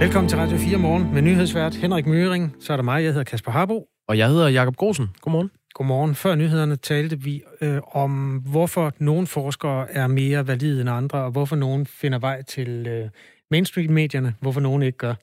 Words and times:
Velkommen 0.00 0.28
til 0.28 0.38
Radio 0.38 0.58
4 0.58 0.78
Morgen 0.78 1.14
med 1.14 1.22
nyhedsvært 1.22 1.74
Henrik 1.74 2.06
Møring. 2.06 2.56
Så 2.60 2.72
er 2.72 2.76
der 2.76 2.84
mig, 2.84 3.02
jeg 3.02 3.12
hedder 3.12 3.24
Kasper 3.24 3.52
Harbo. 3.52 3.86
Og 4.08 4.18
jeg 4.18 4.28
hedder 4.28 4.48
Jakob 4.48 4.76
Grosen. 4.76 5.10
Godmorgen. 5.20 5.50
Godmorgen. 5.74 6.14
Før 6.14 6.34
nyhederne 6.34 6.76
talte 6.76 7.20
vi 7.20 7.42
øh, 7.60 7.78
om, 7.92 8.36
hvorfor 8.36 8.92
nogle 8.98 9.26
forskere 9.26 9.90
er 9.90 10.06
mere 10.06 10.46
valide 10.46 10.80
end 10.80 10.90
andre, 10.90 11.18
og 11.18 11.30
hvorfor 11.30 11.56
nogen 11.56 11.86
finder 11.86 12.18
vej 12.18 12.42
til 12.42 12.86
øh, 12.86 13.08
mainstream-medierne, 13.50 14.34
hvorfor 14.40 14.60
nogen 14.60 14.82
ikke 14.82 14.98
gør. 14.98 15.14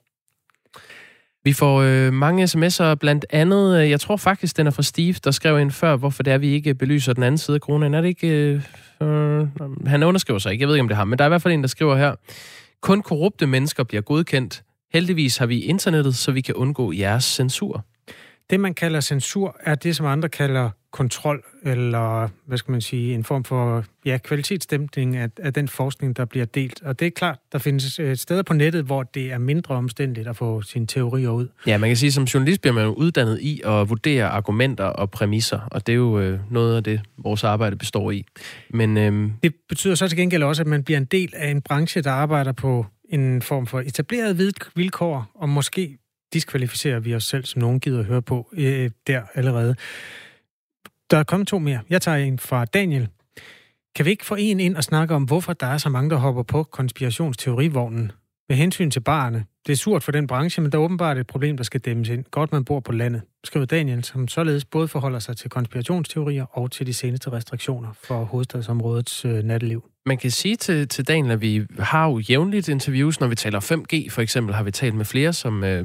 Vi 1.44 1.52
får 1.52 1.82
øh, 1.82 2.12
mange 2.12 2.44
sms'er, 2.44 2.94
blandt 2.94 3.26
andet, 3.30 3.82
øh, 3.82 3.90
jeg 3.90 4.00
tror 4.00 4.16
faktisk, 4.16 4.56
den 4.56 4.66
er 4.66 4.70
fra 4.70 4.82
Steve, 4.82 5.14
der 5.24 5.30
skrev 5.30 5.60
ind 5.60 5.70
før, 5.70 5.96
hvorfor 5.96 6.22
det 6.22 6.32
er, 6.32 6.38
vi 6.38 6.48
ikke 6.48 6.74
belyser 6.74 7.12
den 7.12 7.22
anden 7.22 7.38
side 7.38 7.54
af 7.54 7.60
kronen. 7.60 7.94
Er 7.94 8.00
det 8.00 8.08
ikke... 8.08 8.28
Øh, 8.28 8.62
øh, 9.02 9.46
han 9.86 10.02
underskriver 10.02 10.38
sig 10.38 10.52
ikke, 10.52 10.62
jeg 10.62 10.68
ved 10.68 10.74
ikke, 10.76 10.82
om 10.82 10.88
det 10.88 10.96
har, 10.96 11.04
men 11.04 11.18
der 11.18 11.24
er 11.24 11.28
i 11.28 11.30
hvert 11.30 11.42
fald 11.42 11.54
en, 11.54 11.62
der 11.62 11.68
skriver 11.68 11.96
her, 11.96 12.14
kun 12.80 13.02
korrupte 13.02 13.46
mennesker 13.46 13.84
bliver 13.84 14.02
godkendt. 14.02 14.62
Heldigvis 14.92 15.36
har 15.36 15.46
vi 15.46 15.60
internettet, 15.60 16.16
så 16.16 16.32
vi 16.32 16.40
kan 16.40 16.54
undgå 16.54 16.92
jeres 16.92 17.24
censur. 17.24 17.84
Det, 18.50 18.60
man 18.60 18.74
kalder 18.74 19.00
censur, 19.00 19.56
er 19.60 19.74
det, 19.74 19.96
som 19.96 20.06
andre 20.06 20.28
kalder 20.28 20.70
kontrol, 20.92 21.42
eller 21.64 22.28
hvad 22.46 22.58
skal 22.58 22.72
man 22.72 22.80
sige, 22.80 23.14
en 23.14 23.24
form 23.24 23.44
for 23.44 23.84
ja, 24.04 24.18
kvalitetsstemning 24.18 25.16
af, 25.16 25.28
af 25.38 25.52
den 25.52 25.68
forskning, 25.68 26.16
der 26.16 26.24
bliver 26.24 26.46
delt. 26.46 26.82
Og 26.82 27.00
det 27.00 27.06
er 27.06 27.10
klart, 27.10 27.38
der 27.52 27.58
findes 27.58 27.98
øh, 27.98 28.16
steder 28.16 28.42
på 28.42 28.54
nettet, 28.54 28.84
hvor 28.84 29.02
det 29.02 29.32
er 29.32 29.38
mindre 29.38 29.74
omstændigt 29.74 30.28
at 30.28 30.36
få 30.36 30.62
sine 30.62 30.86
teorier 30.86 31.30
ud. 31.30 31.48
Ja, 31.66 31.78
man 31.78 31.90
kan 31.90 31.96
sige, 31.96 32.08
at 32.08 32.12
som 32.12 32.24
journalist 32.24 32.60
bliver 32.60 32.74
man 32.74 32.84
jo 32.84 32.92
uddannet 32.92 33.40
i 33.40 33.60
at 33.64 33.88
vurdere 33.88 34.28
argumenter 34.28 34.84
og 34.84 35.10
præmisser, 35.10 35.60
og 35.70 35.86
det 35.86 35.92
er 35.92 35.96
jo 35.96 36.20
øh, 36.20 36.40
noget 36.50 36.76
af 36.76 36.84
det, 36.84 37.00
vores 37.18 37.44
arbejde 37.44 37.76
består 37.76 38.10
i. 38.10 38.24
Men, 38.70 38.96
øh... 38.96 39.30
Det 39.42 39.54
betyder 39.68 39.94
så 39.94 40.08
til 40.08 40.18
gengæld 40.18 40.42
også, 40.42 40.62
at 40.62 40.66
man 40.66 40.84
bliver 40.84 40.98
en 40.98 41.04
del 41.04 41.32
af 41.36 41.50
en 41.50 41.62
branche, 41.62 42.02
der 42.02 42.10
arbejder 42.10 42.52
på 42.52 42.86
en 43.08 43.42
form 43.42 43.66
for 43.66 43.80
etableret 43.80 44.38
vilkår, 44.76 45.30
og 45.34 45.48
måske 45.48 45.98
diskvalificerer 46.32 47.00
vi 47.00 47.14
os 47.14 47.24
selv, 47.24 47.44
som 47.44 47.60
nogen 47.62 47.80
gider 47.80 47.98
at 47.98 48.04
høre 48.04 48.22
på 48.22 48.48
øh, 48.52 48.90
der 49.06 49.22
allerede. 49.34 49.74
Der 51.10 51.16
er 51.16 51.24
kommet 51.24 51.48
to 51.48 51.58
mere. 51.58 51.80
Jeg 51.90 52.02
tager 52.02 52.16
en 52.16 52.38
fra 52.38 52.64
Daniel. 52.64 53.08
Kan 53.94 54.04
vi 54.04 54.10
ikke 54.10 54.26
få 54.26 54.36
en 54.38 54.60
ind 54.60 54.76
og 54.76 54.84
snakke 54.84 55.14
om, 55.14 55.24
hvorfor 55.24 55.52
der 55.52 55.66
er 55.66 55.78
så 55.78 55.88
mange, 55.88 56.10
der 56.10 56.16
hopper 56.16 56.42
på 56.42 56.62
konspirationsteorivognen? 56.62 58.12
Med 58.48 58.56
hensyn 58.56 58.90
til 58.90 59.00
barne. 59.00 59.44
Det 59.66 59.72
er 59.72 59.76
surt 59.76 60.02
for 60.02 60.12
den 60.12 60.26
branche, 60.26 60.62
men 60.62 60.72
der 60.72 60.78
er 60.78 60.82
åbenbart 60.82 61.18
et 61.18 61.26
problem, 61.26 61.56
der 61.56 61.64
skal 61.64 61.80
dæmmes 61.80 62.08
ind. 62.08 62.24
Godt, 62.30 62.52
man 62.52 62.64
bor 62.64 62.80
på 62.80 62.92
landet, 62.92 63.22
skriver 63.44 63.66
Daniel, 63.66 64.04
som 64.04 64.28
således 64.28 64.64
både 64.64 64.88
forholder 64.88 65.18
sig 65.18 65.36
til 65.36 65.50
konspirationsteorier 65.50 66.44
og 66.44 66.70
til 66.70 66.86
de 66.86 66.94
seneste 66.94 67.32
restriktioner 67.32 67.88
for 68.04 68.24
hovedstadsområdets 68.24 69.24
øh, 69.24 69.44
natteliv. 69.44 69.84
Man 70.08 70.18
kan 70.18 70.30
sige 70.30 70.56
til, 70.56 70.88
til 70.88 71.08
Daniel, 71.08 71.32
at 71.32 71.40
vi 71.40 71.66
har 71.78 72.06
jo 72.08 72.18
jævnligt 72.18 72.68
interviews, 72.68 73.20
når 73.20 73.26
vi 73.26 73.34
taler 73.34 73.60
5G 73.60 74.10
for 74.10 74.22
eksempel, 74.22 74.54
har 74.54 74.62
vi 74.62 74.70
talt 74.70 74.94
med 74.94 75.04
flere, 75.04 75.32
som 75.32 75.64
øh, 75.64 75.84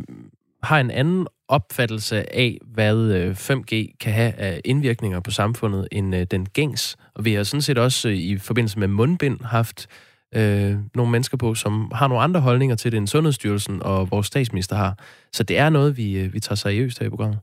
har 0.63 0.79
en 0.79 0.91
anden 0.91 1.27
opfattelse 1.47 2.35
af, 2.35 2.57
hvad 2.73 2.97
øh, 2.97 3.31
5G 3.31 3.97
kan 3.99 4.13
have 4.13 4.33
af 4.33 4.61
indvirkninger 4.65 5.19
på 5.19 5.31
samfundet 5.31 5.87
end 5.91 6.15
øh, 6.15 6.27
den 6.31 6.45
gængs. 6.45 6.95
Og 7.15 7.25
vi 7.25 7.33
har 7.33 7.43
sådan 7.43 7.61
set 7.61 7.77
også 7.77 8.09
øh, 8.09 8.15
i 8.15 8.37
forbindelse 8.37 8.79
med 8.79 8.87
mundbind 8.87 9.41
haft 9.41 9.87
øh, 10.35 10.75
nogle 10.95 11.11
mennesker 11.11 11.37
på, 11.37 11.55
som 11.55 11.91
har 11.95 12.07
nogle 12.07 12.23
andre 12.23 12.39
holdninger 12.39 12.75
til 12.75 12.91
det, 12.91 12.97
end 12.97 13.07
Sundhedsstyrelsen 13.07 13.83
og 13.83 14.11
vores 14.11 14.27
statsminister 14.27 14.75
har. 14.75 14.97
Så 15.33 15.43
det 15.43 15.57
er 15.57 15.69
noget, 15.69 15.97
vi, 15.97 16.17
øh, 16.17 16.33
vi 16.33 16.39
tager 16.39 16.55
seriøst 16.55 16.99
her 16.99 17.05
i 17.07 17.09
programmet. 17.09 17.39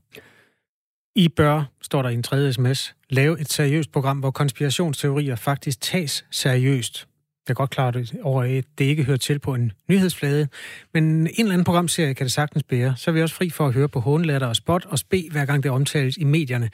I 1.15 1.27
bør, 1.27 1.63
står 1.81 2.01
der 2.01 2.09
i 2.09 2.13
en 2.13 2.23
tredje 2.23 2.53
sms, 2.53 2.95
lave 3.09 3.41
et 3.41 3.51
seriøst 3.51 3.91
program, 3.91 4.19
hvor 4.19 4.31
konspirationsteorier 4.31 5.35
faktisk 5.35 5.81
tages 5.81 6.25
seriøst. 6.31 7.07
Jeg 7.47 7.53
er 7.53 7.55
godt 7.55 7.69
klar 7.69 8.03
over, 8.23 8.43
at 8.43 8.65
det 8.77 8.85
ikke 8.85 9.03
hører 9.03 9.17
til 9.17 9.39
på 9.39 9.53
en 9.53 9.71
nyhedsflade, 9.89 10.47
men 10.93 11.03
en 11.03 11.27
eller 11.37 11.53
anden 11.53 11.65
programserie 11.65 12.13
kan 12.13 12.23
det 12.25 12.33
sagtens 12.33 12.63
bære. 12.63 12.95
Så 12.97 13.11
er 13.11 13.13
vi 13.13 13.21
også 13.21 13.35
fri 13.35 13.49
for 13.49 13.67
at 13.67 13.73
høre 13.73 13.89
på 13.89 13.99
hånlatter 13.99 14.47
og 14.47 14.55
spot 14.55 14.85
og 14.85 14.99
spe, 14.99 15.27
hver 15.31 15.45
gang 15.45 15.63
det 15.63 15.71
omtales 15.71 16.17
i 16.17 16.23
medierne. 16.23 16.69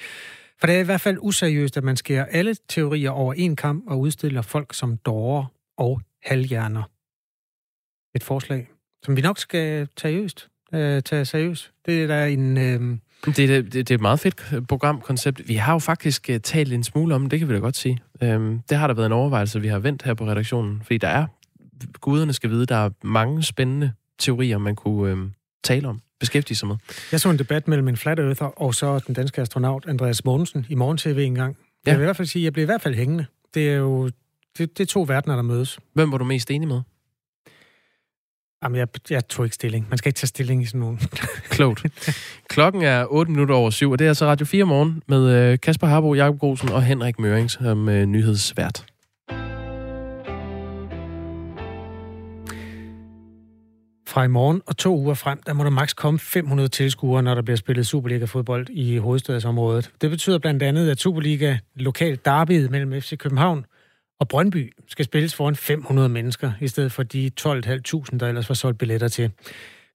For 0.59 0.67
det 0.67 0.75
er 0.75 0.79
i 0.79 0.83
hvert 0.83 1.01
fald 1.01 1.17
useriøst, 1.21 1.77
at 1.77 1.83
man 1.83 1.95
skærer 1.95 2.25
alle 2.25 2.55
teorier 2.69 3.11
over 3.11 3.33
en 3.33 3.55
kamp 3.55 3.83
og 3.87 3.99
udstiller 3.99 4.41
folk 4.41 4.73
som 4.73 4.97
dårer 4.97 5.45
og 5.77 6.01
halvhjerner. 6.23 6.83
Et 8.15 8.23
forslag, 8.23 8.69
som 9.05 9.15
vi 9.15 9.21
nok 9.21 9.37
skal 9.37 9.87
tage 9.95 10.11
seriøst. 10.11 10.47
Øh, 10.73 11.01
tage 11.01 11.25
seriøst. 11.25 11.71
Det 11.85 12.03
er 12.03 12.07
der 12.07 12.25
en... 12.25 12.57
Øh, 12.57 12.97
det, 13.25 13.37
det, 13.37 13.49
det, 13.49 13.73
det 13.73 13.91
er 13.91 13.95
et 13.95 14.01
meget 14.01 14.19
fedt 14.19 14.67
programkoncept. 14.67 15.47
Vi 15.47 15.55
har 15.55 15.73
jo 15.73 15.79
faktisk 15.79 16.29
uh, 16.31 16.37
talt 16.37 16.73
en 16.73 16.83
smule 16.83 17.15
om, 17.15 17.29
det 17.29 17.39
kan 17.39 17.49
vi 17.49 17.53
da 17.53 17.59
godt 17.59 17.77
sige. 17.77 17.99
Um, 18.21 18.61
det 18.69 18.77
har 18.77 18.87
der 18.87 18.93
været 18.93 19.05
en 19.05 19.11
overvejelse, 19.11 19.61
vi 19.61 19.67
har 19.67 19.79
vendt 19.79 20.03
her 20.03 20.13
på 20.13 20.27
redaktionen. 20.27 20.81
Fordi 20.83 20.97
der 20.97 21.07
er, 21.07 21.25
guderne 22.01 22.33
skal 22.33 22.49
vide, 22.49 22.65
der 22.65 22.75
er 22.75 22.89
mange 23.03 23.43
spændende 23.43 23.91
teorier, 24.19 24.57
man 24.57 24.75
kunne 24.75 25.13
um, 25.13 25.33
tale 25.63 25.87
om, 25.87 26.01
beskæftige 26.19 26.57
sig 26.57 26.67
med. 26.67 26.75
Jeg 27.11 27.19
så 27.19 27.29
en 27.29 27.39
debat 27.39 27.67
mellem 27.67 27.87
en 27.87 27.97
flat 27.97 28.19
earther 28.19 28.61
og 28.61 28.75
så 28.75 28.99
den 29.07 29.15
danske 29.15 29.41
astronaut 29.41 29.85
Andreas 29.87 30.25
Mogensen 30.25 30.65
i 30.69 30.75
Morgen 30.75 30.97
TV 30.97 31.17
en 31.19 31.35
gang. 31.35 31.57
Ja. 31.85 31.91
Jeg 31.91 31.99
vil 31.99 32.03
i 32.03 32.05
hvert 32.05 32.17
fald 32.17 32.27
sige, 32.27 32.41
at 32.41 32.45
jeg 32.45 32.53
blev 32.53 32.63
i 32.63 32.65
hvert 32.65 32.81
fald 32.81 32.95
hængende. 32.95 33.25
Det 33.53 33.69
er 33.69 33.75
jo 33.75 34.09
det, 34.57 34.77
det 34.77 34.79
er 34.79 34.85
to 34.85 35.05
verdener, 35.07 35.35
der 35.35 35.43
mødes. 35.43 35.79
Hvem 35.93 36.11
var 36.11 36.17
du 36.17 36.23
mest 36.23 36.51
enig 36.51 36.67
med? 36.67 36.81
Jamen, 38.63 38.77
jeg, 38.77 38.87
jeg 39.09 39.27
tog 39.27 39.45
ikke 39.45 39.55
stilling. 39.55 39.85
Man 39.89 39.97
skal 39.97 40.09
ikke 40.09 40.17
tage 40.17 40.27
stilling 40.27 40.61
i 40.61 40.65
sådan 40.65 40.79
nogen. 40.79 40.99
Klogt. 41.55 41.85
Klokken 42.49 42.81
er 42.81 43.05
8 43.09 43.31
minutter 43.31 43.55
over 43.55 43.69
syv, 43.69 43.91
og 43.91 43.99
det 43.99 44.05
er 44.05 44.09
altså 44.09 44.25
Radio 44.25 44.45
4 44.45 44.65
morgen 44.65 45.03
med 45.07 45.51
øh, 45.51 45.59
Kasper 45.59 45.87
Harbo, 45.87 46.13
Jakob 46.13 46.39
Grosen 46.39 46.69
og 46.69 46.83
Henrik 46.83 47.19
Møring 47.19 47.51
som 47.51 47.89
øh, 47.89 48.05
nyhedsvært. 48.05 48.85
Fra 54.07 54.23
i 54.23 54.27
morgen 54.27 54.61
og 54.65 54.77
to 54.77 54.97
uger 54.97 55.13
frem, 55.13 55.39
der 55.45 55.53
må 55.53 55.63
der 55.63 55.69
maks 55.69 55.93
komme 55.93 56.19
500 56.19 56.69
tilskuere, 56.69 57.23
når 57.23 57.35
der 57.35 57.41
bliver 57.41 57.57
spillet 57.57 57.87
Superliga-fodbold 57.87 58.67
i 58.69 58.97
hovedstadsområdet. 58.97 59.91
Det 60.01 60.09
betyder 60.09 60.39
blandt 60.39 60.63
andet, 60.63 60.89
at 60.89 60.99
Superliga 60.99 61.57
lokalt 61.75 62.25
derbyet 62.25 62.71
mellem 62.71 63.01
FC 63.01 63.17
København 63.17 63.65
og 64.19 64.27
Brøndby 64.27 64.73
skal 64.87 65.05
spilles 65.05 65.35
foran 65.35 65.55
500 65.55 66.09
mennesker, 66.09 66.51
i 66.61 66.67
stedet 66.67 66.91
for 66.91 67.03
de 67.03 67.31
12.500, 67.39 68.17
der 68.19 68.27
ellers 68.27 68.49
var 68.49 68.55
solgt 68.55 68.79
billetter 68.79 69.07
til. 69.07 69.31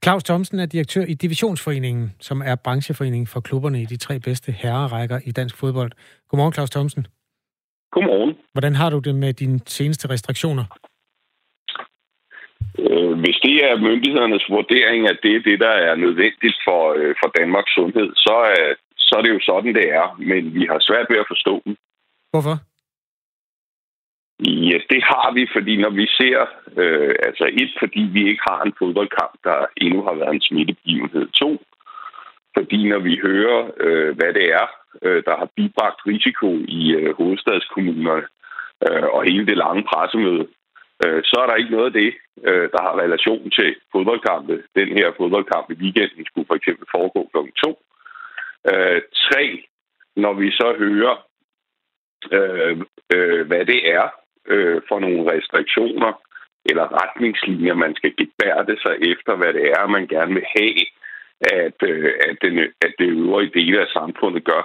Claus 0.04 0.24
Thomsen 0.24 0.58
er 0.60 0.66
direktør 0.66 1.04
i 1.04 1.14
Divisionsforeningen, 1.14 2.14
som 2.20 2.42
er 2.44 2.54
brancheforening 2.64 3.28
for 3.28 3.40
klubberne 3.40 3.82
i 3.82 3.84
de 3.84 3.96
tre 3.96 4.20
bedste 4.20 4.52
herrerækker 4.52 5.18
i 5.24 5.30
dansk 5.30 5.56
fodbold. 5.56 5.92
Godmorgen, 6.28 6.52
Claus 6.52 6.70
Thomsen. 6.70 7.06
Godmorgen. 7.90 8.34
Hvordan 8.52 8.74
har 8.74 8.90
du 8.90 8.98
det 8.98 9.14
med 9.14 9.32
dine 9.32 9.60
seneste 9.66 10.10
restriktioner? 10.10 10.64
Øh, 12.78 13.12
hvis 13.22 13.38
det 13.46 13.56
er 13.68 13.82
myndighedernes 13.88 14.46
vurdering, 14.48 15.00
at 15.12 15.18
det 15.22 15.32
er 15.36 15.42
det, 15.48 15.60
der 15.60 15.74
er 15.88 15.94
nødvendigt 16.04 16.56
for, 16.66 16.82
øh, 16.98 17.14
for 17.20 17.28
Danmarks 17.38 17.74
sundhed, 17.74 18.08
så 18.26 18.36
er, 18.56 18.74
så 18.96 19.12
er 19.18 19.22
det 19.22 19.34
jo 19.36 19.40
sådan, 19.42 19.74
det 19.74 19.88
er. 20.00 20.06
Men 20.30 20.54
vi 20.54 20.62
har 20.70 20.78
svært 20.88 21.06
ved 21.10 21.18
at 21.22 21.30
forstå 21.32 21.62
dem. 21.64 21.76
Hvorfor? 22.32 22.56
Ja, 24.46 24.78
det 24.90 25.02
har 25.02 25.32
vi, 25.34 25.48
fordi 25.52 25.76
når 25.76 25.90
vi 25.90 26.06
ser, 26.06 26.38
øh, 26.76 27.14
altså 27.26 27.44
et, 27.52 27.72
fordi 27.78 28.00
vi 28.12 28.28
ikke 28.28 28.42
har 28.50 28.62
en 28.62 28.74
fodboldkamp, 28.78 29.34
der 29.44 29.66
endnu 29.76 30.02
har 30.02 30.14
været 30.14 30.34
en 30.34 30.40
smittebegivenhed. 30.40 31.26
To, 31.28 31.62
fordi 32.56 32.88
når 32.88 32.98
vi 32.98 33.20
hører, 33.22 33.70
øh, 33.80 34.16
hvad 34.16 34.32
det 34.34 34.46
er, 34.60 34.66
øh, 35.02 35.22
der 35.26 35.36
har 35.36 35.48
bibragt 35.56 36.00
risiko 36.06 36.48
i 36.68 36.92
øh, 36.98 37.16
hovedstadskommunerne 37.16 38.26
øh, 38.86 39.08
og 39.14 39.24
hele 39.24 39.46
det 39.46 39.56
lange 39.56 39.82
pressemøde, 39.90 40.46
øh, 41.04 41.20
så 41.24 41.36
er 41.42 41.46
der 41.46 41.54
ikke 41.54 41.76
noget 41.76 41.86
af 41.86 41.92
det, 41.92 42.14
øh, 42.48 42.68
der 42.72 42.80
har 42.82 43.00
relation 43.04 43.50
til 43.50 43.76
fodboldkampe. 43.92 44.62
Den 44.76 44.88
her 44.98 45.08
fodboldkamp 45.16 45.70
i 45.70 45.80
weekenden 45.82 46.24
skulle 46.26 46.46
for 46.46 46.54
eksempel 46.54 46.86
foregå 46.94 47.20
kl. 47.32 47.38
2. 47.64 47.82
Øh, 48.72 49.02
tre, 49.26 49.64
når 50.16 50.32
vi 50.32 50.50
så 50.50 50.74
hører, 50.78 51.14
øh, 52.32 52.76
øh, 53.14 53.46
hvad 53.46 53.64
det 53.66 53.90
er, 53.92 54.21
øh, 54.48 54.80
for 54.88 54.98
nogle 55.00 55.32
restriktioner 55.32 56.12
eller 56.64 57.02
retningslinjer, 57.02 57.74
man 57.74 57.94
skal 57.94 58.12
gebærde 58.20 58.76
sig 58.82 58.94
efter, 59.12 59.36
hvad 59.36 59.52
det 59.52 59.66
er, 59.78 59.86
man 59.86 60.06
gerne 60.06 60.34
vil 60.34 60.46
have, 60.56 60.80
at, 61.40 61.78
øh, 61.90 62.12
at, 62.28 62.36
den, 62.42 62.58
at 62.58 62.92
det 62.98 63.08
øvrige 63.08 63.54
dele 63.54 63.80
af 63.80 63.88
samfundet 63.92 64.44
gør, 64.44 64.62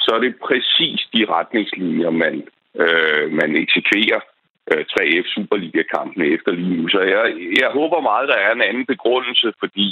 så 0.00 0.10
er 0.14 0.20
det 0.20 0.34
præcis 0.48 1.00
de 1.14 1.24
retningslinjer, 1.36 2.10
man, 2.10 2.34
øh, 2.82 3.32
man 3.32 3.56
eksekverer 3.56 4.20
øh, 4.70 4.84
3F 4.92 5.26
Superliga-kampene 5.34 6.26
efter 6.26 6.52
lige 6.52 6.76
nu. 6.76 6.88
Så 6.88 7.00
jeg, 7.00 7.24
jeg 7.60 7.70
håber 7.70 8.00
meget, 8.00 8.28
der 8.28 8.38
er 8.46 8.52
en 8.52 8.68
anden 8.70 8.86
begrundelse, 8.86 9.52
fordi 9.58 9.88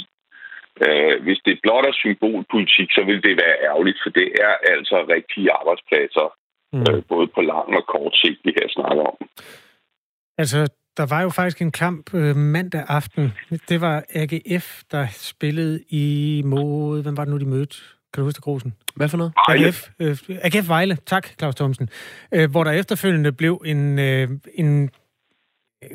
øh, 0.85 1.23
hvis 1.23 1.39
det 1.45 1.59
blot 1.63 1.85
er 1.85 1.93
symbolpolitik, 1.93 2.89
så 2.91 3.01
vil 3.03 3.23
det 3.23 3.35
være 3.43 3.61
ærgerligt, 3.69 3.99
for 4.03 4.09
det 4.09 4.27
er 4.47 4.53
altså 4.75 4.97
rigtige 5.15 5.51
arbejdspladser, 5.59 6.27
mm. 6.73 6.79
øh, 6.79 7.03
både 7.09 7.27
på 7.35 7.41
lang 7.41 7.67
og 7.79 7.83
kort 7.93 8.13
sigt, 8.21 8.39
vi 8.43 8.51
her 8.59 8.67
snakker 8.69 9.03
om. 9.03 9.17
Altså, 10.37 10.67
der 10.97 11.05
var 11.05 11.21
jo 11.21 11.29
faktisk 11.29 11.61
en 11.61 11.71
kamp 11.71 12.13
øh, 12.13 12.35
mandag 12.35 12.83
aften. 12.87 13.33
Det 13.69 13.81
var 13.81 14.03
AGF, 14.13 14.83
der 14.91 15.07
spillede 15.11 15.83
imod... 15.89 17.01
Hvem 17.01 17.17
var 17.17 17.25
det 17.25 17.33
nu, 17.33 17.39
de 17.39 17.45
mødte? 17.45 17.77
Kan 18.13 18.21
du 18.21 18.25
huske 18.25 18.37
det, 18.37 18.43
Grosen? 18.43 18.73
Hvad 18.95 19.09
for 19.09 19.17
noget? 19.17 19.33
AGF, 19.47 19.89
øh, 19.99 20.17
AGF 20.41 20.69
Vejle. 20.69 20.97
Tak, 21.05 21.27
Claus 21.39 21.55
Thomsen. 21.55 21.89
Øh, 22.31 22.51
hvor 22.51 22.63
der 22.63 22.71
efterfølgende 22.71 23.31
blev 23.31 23.61
en, 23.65 23.99
øh, 23.99 24.29
en 24.55 24.89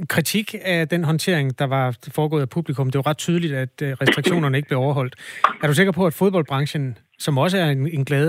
kritik 0.09 0.55
af 0.63 0.89
den 0.89 1.05
håndtering, 1.05 1.59
der 1.59 1.65
var 1.65 1.97
foregået 2.13 2.43
af 2.43 2.49
publikum. 2.49 2.91
Det 2.91 2.99
var 2.99 3.07
ret 3.07 3.19
tydeligt, 3.19 3.55
at 3.55 3.83
øh, 3.83 3.93
restriktionerne 3.93 4.57
ikke 4.57 4.69
blev 4.69 4.79
overholdt. 4.79 5.15
Er 5.63 5.67
du 5.67 5.75
sikker 5.75 5.93
på, 5.93 6.07
at 6.07 6.15
fodboldbranchen, 6.15 6.99
som 7.25 7.39
også 7.39 7.57
er 7.59 7.69
en, 7.71 7.89
en 7.99 8.05
glad 8.05 8.29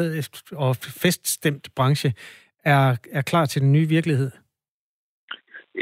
og 0.65 0.75
feststemt 0.75 1.65
branche, 1.75 2.13
er, 2.65 2.95
er 3.11 3.21
klar 3.21 3.45
til 3.45 3.61
den 3.61 3.71
nye 3.71 3.87
virkelighed? 3.89 4.31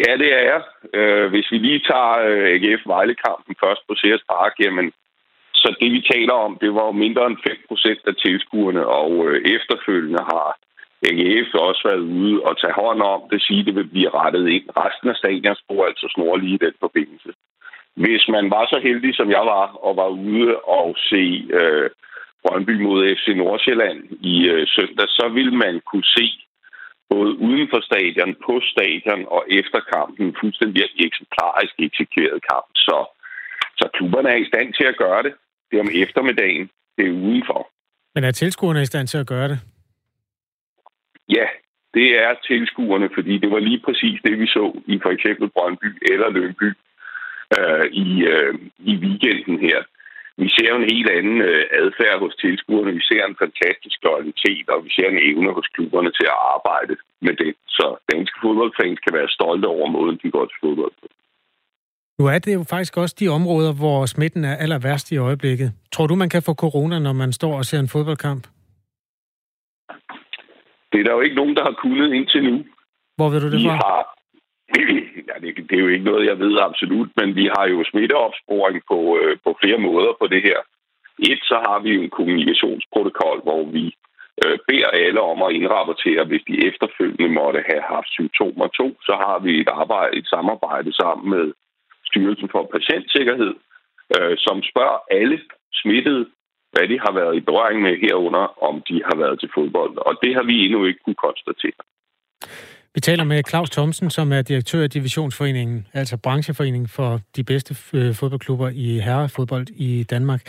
Ja, 0.03 0.11
det 0.21 0.29
er 0.39 0.43
jeg. 0.51 0.61
Øh, 0.93 1.29
hvis 1.29 1.51
vi 1.51 1.57
lige 1.57 1.81
tager 1.89 2.13
øh, 2.29 2.45
AGF 2.53 2.81
Vejle-kampen 2.85 3.55
først 3.63 3.81
på 3.87 3.93
Sears 3.95 4.23
Park, 4.29 4.53
jamen, 4.59 4.91
så 5.53 5.75
det 5.81 5.91
vi 5.91 6.01
taler 6.13 6.33
om, 6.33 6.57
det 6.61 6.73
var 6.73 6.85
jo 6.85 6.91
mindre 6.91 7.25
end 7.27 7.37
5% 7.37 8.09
af 8.09 8.15
tilskuerne, 8.15 8.83
og 8.87 9.11
øh, 9.27 9.35
efterfølgende 9.55 10.23
har 10.33 10.57
AGF 11.09 11.49
også 11.53 11.81
været 11.89 12.05
ude 12.19 12.41
og 12.47 12.59
tage 12.61 12.73
hånd 12.73 13.01
om 13.01 13.21
det, 13.31 13.41
sige, 13.41 13.65
det 13.65 13.75
vil 13.75 13.87
blive 13.93 14.09
rettet 14.09 14.47
ind. 14.47 14.65
Resten 14.77 15.09
af 15.09 15.15
stadion 15.15 15.55
spor 15.55 15.85
altså 15.85 16.07
snor 16.15 16.37
lige 16.37 16.53
i 16.59 16.65
den 16.65 16.75
forbindelse. 16.79 17.31
Hvis 17.95 18.23
man 18.35 18.51
var 18.51 18.65
så 18.65 18.79
heldig, 18.83 19.15
som 19.15 19.29
jeg 19.29 19.45
var, 19.55 19.67
og 19.85 19.97
var 19.97 20.07
ude 20.07 20.55
og 20.55 20.95
se 21.09 21.23
øh, 21.59 21.89
Brøndby 22.43 22.75
mod 22.85 23.15
FC 23.15 23.27
Nordsjælland 23.41 23.99
i 24.33 24.35
øh, 24.47 24.67
søndag, 24.67 25.07
så 25.07 25.25
ville 25.33 25.55
man 25.55 25.81
kunne 25.89 26.09
se 26.17 26.27
både 27.09 27.31
uden 27.47 27.67
for 27.71 27.81
stadion, 27.89 28.35
på 28.45 28.53
stadion 28.73 29.21
og 29.35 29.41
efter 29.59 29.79
kampen 29.93 30.35
fuldstændig 30.39 30.81
eksemplarisk 31.05 31.73
eksekveret 31.87 32.39
kamp. 32.51 32.69
Så, 32.75 32.97
så 33.79 33.85
klubberne 33.93 34.29
er 34.29 34.39
i 34.43 34.49
stand 34.51 34.73
til 34.73 34.85
at 34.91 34.97
gøre 34.97 35.23
det. 35.23 35.33
Det 35.67 35.75
er 35.77 35.81
om 35.81 35.95
eftermiddagen. 36.03 36.69
Det 36.97 37.03
er 37.07 37.11
udenfor. 37.11 37.61
Men 38.15 38.23
er 38.23 38.31
tilskuerne 38.31 38.81
i 38.81 38.85
stand 38.85 39.07
til 39.07 39.17
at 39.17 39.27
gøre 39.27 39.47
det? 39.47 39.59
Ja, 41.29 41.47
det 41.93 42.07
er 42.23 42.33
tilskuerne, 42.47 43.09
fordi 43.13 43.37
det 43.37 43.51
var 43.51 43.59
lige 43.59 43.81
præcis 43.85 44.21
det, 44.25 44.39
vi 44.39 44.47
så 44.47 44.81
i 44.85 44.99
for 45.03 45.09
eksempel 45.09 45.49
Brøndby 45.49 45.89
eller 46.11 46.29
Lønby 46.29 46.69
øh, 47.57 47.85
i, 47.91 48.23
øh, 48.33 48.53
i 48.79 48.93
weekenden 48.95 49.59
her. 49.59 49.79
Vi 50.37 50.47
ser 50.57 50.71
en 50.75 50.87
helt 50.93 51.09
anden 51.17 51.41
øh, 51.49 51.63
adfærd 51.81 52.19
hos 52.19 52.35
tilskuerne. 52.43 52.91
Vi 52.99 53.03
ser 53.09 53.23
en 53.25 53.37
fantastisk 53.43 53.97
loyalitet, 54.07 54.65
og 54.73 54.79
vi 54.85 54.89
ser 54.95 55.07
en 55.09 55.21
evne 55.29 55.49
hos 55.57 55.67
klubberne 55.75 56.11
til 56.17 56.27
at 56.33 56.39
arbejde 56.55 56.93
med 57.25 57.33
det. 57.41 57.51
Så 57.67 57.85
danske 58.11 58.37
fodboldfans 58.43 58.99
kan 59.05 59.13
være 59.17 59.29
stolte 59.37 59.65
over 59.65 59.87
måden, 59.95 60.19
de 60.23 60.31
går 60.31 60.45
til 60.45 60.57
fodbold 60.63 60.93
på. 61.01 61.07
Nu 62.19 62.27
er 62.27 62.39
det 62.39 62.53
jo 62.53 62.63
faktisk 62.69 62.97
også 62.97 63.15
de 63.19 63.27
områder, 63.27 63.73
hvor 63.73 64.05
smitten 64.05 64.43
er 64.45 64.55
aller 64.55 64.79
værst 64.79 65.11
i 65.11 65.17
øjeblikket. 65.17 65.69
Tror 65.93 66.07
du, 66.07 66.15
man 66.15 66.29
kan 66.29 66.43
få 66.43 66.53
corona, 66.53 66.99
når 66.99 67.13
man 67.13 67.31
står 67.33 67.53
og 67.57 67.65
ser 67.65 67.79
en 67.79 67.87
fodboldkamp? 67.87 68.43
Det 70.91 70.99
er 70.99 71.03
der 71.03 71.13
jo 71.13 71.21
ikke 71.21 71.35
nogen, 71.35 71.55
der 71.55 71.63
har 71.63 71.75
kunnet 71.83 72.13
indtil 72.13 72.43
nu. 72.43 72.65
Hvor 73.17 73.29
ved 73.29 73.41
du 73.41 73.51
det 73.51 73.61
fra? 73.65 73.75
Har... 73.75 74.20
Ja, 75.29 75.35
det, 75.41 75.69
det 75.69 75.75
er 75.75 75.83
jo 75.85 75.87
ikke 75.87 76.09
noget, 76.11 76.27
jeg 76.27 76.39
ved 76.39 76.59
absolut, 76.59 77.09
men 77.19 77.35
vi 77.35 77.45
har 77.55 77.65
jo 77.67 77.83
smitteopsporing 77.83 78.81
på, 78.91 78.99
øh, 79.19 79.37
på 79.43 79.57
flere 79.61 79.79
måder 79.87 80.11
på 80.21 80.27
det 80.27 80.41
her. 80.47 80.59
Et, 81.31 81.41
så 81.51 81.57
har 81.67 81.79
vi 81.79 81.91
en 81.95 82.09
kommunikationsprotokol, 82.09 83.37
hvor 83.47 83.63
vi 83.75 83.85
øh, 84.43 84.57
beder 84.67 84.89
alle 85.05 85.21
om 85.21 85.43
at 85.43 85.53
indrapportere, 85.57 86.25
hvis 86.25 86.43
de 86.49 86.55
efterfølgende 86.69 87.29
måtte 87.39 87.61
have 87.69 87.83
haft 87.93 88.09
symptomer. 88.17 88.67
To, 88.67 88.87
så 89.07 89.13
har 89.23 89.39
vi 89.45 89.51
et 89.61 89.69
arbejde, 89.81 90.17
et 90.17 90.27
samarbejde 90.27 90.91
sammen 91.01 91.29
med 91.35 91.53
Styrelsen 92.07 92.49
for 92.51 92.63
Patientsikkerhed, 92.75 93.53
øh, 94.15 94.35
som 94.45 94.63
spørger 94.71 94.99
alle 95.11 95.37
smittede 95.73 96.25
hvad 96.73 96.87
de 96.91 96.97
har 97.05 97.13
været 97.19 97.35
i 97.35 97.47
berøring 97.49 97.81
med 97.81 97.97
herunder, 98.03 98.45
om 98.69 98.75
de 98.89 98.95
har 99.07 99.17
været 99.23 99.39
til 99.39 99.49
fodbold. 99.55 99.97
Og 99.97 100.13
det 100.23 100.31
har 100.35 100.43
vi 100.43 100.65
endnu 100.65 100.85
ikke 100.85 101.03
kunne 101.05 101.23
konstatere. 101.27 101.79
Vi 102.95 103.01
taler 103.01 103.23
med 103.23 103.43
Claus 103.49 103.69
Thomsen, 103.69 104.09
som 104.09 104.31
er 104.31 104.41
direktør 104.41 104.83
af 104.83 104.89
Divisionsforeningen, 104.89 105.87
altså 105.93 106.17
brancheforeningen 106.17 106.87
for 106.87 107.21
de 107.35 107.43
bedste 107.43 107.75
øh, 107.93 108.15
fodboldklubber 108.15 108.69
i 108.69 108.99
herrefodbold 108.99 109.67
i 109.69 110.03
Danmark. 110.03 110.41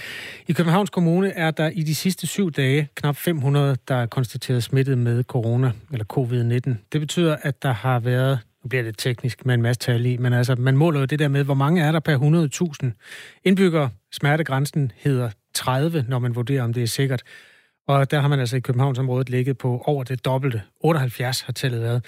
I 0.48 0.52
Københavns 0.52 0.90
Kommune 0.90 1.30
er 1.30 1.50
der 1.50 1.68
i 1.68 1.82
de 1.82 1.94
sidste 1.94 2.26
syv 2.26 2.52
dage 2.52 2.88
knap 2.94 3.16
500, 3.16 3.76
der 3.88 3.94
er 3.94 4.06
konstateret 4.06 4.62
smittet 4.62 4.98
med 4.98 5.24
corona 5.24 5.72
eller 5.92 6.04
covid-19. 6.12 6.74
Det 6.92 7.00
betyder, 7.00 7.36
at 7.42 7.62
der 7.62 7.72
har 7.72 8.00
været 8.00 8.38
nu 8.64 8.68
bliver 8.68 8.82
det 8.82 8.98
teknisk 8.98 9.46
med 9.46 9.54
en 9.54 9.62
masse 9.62 9.78
tal 9.78 10.06
i, 10.06 10.16
men 10.16 10.32
altså, 10.32 10.54
man 10.54 10.76
måler 10.76 11.00
jo 11.00 11.06
det 11.06 11.18
der 11.18 11.28
med, 11.28 11.44
hvor 11.44 11.54
mange 11.54 11.82
er 11.82 11.92
der 11.92 12.00
per 12.00 12.18
100.000 12.84 13.40
indbyggere. 13.44 13.90
Smertegrænsen 14.12 14.92
hedder 14.96 15.30
30, 15.54 16.04
når 16.08 16.18
man 16.18 16.34
vurderer, 16.34 16.62
om 16.62 16.72
det 16.72 16.82
er 16.82 16.86
sikkert. 16.86 17.22
Og 17.86 18.10
der 18.10 18.20
har 18.20 18.28
man 18.28 18.40
altså 18.40 18.56
i 18.56 18.60
Københavnsområdet 18.60 19.30
ligget 19.30 19.58
på 19.58 19.82
over 19.86 20.04
det 20.04 20.24
dobbelte. 20.24 20.62
78 20.80 21.40
har 21.40 21.52
tallet 21.52 21.80
været. 21.80 22.04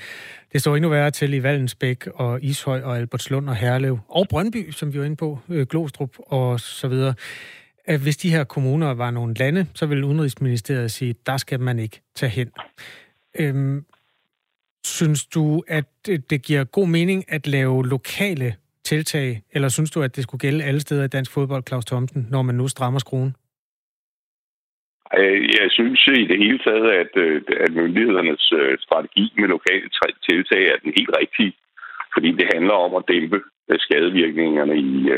Det 0.53 0.61
står 0.61 0.77
endnu 0.77 0.89
værre 0.89 1.11
til 1.11 1.35
i 1.35 1.43
Vallensbæk 1.43 2.07
og 2.15 2.43
Ishøj 2.43 2.83
og 2.83 2.99
Albertslund 2.99 3.49
og 3.49 3.57
Herlev. 3.57 3.99
Og 4.09 4.27
Brøndby, 4.31 4.71
som 4.71 4.93
vi 4.93 4.99
var 4.99 5.05
inde 5.05 5.17
på, 5.17 5.39
øh, 5.49 5.67
Glostrup 5.67 6.11
og 6.19 6.61
så 6.61 6.89
videre. 6.89 7.15
At 7.85 8.01
Hvis 8.01 8.17
de 8.17 8.31
her 8.31 8.45
kommuner 8.45 8.95
var 8.95 9.11
nogle 9.11 9.35
lande, 9.35 9.67
så 9.75 9.87
ville 9.87 10.07
Udenrigsministeriet 10.07 10.91
sige, 10.91 11.15
der 11.27 11.37
skal 11.37 11.61
man 11.61 11.79
ikke 11.79 12.01
tage 12.15 12.31
hen. 12.31 12.51
Øhm, 13.39 13.85
synes 14.85 15.27
du, 15.27 15.63
at 15.69 15.85
øh, 16.09 16.19
det 16.31 16.43
giver 16.43 16.65
god 16.65 16.89
mening 16.89 17.25
at 17.29 17.47
lave 17.47 17.89
lokale 17.89 18.55
tiltag, 18.85 19.43
eller 19.53 19.69
synes 19.69 19.91
du, 19.91 20.03
at 20.03 20.17
det 20.17 20.23
skulle 20.23 20.39
gælde 20.39 20.65
alle 20.65 20.81
steder 20.81 21.05
i 21.05 21.09
dansk 21.09 21.31
fodbold, 21.31 21.63
Claus 21.69 21.85
Thomsen, 21.85 22.27
når 22.31 22.43
man 22.43 22.55
nu 22.55 22.69
strammer 22.69 22.99
skruen? 22.99 23.35
Jeg 25.13 25.69
synes 25.71 26.07
i 26.07 26.27
det 26.27 26.39
hele 26.39 26.59
taget, 26.59 26.91
at, 26.91 27.13
øh, 27.17 27.43
at 27.61 27.73
myndighedernes 27.73 28.53
øh, 28.53 28.79
strategi 28.81 29.33
med 29.37 29.49
lokale 29.49 29.89
tiltag 30.29 30.63
er 30.73 30.77
den 30.85 30.93
helt 30.97 31.11
rigtige, 31.21 31.53
fordi 32.15 32.33
det 32.33 32.51
handler 32.55 32.75
om 32.75 32.95
at 32.95 33.09
dæmpe 33.09 33.43
øh, 33.71 33.79
skadevirkningerne 33.79 34.77
i 34.79 35.11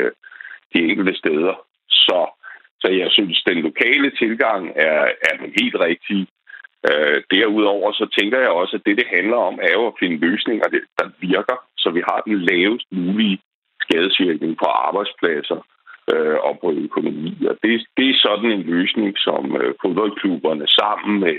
de 0.73 0.79
enkelte 0.89 1.15
steder. 1.15 1.55
Så, 1.89 2.19
så 2.81 2.87
jeg 2.91 3.07
synes, 3.11 3.43
den 3.47 3.57
lokale 3.57 4.11
tilgang 4.11 4.71
er, 4.75 4.99
er 5.29 5.37
den 5.41 5.53
helt 5.59 5.75
rigtige. 5.79 6.27
Derudover 7.31 7.91
så 7.91 8.05
tænker 8.17 8.39
jeg 8.39 8.49
også, 8.49 8.75
at 8.75 8.85
det, 8.85 8.97
det 8.97 9.07
handler 9.15 9.37
om, 9.37 9.59
er 9.61 9.73
jo 9.73 9.87
at 9.87 9.99
finde 9.99 10.17
løsninger, 10.17 10.67
der 10.99 11.07
virker, 11.19 11.57
så 11.77 11.89
vi 11.89 12.01
har 12.09 12.21
den 12.25 12.37
lavest 12.51 12.87
mulige 12.91 13.39
skadesvirkning 13.81 14.57
på 14.57 14.65
arbejdspladser 14.65 15.59
øh, 16.13 16.37
og 16.47 16.53
på 16.61 16.71
økonomi. 16.71 17.33
Og 17.49 17.55
det, 17.63 17.73
det 17.97 18.09
er 18.09 18.23
sådan 18.27 18.51
en 18.51 18.63
løsning, 18.73 19.17
som 19.17 19.43
øh, 19.61 19.73
fodboldklubberne 19.81 20.67
sammen 20.67 21.19
med 21.19 21.35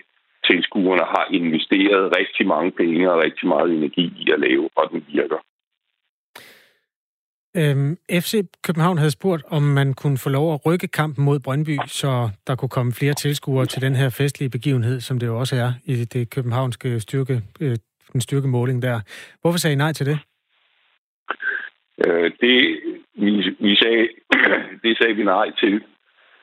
tilskuerne 0.48 1.04
har 1.14 1.26
investeret 1.30 2.16
rigtig 2.18 2.46
mange 2.46 2.70
penge 2.70 3.12
og 3.12 3.22
rigtig 3.24 3.48
meget 3.48 3.70
energi 3.70 4.04
i 4.22 4.26
at 4.34 4.40
lave, 4.40 4.68
og 4.76 4.84
den 4.92 5.04
virker. 5.12 5.40
Øhm, 7.56 7.96
FC 8.12 8.32
København 8.66 8.98
havde 8.98 9.10
spurgt, 9.10 9.42
om 9.50 9.62
man 9.62 9.94
kunne 9.94 10.18
få 10.18 10.28
lov 10.28 10.54
at 10.54 10.60
rykke 10.66 10.88
kampen 10.88 11.24
mod 11.24 11.40
Brøndby, 11.40 11.76
så 11.86 12.30
der 12.46 12.56
kunne 12.56 12.68
komme 12.68 12.92
flere 12.92 13.14
tilskuere 13.14 13.66
til 13.66 13.82
den 13.82 13.94
her 13.94 14.10
festlige 14.10 14.50
begivenhed, 14.50 15.00
som 15.00 15.18
det 15.18 15.26
jo 15.26 15.38
også 15.38 15.56
er 15.56 15.72
i 15.84 16.04
det 16.04 16.30
københavnske 16.30 17.00
styrke, 17.00 17.42
øh, 17.60 17.76
den 18.12 18.20
styrkemåling 18.20 18.82
der. 18.82 19.00
Hvorfor 19.40 19.58
sagde 19.58 19.74
I 19.74 19.76
nej 19.76 19.92
til 19.92 20.06
det? 20.06 20.18
Øh, 22.06 22.30
det, 22.40 22.80
vi, 23.18 23.56
vi 23.58 23.76
sagde, 23.76 24.08
det 24.84 24.98
sagde 24.98 25.14
vi 25.14 25.24
nej 25.24 25.50
til, 25.62 25.74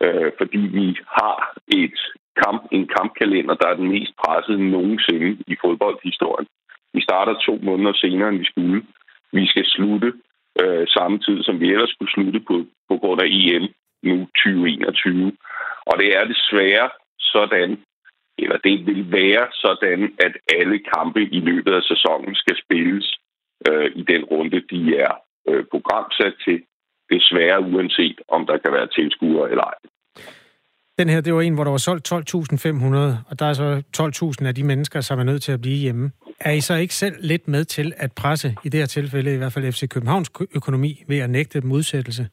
øh, 0.02 0.32
fordi 0.38 0.58
vi 0.58 0.98
har 1.18 1.38
et 1.68 2.00
kamp, 2.44 2.62
en 2.72 2.88
kampkalender, 2.98 3.56
der 3.56 3.68
er 3.68 3.76
den 3.76 3.90
mest 3.96 4.14
pressede 4.22 4.70
nogensinde 4.72 5.44
i 5.48 5.56
fodboldhistorien. 5.62 6.48
Vi 6.94 7.02
starter 7.02 7.34
to 7.34 7.60
måneder 7.62 7.94
senere, 7.94 8.30
end 8.30 8.38
vi 8.38 8.46
skulle. 8.46 8.84
Vi 9.32 9.48
skal 9.48 9.66
slutte 9.66 10.14
øh, 10.62 10.88
samtidig, 10.88 11.46
som 11.46 11.60
vi 11.60 11.68
ellers 11.74 11.90
skulle 11.90 12.12
slutte 12.12 12.40
på, 12.40 12.66
på 12.90 12.98
grund 12.98 13.22
af 13.22 13.28
EM 13.30 13.66
nu 14.04 14.16
2021. 14.26 15.32
Og 15.86 15.94
det 16.00 16.18
er 16.18 16.24
desværre 16.34 16.90
sådan, 17.20 17.72
eller 18.38 18.58
det 18.58 18.86
vil 18.88 19.12
være 19.12 19.48
sådan, 19.52 20.02
at 20.26 20.34
alle 20.58 20.80
kampe 20.80 21.22
i 21.22 21.40
løbet 21.40 21.74
af 21.74 21.84
sæsonen 21.84 22.36
skal 22.36 22.58
spilles 22.64 23.08
øh, 23.70 23.92
i 23.96 24.04
den 24.12 24.24
runde, 24.24 24.62
de 24.72 24.98
er 24.98 25.14
øh, 25.50 25.64
programsat 25.72 26.34
til, 26.46 26.58
desværre 27.14 27.60
uanset 27.62 28.22
om 28.28 28.46
der 28.46 28.58
kan 28.58 28.72
være 28.74 28.88
tilskuere 28.88 29.50
eller 29.52 29.64
ej. 29.64 29.78
Den 31.00 31.10
her, 31.10 31.22
det 31.22 31.34
var 31.34 31.42
en, 31.42 31.56
hvor 31.56 31.64
der 31.64 31.72
var 31.72 31.78
solgt 31.78 32.14
12.500, 32.14 32.18
og 33.30 33.40
der 33.40 33.46
er 33.46 33.54
så 33.54 33.84
12.000 34.42 34.48
af 34.48 34.56
de 34.56 34.64
mennesker, 34.64 35.02
som 35.02 35.20
er 35.20 35.24
nødt 35.24 35.42
til 35.44 35.52
at 35.52 35.62
blive 35.62 35.78
hjemme. 35.78 36.12
Er 36.40 36.52
I 36.52 36.62
så 36.62 36.74
ikke 36.76 36.94
selv 36.94 37.16
lidt 37.20 37.48
med 37.48 37.66
til 37.66 37.94
at 37.98 38.12
presse, 38.22 38.56
i 38.64 38.70
det 38.70 38.80
her 38.80 38.88
tilfælde 38.88 39.34
i 39.34 39.38
hvert 39.38 39.54
fald 39.54 39.72
FC 39.72 39.90
Københavns 39.90 40.32
økonomi, 40.56 41.04
ved 41.08 41.20
at 41.20 41.30
nægte 41.30 41.62
dem 41.62 41.72
udsættelse? 41.72 42.30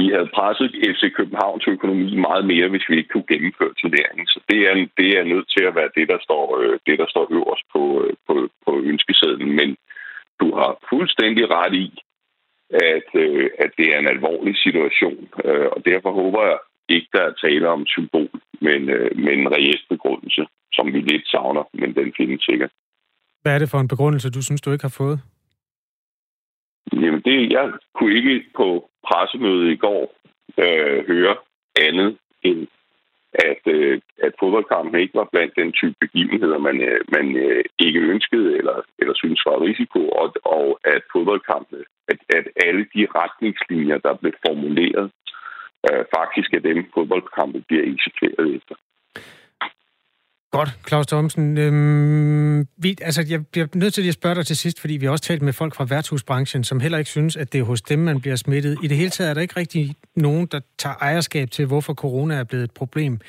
Vi 0.00 0.06
havde 0.14 0.30
presset 0.34 0.70
FC 0.94 1.02
Københavns 1.18 1.66
økonomi 1.68 2.16
meget 2.28 2.44
mere, 2.52 2.68
hvis 2.68 2.88
vi 2.88 2.96
ikke 2.96 3.12
kunne 3.12 3.30
gennemføre 3.32 3.74
turneringen. 3.80 4.26
Så 4.26 4.38
det 4.48 4.60
er, 4.68 4.74
det 5.00 5.08
er 5.18 5.24
nødt 5.32 5.48
til 5.56 5.64
at 5.68 5.74
være 5.74 5.90
det, 5.96 6.08
der 6.08 6.18
står, 6.26 6.44
øh, 6.60 6.78
det, 6.86 6.98
der 6.98 7.08
står 7.08 7.26
øverst 7.36 7.66
på, 7.74 7.82
øh, 8.04 8.12
på, 8.26 8.34
på 8.66 8.72
ønskesedlen. 8.90 9.50
Men 9.60 9.76
du 10.40 10.54
har 10.58 10.70
fuldstændig 10.90 11.50
ret 11.50 11.74
i, 11.74 11.88
at, 12.70 13.08
øh, 13.14 13.50
at 13.58 13.70
det 13.78 13.86
er 13.94 13.98
en 13.98 14.08
alvorlig 14.08 14.56
situation, 14.56 15.28
øh, 15.44 15.66
og 15.74 15.84
derfor 15.84 16.10
håber 16.12 16.42
jeg 16.42 16.58
ikke, 16.88 17.08
der 17.12 17.22
er 17.22 17.32
tale 17.32 17.68
om 17.68 17.86
symbol, 17.86 18.30
men, 18.60 18.90
øh, 18.90 19.16
men 19.16 19.38
en 19.40 19.52
reel 19.52 19.80
begrundelse, 19.88 20.46
som 20.72 20.86
vi 20.92 21.00
lidt 21.00 21.28
savner, 21.28 21.64
men 21.72 21.94
den 21.94 22.12
findes 22.16 22.44
sikkert. 22.44 22.70
Hvad 23.42 23.54
er 23.54 23.58
det 23.58 23.70
for 23.70 23.80
en 23.80 23.88
begrundelse, 23.88 24.30
du 24.30 24.42
synes, 24.42 24.60
du 24.60 24.72
ikke 24.72 24.84
har 24.84 24.96
fået? 25.02 25.18
Jamen, 26.92 27.22
det, 27.22 27.52
jeg 27.52 27.72
kunne 27.94 28.14
ikke 28.16 28.44
på 28.56 28.90
pressemødet 29.06 29.72
i 29.72 29.76
går 29.76 30.14
øh, 30.58 31.06
høre 31.06 31.36
andet 31.80 32.18
end, 32.42 32.66
at, 33.50 33.62
øh, 33.76 34.00
at 34.26 34.32
fodboldkampen 34.40 35.00
ikke 35.00 35.18
var 35.20 35.28
blandt 35.32 35.52
den 35.56 35.72
type 35.72 35.96
begivenheder, 36.00 36.58
man, 36.58 36.76
øh, 36.88 37.00
man 37.16 37.36
øh, 37.36 37.64
ikke 37.78 38.00
ønskede 38.00 38.58
eller, 38.58 38.76
eller 38.98 39.14
synes 39.14 39.40
var 39.46 39.60
risiko, 39.68 40.00
og, 40.08 40.28
og 40.44 40.80
at 40.84 41.02
fodboldkampene, 41.12 41.84
at, 42.08 42.18
at 42.38 42.46
alle 42.66 42.84
de 42.94 43.02
retningslinjer, 43.20 43.98
der 43.98 44.14
blev 44.14 44.32
formuleret, 44.46 45.10
øh, 45.88 46.04
faktisk 46.18 46.50
er 46.54 46.60
dem, 46.68 46.78
fodboldkampe 46.94 47.60
bliver 47.68 47.84
eksekveret 47.92 48.56
efter. 48.56 48.74
Godt, 50.50 50.78
Claus 50.88 51.06
Thomsen. 51.06 51.58
Øhm, 51.58 52.68
vi, 52.76 52.96
altså, 53.02 53.24
jeg 53.28 53.46
bliver 53.46 53.66
nødt 53.74 53.94
til 53.94 54.08
at 54.08 54.14
spørge 54.14 54.34
dig 54.34 54.46
til 54.46 54.56
sidst, 54.56 54.80
fordi 54.80 54.96
vi 54.96 55.06
har 55.06 55.12
også 55.12 55.24
talt 55.24 55.42
med 55.42 55.52
folk 55.52 55.74
fra 55.74 55.84
værtshusbranchen, 55.84 56.64
som 56.64 56.80
heller 56.80 56.98
ikke 56.98 57.10
synes, 57.10 57.36
at 57.36 57.52
det 57.52 57.58
er 57.58 57.62
hos 57.64 57.82
dem, 57.82 57.98
man 57.98 58.20
bliver 58.20 58.36
smittet. 58.36 58.78
I 58.82 58.86
det 58.86 58.96
hele 58.96 59.10
taget 59.10 59.30
er 59.30 59.34
der 59.34 59.40
ikke 59.40 59.56
rigtig 59.56 59.94
nogen, 60.16 60.46
der 60.46 60.60
tager 60.78 60.96
ejerskab 61.00 61.50
til, 61.50 61.66
hvorfor 61.66 61.94
corona 61.94 62.34
er 62.34 62.44
blevet 62.44 62.64
et 62.64 62.70
problem. 62.70 63.20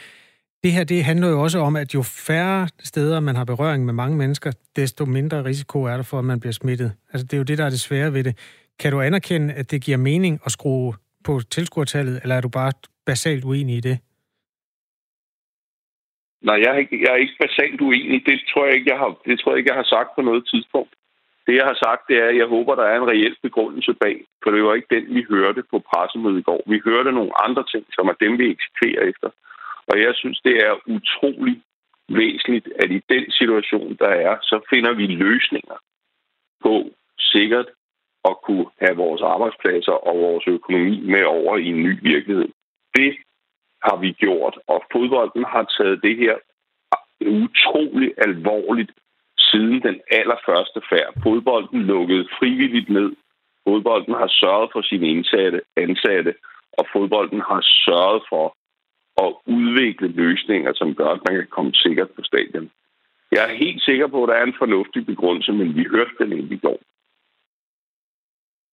Det 0.64 0.72
her 0.72 0.84
det 0.84 1.04
handler 1.04 1.28
jo 1.28 1.42
også 1.42 1.60
om, 1.60 1.76
at 1.76 1.94
jo 1.94 2.02
færre 2.02 2.70
steder 2.84 3.20
man 3.20 3.36
har 3.36 3.44
berøring 3.46 3.86
med 3.86 3.94
mange 3.94 4.18
mennesker, 4.18 4.52
desto 4.76 5.06
mindre 5.06 5.44
risiko 5.44 5.84
er 5.84 5.96
der 5.96 6.04
for, 6.04 6.20
at 6.20 6.26
man 6.26 6.40
bliver 6.40 6.54
smittet. 6.54 6.92
Altså, 7.14 7.26
det 7.26 7.34
er 7.34 7.38
jo 7.38 7.44
det, 7.44 7.58
der 7.58 7.66
er 7.66 7.70
det 7.70 7.80
svære 7.80 8.14
ved 8.14 8.24
det. 8.24 8.38
Kan 8.80 8.92
du 8.92 9.02
anerkende, 9.02 9.54
at 9.54 9.72
det 9.72 9.82
giver 9.82 9.98
mening 9.98 10.40
at 10.46 10.52
skrue 10.52 10.94
på 11.24 11.42
tilskuertallet, 11.52 12.20
eller 12.22 12.36
er 12.36 12.42
du 12.42 12.50
bare 12.50 12.72
basalt 13.06 13.44
uenig 13.44 13.78
i 13.78 13.80
det? 13.80 14.00
Nej, 16.48 16.58
jeg 16.64 16.70
er 16.74 16.80
ikke, 16.84 16.98
jeg 17.04 17.12
er 17.14 17.24
ikke 17.24 17.42
basalt 17.46 17.82
uenig. 17.82 18.26
Det 18.26 18.38
tror, 18.50 18.66
jeg 18.66 18.76
ikke, 18.76 18.92
jeg 18.94 19.00
har, 19.04 19.12
det 19.30 19.40
tror 19.40 19.52
jeg 19.52 19.58
ikke, 19.60 19.72
jeg 19.72 19.82
har 19.82 19.90
sagt 19.96 20.10
på 20.16 20.22
noget 20.22 20.44
tidspunkt. 20.52 20.94
Det, 21.46 21.56
jeg 21.56 21.66
har 21.72 21.78
sagt, 21.86 22.02
det 22.10 22.18
er, 22.24 22.28
at 22.30 22.38
jeg 22.38 22.48
håber, 22.56 22.76
der 22.76 22.84
er 22.84 22.98
en 22.98 23.10
reel 23.12 23.36
begrundelse 23.42 23.94
bag. 23.94 24.18
For 24.44 24.50
det 24.52 24.64
var 24.64 24.74
ikke 24.76 24.96
den, 24.96 25.06
vi 25.16 25.26
hørte 25.30 25.64
på 25.72 25.78
pressemødet 25.90 26.40
i 26.40 26.48
går. 26.50 26.62
Vi 26.74 26.82
hørte 26.86 27.12
nogle 27.12 27.34
andre 27.46 27.64
ting, 27.72 27.86
som 27.96 28.08
er 28.08 28.16
dem, 28.24 28.34
vi 28.40 28.46
eksekverer 28.56 29.04
efter. 29.12 29.30
Og 29.90 29.96
jeg 30.06 30.14
synes, 30.16 30.40
det 30.48 30.56
er 30.68 30.74
utrolig 30.96 31.62
væsentligt, 32.10 32.68
at 32.82 32.90
i 32.92 33.02
den 33.10 33.32
situation, 33.32 33.96
der 34.04 34.12
er, 34.28 34.38
så 34.42 34.58
finder 34.70 34.94
vi 34.94 35.06
løsninger 35.08 35.78
på 36.64 36.74
sikkert 37.20 37.68
at 38.30 38.36
kunne 38.46 38.68
have 38.82 38.96
vores 38.96 39.22
arbejdspladser 39.22 39.96
og 40.08 40.18
vores 40.18 40.48
økonomi 40.48 40.96
med 41.14 41.24
over 41.24 41.58
i 41.58 41.66
en 41.66 41.84
ny 41.84 41.94
virkelighed. 42.02 42.50
Det 42.96 43.18
har 43.84 43.98
vi 44.04 44.12
gjort, 44.12 44.56
og 44.68 44.84
fodbolden 44.92 45.46
har 45.54 45.64
taget 45.78 46.04
det 46.04 46.16
her 46.18 46.36
utrolig 47.22 48.10
alvorligt 48.18 48.92
siden 49.38 49.82
den 49.82 50.02
allerførste 50.12 50.82
færd. 50.90 51.22
Fodbolden 51.24 51.82
lukkede 51.84 52.28
frivilligt 52.40 52.90
ned. 52.90 53.12
Fodbolden 53.68 54.14
har 54.14 54.28
sørget 54.28 54.70
for 54.74 54.82
sine 54.82 55.08
indsatte, 55.08 55.62
ansatte, 55.78 56.34
og 56.78 56.86
fodbolden 56.94 57.42
har 57.42 57.62
sørget 57.86 58.24
for 58.32 58.46
at 59.26 59.32
udvikle 59.58 60.08
løsninger, 60.08 60.72
som 60.76 60.96
gør, 60.96 61.10
at 61.10 61.22
man 61.28 61.36
kan 61.36 61.48
komme 61.50 61.74
sikkert 61.74 62.10
på 62.16 62.22
stadion. 62.24 62.70
Jeg 63.32 63.42
er 63.50 63.54
helt 63.66 63.82
sikker 63.84 64.08
på, 64.08 64.24
at 64.24 64.30
der 64.30 64.36
er 64.36 64.44
en 64.44 64.60
fornuftig 64.64 65.06
begrundelse, 65.06 65.52
men 65.52 65.76
vi 65.76 65.84
hørte 65.92 66.16
den 66.20 66.32
ikke 66.32 66.56
i 66.56 66.58
går. 66.58 66.80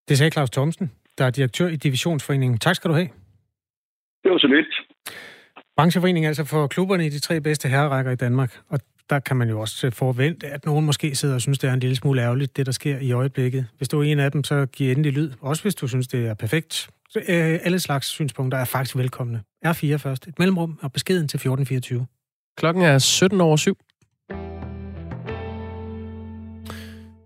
Det 0.09 0.19
sagde 0.19 0.31
Claus 0.31 0.51
Thomsen, 0.51 0.93
der 1.19 1.25
er 1.25 1.31
direktør 1.31 1.69
i 1.69 1.77
Divisionsforeningen. 1.77 2.59
Tak 2.59 2.75
skal 2.77 2.91
du 2.91 2.95
have. 2.95 3.09
Det 4.23 4.31
var 4.33 4.39
så 4.39 4.47
lidt. 4.47 4.94
Brancheforeningen 5.77 6.29
altså 6.29 6.45
for 6.45 6.67
klubberne 6.67 7.07
i 7.07 7.09
de 7.09 7.19
tre 7.19 7.41
bedste 7.41 7.69
herrerækker 7.69 8.13
i 8.13 8.17
Danmark. 8.17 8.61
Og 8.69 8.81
der 9.11 9.19
kan 9.19 9.37
man 9.37 9.49
jo 9.49 9.61
også 9.61 9.87
øh, 9.87 9.93
forvente, 9.93 10.47
at 10.47 10.67
nogen 10.67 10.87
måske 10.87 11.15
sidder 11.15 11.35
og 11.35 11.41
synes, 11.41 11.59
det 11.59 11.69
er 11.69 11.73
en 11.73 11.81
lille 11.81 11.97
smule 11.97 12.23
ærgerligt, 12.23 12.57
det 12.57 12.67
der 12.67 12.73
sker 12.73 12.99
i 12.99 13.13
øjeblikket. 13.13 13.67
Hvis 13.77 13.89
du 13.89 14.01
er 14.01 14.05
en 14.05 14.19
af 14.19 14.33
dem, 14.33 14.45
så 14.45 14.67
giv 14.67 14.91
endelig 14.91 15.13
lyd. 15.13 15.33
Også 15.41 15.63
hvis 15.63 15.75
du 15.75 15.89
synes, 15.89 16.09
det 16.09 16.27
er 16.27 16.35
perfekt. 16.35 16.89
Så, 17.11 17.19
øh, 17.19 17.59
alle 17.63 17.81
slags 17.81 18.07
synspunkter 18.07 18.59
er 18.59 18.65
faktisk 18.65 18.97
velkomne. 18.97 19.43
R4 19.67 19.97
først. 19.97 20.27
Et 20.27 20.39
mellemrum 20.39 20.79
og 20.83 20.93
beskeden 20.93 21.29
til 21.29 21.37
1424. 21.37 22.07
Klokken 22.57 22.83
er 22.83 22.99
17 22.99 23.41
over 23.41 23.57
7. 23.57 23.79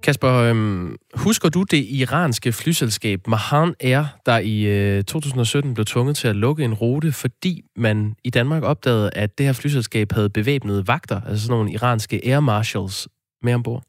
Kasper, 0.03 0.33
øhm, 0.33 0.97
husker 1.15 1.49
du 1.49 1.63
det 1.63 1.87
iranske 1.91 2.53
flyselskab 2.53 3.27
Mahan 3.27 3.75
Air, 3.81 4.05
der 4.27 4.39
i 4.39 4.63
øh, 4.63 5.05
2017 5.05 5.75
blev 5.75 5.85
tvunget 5.85 6.17
til 6.17 6.29
at 6.29 6.37
lukke 6.37 6.65
en 6.65 6.75
rute, 6.75 7.13
fordi 7.13 7.63
man 7.77 8.15
i 8.25 8.31
Danmark 8.31 8.63
opdagede, 8.63 9.11
at 9.15 9.39
det 9.39 9.47
her 9.47 9.53
flyselskab 9.53 10.13
havde 10.13 10.31
bevæbnede 10.31 10.87
vagter, 10.87 11.21
altså 11.21 11.47
sådan 11.47 11.57
nogle 11.57 11.73
iranske 11.73 12.21
air 12.25 12.41
marshals, 12.41 13.09
med 13.43 13.55
ombord? 13.55 13.83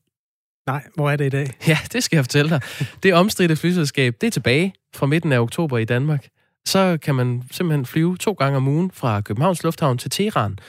Nej, 0.68 0.84
hvor 0.96 1.12
er 1.12 1.16
det 1.16 1.26
i 1.26 1.30
dag? 1.30 1.48
Ja, 1.68 1.78
det 1.94 2.04
skal 2.04 2.18
jeg 2.18 2.26
fortælle 2.26 2.50
dig. 2.50 2.62
Det 3.04 3.14
omstridte 3.14 3.56
flyselskab, 3.56 4.16
det 4.22 4.28
er 4.28 4.32
tilbage 4.32 4.74
fra 4.96 5.06
midten 5.06 5.32
af 5.32 5.40
oktober 5.40 5.78
i 5.78 5.86
Danmark. 5.86 6.28
Så 6.66 6.98
kan 7.02 7.16
man 7.16 7.44
simpelthen 7.52 7.86
flyve 7.86 8.18
to 8.18 8.32
gange 8.32 8.58
om 8.58 8.68
ugen 8.68 8.92
fra 8.94 9.22
Københavns 9.22 9.64
Lufthavn 9.64 9.98
til 9.98 10.12
Teheran. 10.12 10.60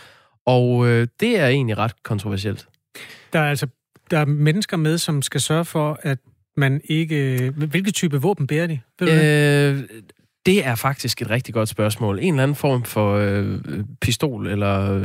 Og 0.47 0.89
øh, 0.89 1.09
det 1.21 1.39
er 1.39 1.47
egentlig 1.47 1.79
ret 1.79 2.03
kontroversielt. 2.03 2.69
Der 3.33 3.41
er 3.41 3.51
altså 3.51 3.67
der 4.11 4.19
er 4.19 4.25
mennesker 4.25 4.76
med, 4.76 4.99
som 4.99 5.23
skal 5.23 5.40
sørge 5.40 5.64
for, 5.64 5.99
at 6.02 6.19
man 6.57 6.81
ikke... 6.85 7.52
Hvilke 7.57 7.90
type 7.90 8.23
våben 8.23 8.47
bærer 8.47 8.67
de? 8.67 8.81
Ved 9.00 9.09
du 9.09 9.12
øh, 9.12 9.88
det? 9.88 10.02
det 10.47 10.67
er 10.67 10.75
faktisk 10.75 11.23
et 11.23 11.31
rigtig 11.31 11.55
godt 11.55 11.69
spørgsmål. 11.69 12.19
En 12.19 12.35
eller 12.35 12.43
anden 12.43 12.55
form 12.55 12.85
for 12.85 13.14
øh, 13.14 13.59
pistol, 14.00 14.47
eller 14.47 15.02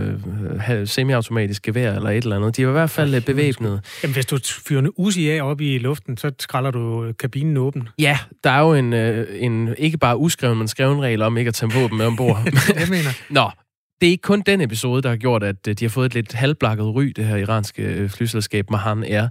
øh, 0.69 0.87
semiautomatisk 0.87 1.61
gevær, 1.61 1.93
eller 1.93 2.09
et 2.09 2.23
eller 2.23 2.35
andet. 2.35 2.57
De 2.57 2.63
er 2.63 2.67
i 2.67 2.71
hvert 2.71 2.89
fald 2.89 3.15
okay. 3.15 3.25
bevæbnet. 3.25 3.85
Jamen, 4.03 4.13
hvis 4.13 4.25
du 4.25 4.39
fyrer 4.67 4.79
en 4.79 4.89
Uzi 4.97 5.29
af 5.29 5.41
op 5.41 5.61
i 5.61 5.77
luften, 5.77 6.17
så 6.17 6.31
skralder 6.39 6.71
du 6.71 7.13
kabinen 7.19 7.57
åben. 7.57 7.89
Ja, 7.99 8.19
der 8.43 8.49
er 8.49 8.59
jo 8.59 8.73
en, 8.73 8.93
øh, 8.93 9.27
en 9.31 9.75
ikke 9.77 9.97
bare 9.97 10.17
uskreven, 10.17 10.57
men 10.57 10.67
skreven 10.67 11.01
regel 11.01 11.21
om 11.21 11.37
ikke 11.37 11.49
at 11.49 11.53
tage 11.53 11.71
våben 11.73 11.97
med 11.97 12.05
ombord. 12.05 12.37
det 12.79 12.89
mener 12.89 13.09
Nå, 13.29 13.49
det 14.01 14.07
er 14.07 14.11
ikke 14.11 14.21
kun 14.21 14.43
den 14.45 14.61
episode, 14.61 15.01
der 15.01 15.09
har 15.09 15.15
gjort, 15.15 15.43
at 15.43 15.67
øh, 15.67 15.73
de 15.73 15.85
har 15.85 15.89
fået 15.89 16.05
et 16.05 16.13
lidt 16.13 16.33
halvblakket 16.33 16.85
ry, 16.85 17.03
det 17.03 17.25
her 17.25 17.35
iranske 17.35 17.83
øh, 17.83 18.09
flyselskab 18.09 18.69
Mahan 18.69 19.03
Air. 19.03 19.27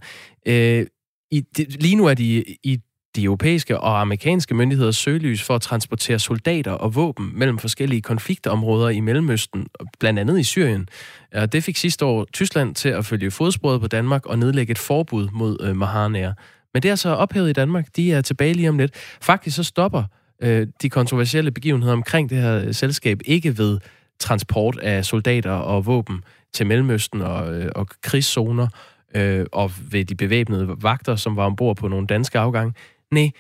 Øh, 0.47 0.87
i, 1.31 1.41
det, 1.57 1.83
lige 1.83 1.97
nu 1.97 2.07
er 2.07 2.15
de 2.15 2.45
i 2.63 2.79
de 3.17 3.25
europæiske 3.25 3.81
og 3.81 4.01
amerikanske 4.01 4.55
myndigheders 4.55 4.97
søgelys 4.97 5.43
for 5.43 5.55
at 5.55 5.63
transportere 5.63 6.19
soldater 6.19 6.73
og 6.73 6.95
våben 6.95 7.31
mellem 7.35 7.59
forskellige 7.59 8.03
konfliktområder 8.03 8.89
i 8.89 9.01
Mellemøsten, 9.01 9.67
blandt 10.01 10.19
andet 10.19 10.41
i 10.41 10.43
Syrien. 10.43 10.89
Det 11.53 11.65
fik 11.65 11.77
sidste 11.77 12.05
år 12.05 12.27
Tyskland 12.33 12.75
til 12.75 12.89
at 12.89 13.07
følge 13.07 13.31
fodsporet 13.31 13.81
på 13.81 13.87
Danmark 13.87 14.27
og 14.27 14.39
nedlægge 14.39 14.71
et 14.71 14.79
forbud 14.79 15.29
mod 15.33 15.57
øh, 15.63 15.77
Mahan 15.77 16.17
Air. 16.17 16.33
Men 16.75 16.83
det 16.83 16.91
er 16.91 16.95
så 16.95 17.09
ophævet 17.09 17.51
i 17.51 17.53
Danmark. 17.53 17.87
De 17.97 18.13
er 18.13 18.21
tilbage 18.21 18.55
lige 18.55 18.69
om 18.69 18.79
lidt. 18.79 18.95
Faktisk 19.23 19.57
så 19.57 19.63
stopper 19.63 20.05
øh, 20.43 20.67
de 20.83 20.91
kontroversielle 20.91 21.51
begivenheder 21.51 21.93
omkring 21.93 22.31
det 22.31 22.39
her 22.39 22.65
øh, 22.67 22.75
selskab 22.75 23.21
ikke 23.25 23.59
ved 23.59 23.79
transport 24.19 24.79
af 24.79 25.05
soldater 25.05 25.51
og 25.51 25.87
våben 25.87 26.25
til 26.53 26.67
Mellemøsten 26.67 27.21
og, 27.21 27.55
øh, 27.55 27.71
og 27.75 27.89
krigszoner, 28.03 28.69
øh, 29.15 29.47
og 29.53 29.73
ved 29.91 30.05
de 30.05 30.15
bevæbnede 30.15 30.77
vagter, 30.83 31.17
som 31.17 31.37
var 31.37 31.45
ombord 31.45 31.77
på 31.77 31.89
nogle 31.89 32.07
danske 32.07 32.39
afgange. 32.39 32.75
Nej, 33.11 33.31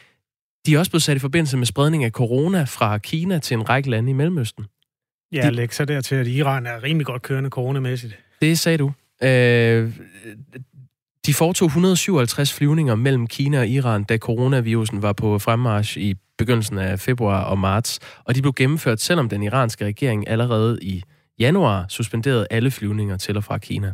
de 0.66 0.74
er 0.74 0.78
også 0.78 0.90
blevet 0.90 1.02
sat 1.02 1.16
i 1.16 1.20
forbindelse 1.20 1.56
med 1.56 1.66
spredning 1.66 2.04
af 2.04 2.10
corona 2.10 2.64
fra 2.64 2.98
Kina 2.98 3.38
til 3.38 3.54
en 3.54 3.68
række 3.68 3.90
lande 3.90 4.10
i 4.10 4.12
Mellemøsten. 4.12 4.64
Ja, 5.32 5.46
de... 5.46 5.50
læg 5.50 5.74
så 5.74 5.84
dertil, 5.84 6.14
at 6.14 6.26
Iran 6.26 6.66
er 6.66 6.82
rimelig 6.82 7.06
godt 7.06 7.22
kørende 7.22 7.50
coronamæssigt. 7.50 8.18
Det 8.42 8.58
sagde 8.58 8.78
du. 8.78 8.92
Øh, 9.22 9.92
de 11.26 11.34
foretog 11.34 11.66
157 11.66 12.52
flyvninger 12.52 12.94
mellem 12.94 13.26
Kina 13.26 13.58
og 13.58 13.68
Iran, 13.68 14.04
da 14.04 14.18
coronavirusen 14.18 15.02
var 15.02 15.12
på 15.12 15.38
fremmarsch 15.38 15.98
i 15.98 16.14
begyndelsen 16.38 16.78
af 16.78 17.00
februar 17.00 17.44
og 17.44 17.58
marts, 17.58 17.98
og 18.24 18.34
de 18.34 18.42
blev 18.42 18.52
gennemført, 18.52 19.00
selvom 19.00 19.28
den 19.28 19.42
iranske 19.42 19.84
regering 19.84 20.28
allerede 20.28 20.78
i 20.82 21.02
januar 21.38 21.86
suspenderede 21.88 22.46
alle 22.50 22.70
flyvninger 22.70 23.16
til 23.16 23.36
og 23.36 23.44
fra 23.44 23.58
Kina. 23.58 23.92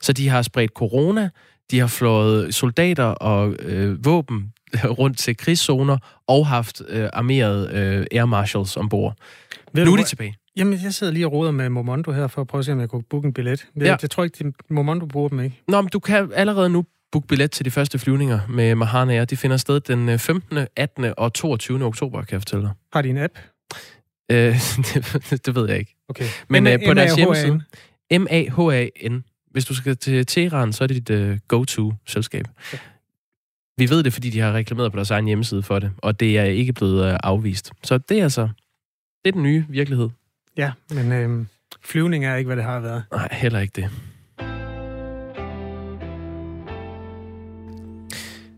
Så 0.00 0.12
de 0.12 0.28
har 0.28 0.42
spredt 0.42 0.72
corona, 0.72 1.30
de 1.70 1.78
har 1.78 1.86
flået 1.86 2.54
soldater 2.54 3.04
og 3.04 3.54
øh, 3.58 4.04
våben 4.04 4.52
rundt 4.98 5.18
til 5.18 5.36
krigszoner 5.36 5.98
og 6.28 6.46
haft 6.46 6.82
øh, 6.88 7.08
armerede 7.12 7.70
øh, 7.72 8.06
air 8.12 8.24
marshals 8.24 8.76
ombord. 8.76 9.14
Ved 9.72 9.84
nu 9.84 9.92
er 9.92 9.96
de 9.96 10.04
tilbage. 10.04 10.39
Jamen, 10.56 10.78
jeg 10.82 10.94
sidder 10.94 11.12
lige 11.12 11.26
og 11.26 11.32
roder 11.32 11.50
med 11.50 11.68
Momondo 11.68 12.12
her, 12.12 12.26
for 12.26 12.40
at 12.40 12.46
prøve 12.46 12.58
at 12.58 12.64
se, 12.64 12.72
om 12.72 12.80
jeg 12.80 12.88
kunne 12.88 13.02
booke 13.02 13.26
en 13.26 13.32
billet. 13.32 13.66
Jeg, 13.76 13.84
ja. 13.84 13.96
jeg 14.02 14.10
tror 14.10 14.24
ikke, 14.24 14.44
at 14.44 14.70
Momondo 14.70 15.06
bruger 15.06 15.28
dem 15.28 15.40
ikke. 15.40 15.62
Nå, 15.68 15.80
men 15.80 15.88
du 15.88 15.98
kan 15.98 16.30
allerede 16.34 16.70
nu 16.70 16.84
booke 17.12 17.26
billet 17.26 17.50
til 17.50 17.64
de 17.64 17.70
første 17.70 17.98
flyvninger 17.98 18.40
med 18.48 18.74
Mahan 18.74 19.10
Air. 19.10 19.24
De 19.24 19.36
finder 19.36 19.56
sted 19.56 19.80
den 19.80 20.18
15., 20.18 20.58
øh, 20.58 20.66
18. 20.76 21.14
og 21.16 21.32
22. 21.32 21.84
oktober, 21.84 22.22
kan 22.22 22.32
jeg 22.32 22.40
fortælle 22.40 22.64
dig. 22.64 22.72
Har 22.92 23.02
de 23.02 23.08
en 23.08 23.18
app? 23.18 23.38
Øh, 24.30 24.36
det, 25.30 25.46
det 25.46 25.54
ved 25.54 25.68
jeg 25.68 25.78
ikke. 25.78 25.96
Okay. 26.08 26.26
Men 26.48 26.66
øh, 26.66 26.78
på 26.86 26.94
deres 26.94 27.14
hjemmeside... 27.14 27.60
M-A-H-A-N. 28.12 29.24
Hvis 29.50 29.64
du 29.64 29.74
skal 29.74 29.96
til 29.96 30.26
Teheran, 30.26 30.72
så 30.72 30.84
er 30.84 30.88
det 30.88 31.08
dit 31.08 31.30
uh, 31.30 31.36
go-to-selskab. 31.48 32.44
Okay. 32.68 32.78
Vi 33.76 33.90
ved 33.90 34.02
det, 34.02 34.12
fordi 34.12 34.30
de 34.30 34.40
har 34.40 34.52
reklameret 34.52 34.92
på 34.92 34.96
deres 34.96 35.10
egen 35.10 35.26
hjemmeside 35.26 35.62
for 35.62 35.78
det, 35.78 35.90
og 35.98 36.20
det 36.20 36.38
er 36.38 36.44
ikke 36.44 36.72
blevet 36.72 37.12
uh, 37.12 37.16
afvist. 37.22 37.72
Så 37.82 37.98
det 37.98 38.18
er 38.18 38.22
altså... 38.22 38.48
Det 39.24 39.28
er 39.28 39.32
den 39.32 39.42
nye 39.42 39.66
virkelighed. 39.68 40.08
Ja, 40.60 40.72
men 40.90 41.12
øh, 41.12 41.46
flyvning 41.82 42.24
er 42.24 42.36
ikke, 42.36 42.48
hvad 42.48 42.56
det 42.56 42.64
har 42.64 42.80
været. 42.80 43.04
Nej, 43.12 43.28
heller 43.32 43.60
ikke 43.60 43.72
det. 43.76 43.90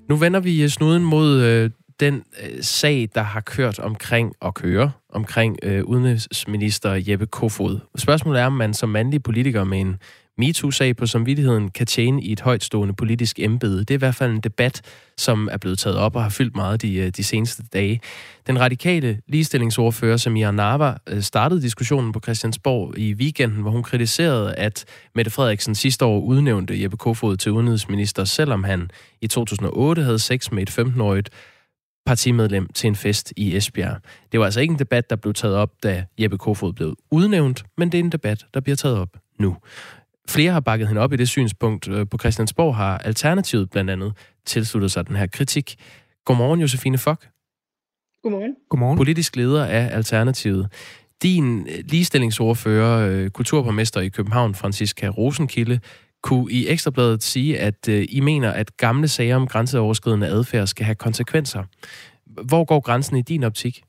Nu 0.09 0.17
vender 0.17 0.41
vi 0.41 0.63
øh, 0.63 0.69
snuden 0.69 1.05
mod 1.05 1.41
øh, 1.41 1.71
den 2.01 2.25
øh, 2.43 2.63
sag, 2.63 3.09
der 3.15 3.23
har 3.23 3.41
kørt 3.41 3.79
omkring 3.79 4.35
og 4.41 4.55
kører 4.55 4.91
omkring 5.09 5.59
øh, 5.63 5.85
udenrigsminister 5.85 7.03
Jeppe 7.09 7.27
Kofod. 7.27 7.81
Spørgsmålet 7.97 8.41
er, 8.41 8.47
om 8.47 8.53
man 8.53 8.75
som 8.75 8.89
mandlig 8.89 9.23
politiker 9.23 9.65
med 9.65 9.81
en 9.81 9.97
MeToo-sag 10.43 10.97
på 10.97 11.07
samvittigheden 11.07 11.69
kan 11.69 11.87
tjene 11.87 12.23
i 12.23 12.33
et 12.33 12.41
højtstående 12.41 12.95
politisk 12.95 13.39
embede. 13.39 13.79
Det 13.79 13.91
er 13.91 13.95
i 13.95 13.99
hvert 13.99 14.15
fald 14.15 14.33
en 14.33 14.41
debat, 14.41 14.83
som 15.19 15.49
er 15.53 15.57
blevet 15.57 15.79
taget 15.79 15.99
op 15.99 16.17
og 16.17 16.23
har 16.23 16.31
fyldt 16.31 16.57
meget 16.57 16.83
de, 16.83 16.95
øh, 16.97 17.09
de 17.09 17.25
seneste 17.25 17.63
dage. 17.73 18.01
Den 18.47 18.61
radikale 18.61 19.21
ligestillingsordfører 19.29 20.17
Samir 20.17 20.51
Narva 20.51 20.95
øh, 21.09 21.23
startede 21.23 21.63
diskussionen 21.63 22.13
på 22.13 22.21
Christiansborg 22.21 22.99
i 22.99 23.15
weekenden, 23.15 23.63
hvor 23.63 23.71
hun 23.71 23.83
kritiserede, 23.83 24.55
at 24.55 24.85
Mette 25.15 25.31
Frederiksen 25.31 25.75
sidste 25.75 26.05
år 26.05 26.21
udnævnte 26.21 26.83
Jeppe 26.83 26.97
Kofod 26.97 27.37
til 27.37 27.53
udenrigsminister, 27.53 28.25
selvom 28.25 28.65
han 28.65 28.91
i 29.21 29.27
2008 29.27 30.03
havde 30.03 30.19
sex 30.19 30.51
med 30.51 30.63
et 30.63 30.79
15-årigt 30.79 31.29
partimedlem 32.07 32.69
til 32.75 32.89
en 32.89 32.97
fest 32.97 33.33
i 33.37 33.57
Esbjerg. 33.57 33.97
Det 34.33 34.41
var 34.41 34.47
altså 34.47 34.61
ikke 34.61 34.73
en 34.73 34.79
debat, 34.79 35.11
der 35.11 35.17
blev 35.17 35.35
taget 35.35 35.57
op, 35.57 35.71
da 35.83 36.05
Jeppe 36.21 36.39
Kofod 36.39 36.73
blev 36.73 36.97
udnævnt, 37.11 37.65
men 37.79 37.93
det 37.93 38.01
er 38.01 38.05
en 38.05 38.13
debat, 38.13 38.47
der 38.55 38.61
bliver 38.61 38.77
taget 38.77 38.99
op 38.99 39.09
nu. 39.39 39.57
Flere 40.29 40.53
har 40.53 40.61
bakket 40.61 40.89
hende 40.89 41.01
op 41.01 41.13
i 41.13 41.17
det 41.17 41.29
synspunkt. 41.29 41.89
Øh, 41.89 42.07
på 42.11 42.19
Christiansborg 42.19 42.77
har 42.77 42.99
Alternativet 42.99 43.71
blandt 43.71 43.91
andet 43.91 44.13
tilsluttet 44.47 44.93
sig 44.93 45.09
den 45.09 45.17
her 45.17 45.27
kritik. 45.27 45.77
Godmorgen, 46.25 46.61
Josefine 46.61 46.99
Fock. 46.99 47.29
Godmorgen. 48.23 48.55
Godmorgen. 48.71 48.97
Politisk 48.97 49.37
leder 49.37 49.65
af 49.65 49.97
Alternativet. 49.97 50.73
Din 51.23 51.67
øh, 51.69 51.85
ligestillingsordfører, 51.85 53.09
øh, 53.09 53.31
kulturborgmester 53.31 54.01
i 54.01 54.09
København, 54.09 54.55
Franziska 54.55 55.09
Rosenkilde, 55.09 55.81
kunne 56.23 56.53
i 56.53 56.69
Ekstrabladet 56.69 57.23
sige, 57.23 57.59
at 57.59 57.89
I 57.89 58.21
mener, 58.21 58.51
at 58.51 58.77
gamle 58.77 59.09
sager 59.09 59.37
om 59.37 59.47
grænseoverskridende 59.47 60.27
adfærd 60.27 60.67
skal 60.67 60.85
have 60.85 60.95
konsekvenser. 60.95 61.65
Hvor 62.27 62.65
går 62.65 62.81
grænsen 62.81 63.17
i 63.17 63.23
din 63.23 63.45
optik? 63.45 63.83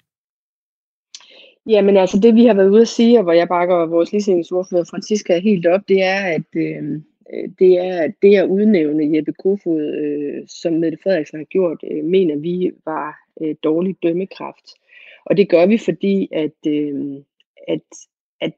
Jamen 1.68 1.98
altså 1.98 2.20
det, 2.20 2.36
vi 2.36 2.46
har 2.46 2.54
været 2.54 2.70
ude 2.70 2.82
at 2.82 2.88
sige, 2.88 3.18
og 3.18 3.24
hvor 3.24 3.32
jeg 3.32 3.48
bakker 3.48 3.86
vores 3.86 4.12
ligestillingsordfører 4.12 4.84
Francisca 4.90 5.40
helt 5.40 5.66
op, 5.66 5.82
det 5.88 6.04
er, 6.04 6.20
at 6.20 6.46
øhm, 6.56 7.04
øh, 7.34 7.50
det 7.60 7.78
er 7.78 8.12
det 8.22 8.36
at 8.36 8.48
udnævne 8.48 9.16
Jeppe 9.16 9.34
Kofod, 9.34 9.82
øh, 9.82 10.48
som 10.48 10.74
Mette 10.74 10.98
Frederiksen 11.04 11.38
har 11.38 11.46
gjort, 11.46 11.84
øh, 11.92 12.04
mener 12.04 12.36
vi 12.36 12.72
var 12.86 13.20
øh, 13.42 13.56
dårlig 13.64 13.96
dømmekraft. 14.04 14.66
Og 15.26 15.38
det 15.38 15.50
gør 15.50 15.66
vi, 15.66 15.78
fordi 15.78 16.30
at, 16.32 16.68
øh, 16.68 17.16
at, 17.68 17.82
at, 18.42 18.54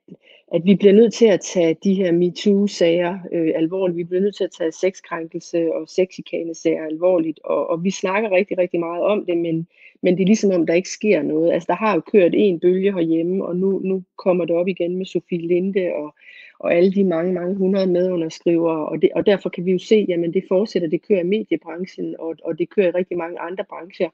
at 0.53 0.61
vi 0.65 0.75
bliver 0.75 0.93
nødt 0.93 1.13
til 1.13 1.25
at 1.25 1.41
tage 1.41 1.77
de 1.83 1.93
her 1.93 2.11
MeToo-sager 2.11 3.19
øh, 3.31 3.53
alvorligt. 3.55 3.97
Vi 3.97 4.03
bliver 4.03 4.21
nødt 4.21 4.35
til 4.35 4.43
at 4.43 4.55
tage 4.57 4.71
sexkrænkelse 4.71 5.73
og 5.73 5.89
sexikane-sager 5.89 6.85
alvorligt. 6.85 7.39
Og, 7.43 7.69
og 7.69 7.83
vi 7.83 7.91
snakker 7.91 8.31
rigtig, 8.31 8.57
rigtig 8.57 8.79
meget 8.79 9.03
om 9.03 9.25
det, 9.25 9.37
men 9.37 9.67
men 10.05 10.17
det 10.17 10.21
er 10.23 10.31
ligesom 10.33 10.51
om, 10.51 10.65
der 10.65 10.73
ikke 10.73 10.89
sker 10.89 11.21
noget. 11.21 11.51
Altså, 11.51 11.67
der 11.69 11.75
har 11.75 11.93
jo 11.95 12.01
kørt 12.11 12.31
en 12.33 12.59
bølge 12.59 12.93
herhjemme, 12.93 13.45
og 13.45 13.55
nu, 13.55 13.79
nu 13.83 14.03
kommer 14.23 14.45
det 14.45 14.55
op 14.55 14.67
igen 14.67 14.97
med 14.97 15.05
Sofie 15.05 15.47
Linde 15.47 15.85
og, 15.95 16.15
og 16.59 16.73
alle 16.73 16.91
de 16.91 17.03
mange, 17.03 17.33
mange 17.33 17.55
hundrede 17.55 17.87
medunderskrivere, 17.87 18.85
og, 18.89 19.01
det, 19.01 19.09
og 19.15 19.25
derfor 19.25 19.49
kan 19.49 19.65
vi 19.65 19.71
jo 19.71 19.79
se, 19.79 20.05
jamen 20.09 20.33
det 20.33 20.43
fortsætter, 20.47 20.89
det 20.89 21.07
kører 21.07 21.19
i 21.19 21.23
mediebranchen, 21.23 22.15
og, 22.19 22.35
og 22.43 22.59
det 22.59 22.69
kører 22.69 22.87
i 22.87 22.91
rigtig 22.91 23.17
mange 23.17 23.39
andre 23.39 23.63
brancher, 23.69 24.09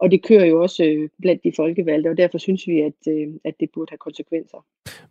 og 0.00 0.10
det 0.10 0.22
kører 0.22 0.46
jo 0.46 0.62
også 0.62 0.84
øh, 0.84 1.08
blandt 1.22 1.44
de 1.44 1.52
folkevalgte, 1.56 2.08
og 2.08 2.16
derfor 2.16 2.38
synes 2.38 2.66
vi, 2.66 2.80
at, 2.80 3.00
øh, 3.08 3.28
at 3.44 3.54
det 3.60 3.68
burde 3.74 3.90
have 3.90 3.98
konsekvenser. 3.98 4.58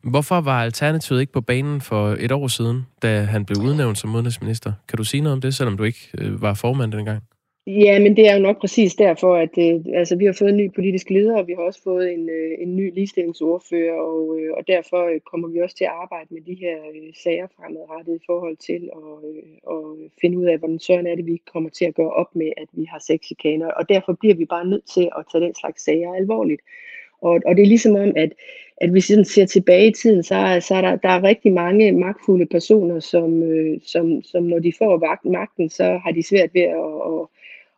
Hvorfor 0.04 0.42
var 0.42 0.64
Alternativet 0.64 1.22
ikke 1.22 1.34
på 1.34 1.42
banen 1.42 1.82
for 1.82 2.16
et 2.20 2.32
år 2.32 2.48
siden, 2.48 2.82
da 3.02 3.20
han 3.20 3.46
blev 3.46 3.58
udnævnt 3.58 3.98
som 3.98 4.16
udenrigsminister? 4.16 4.74
Kan 4.88 4.98
du 4.98 5.04
sige 5.04 5.22
noget 5.22 5.34
om 5.34 5.42
det, 5.42 5.54
selvom 5.56 5.78
du 5.78 5.84
ikke 5.84 6.10
øh, 6.22 6.42
var 6.42 6.54
formand 6.54 6.92
dengang? 6.92 7.24
Ja, 7.68 8.00
men 8.00 8.16
det 8.18 8.30
er 8.30 8.34
jo 8.36 8.42
nok 8.42 8.60
præcis 8.62 8.96
derfor, 8.96 9.36
at 9.36 9.58
øh, 9.58 9.86
altså, 9.94 10.16
vi 10.16 10.26
har 10.26 10.34
fået 10.34 10.50
en 10.50 10.58
ny 10.58 10.72
politisk 10.76 11.10
leder, 11.10 11.38
og 11.38 11.48
vi 11.48 11.54
har 11.54 11.62
også 11.62 11.84
fået 11.84 12.14
en, 12.14 12.30
øh, 12.30 12.52
en 12.60 12.76
ny 12.76 12.94
ligestillingsordfører, 12.94 14.00
og, 14.00 14.40
øh, 14.40 14.54
og 14.58 14.68
derfor 14.68 15.06
øh, 15.06 15.20
kommer 15.20 15.48
vi 15.48 15.62
også 15.62 15.76
til 15.76 15.84
at 15.84 15.98
arbejde 16.04 16.28
med 16.34 16.42
de 16.42 16.54
her 16.54 16.78
øh, 16.96 17.14
sager 17.24 17.48
fremadrettet 17.56 18.16
i 18.16 18.26
forhold 18.26 18.58
til 18.58 18.90
at, 19.00 19.30
øh, 19.30 19.44
og 19.64 19.98
finde 20.22 20.38
ud 20.38 20.46
af, 20.46 20.58
hvordan 20.58 20.80
søren 20.80 21.08
er 21.08 21.16
det, 21.16 21.26
vi 21.26 21.42
kommer 21.54 21.70
til 21.70 21.86
at 21.86 21.96
gøre 21.96 22.14
op 22.14 22.36
med, 22.36 22.52
at 22.58 22.68
vi 22.74 22.84
har 22.84 23.00
sexikaner, 23.00 23.68
og 23.68 23.90
derfor 23.90 24.14
bliver 24.14 24.36
vi 24.36 24.46
bare 24.46 24.68
nødt 24.68 24.86
til 24.94 25.10
at 25.18 25.26
tage 25.32 25.44
den 25.44 25.56
slags 25.56 25.84
sager 25.84 26.14
alvorligt. 26.14 26.62
Og, 27.22 27.42
og 27.46 27.56
det 27.56 27.62
er 27.64 27.74
ligesom 27.74 27.96
om, 27.96 28.14
at, 28.16 28.34
at 28.78 28.90
hvis 28.90 29.10
vi 29.10 29.24
ser 29.24 29.46
tilbage 29.46 29.88
i 29.88 29.94
tiden, 29.94 30.24
så, 30.24 30.58
så 30.68 30.76
er 30.76 30.82
der, 30.82 30.96
der 30.96 31.10
er 31.10 31.24
rigtig 31.24 31.54
mange 31.54 31.92
magtfulde 31.92 32.46
personer, 32.46 33.00
som, 33.00 33.44
øh, 33.44 33.80
som, 33.84 34.24
som 34.24 34.44
når 34.44 34.60
de 34.60 34.74
får 34.78 35.30
magten, 35.30 35.70
så 35.70 36.00
har 36.04 36.12
de 36.12 36.24
svært 36.24 36.54
ved 36.54 36.62
at, 36.62 36.96
at 37.08 37.28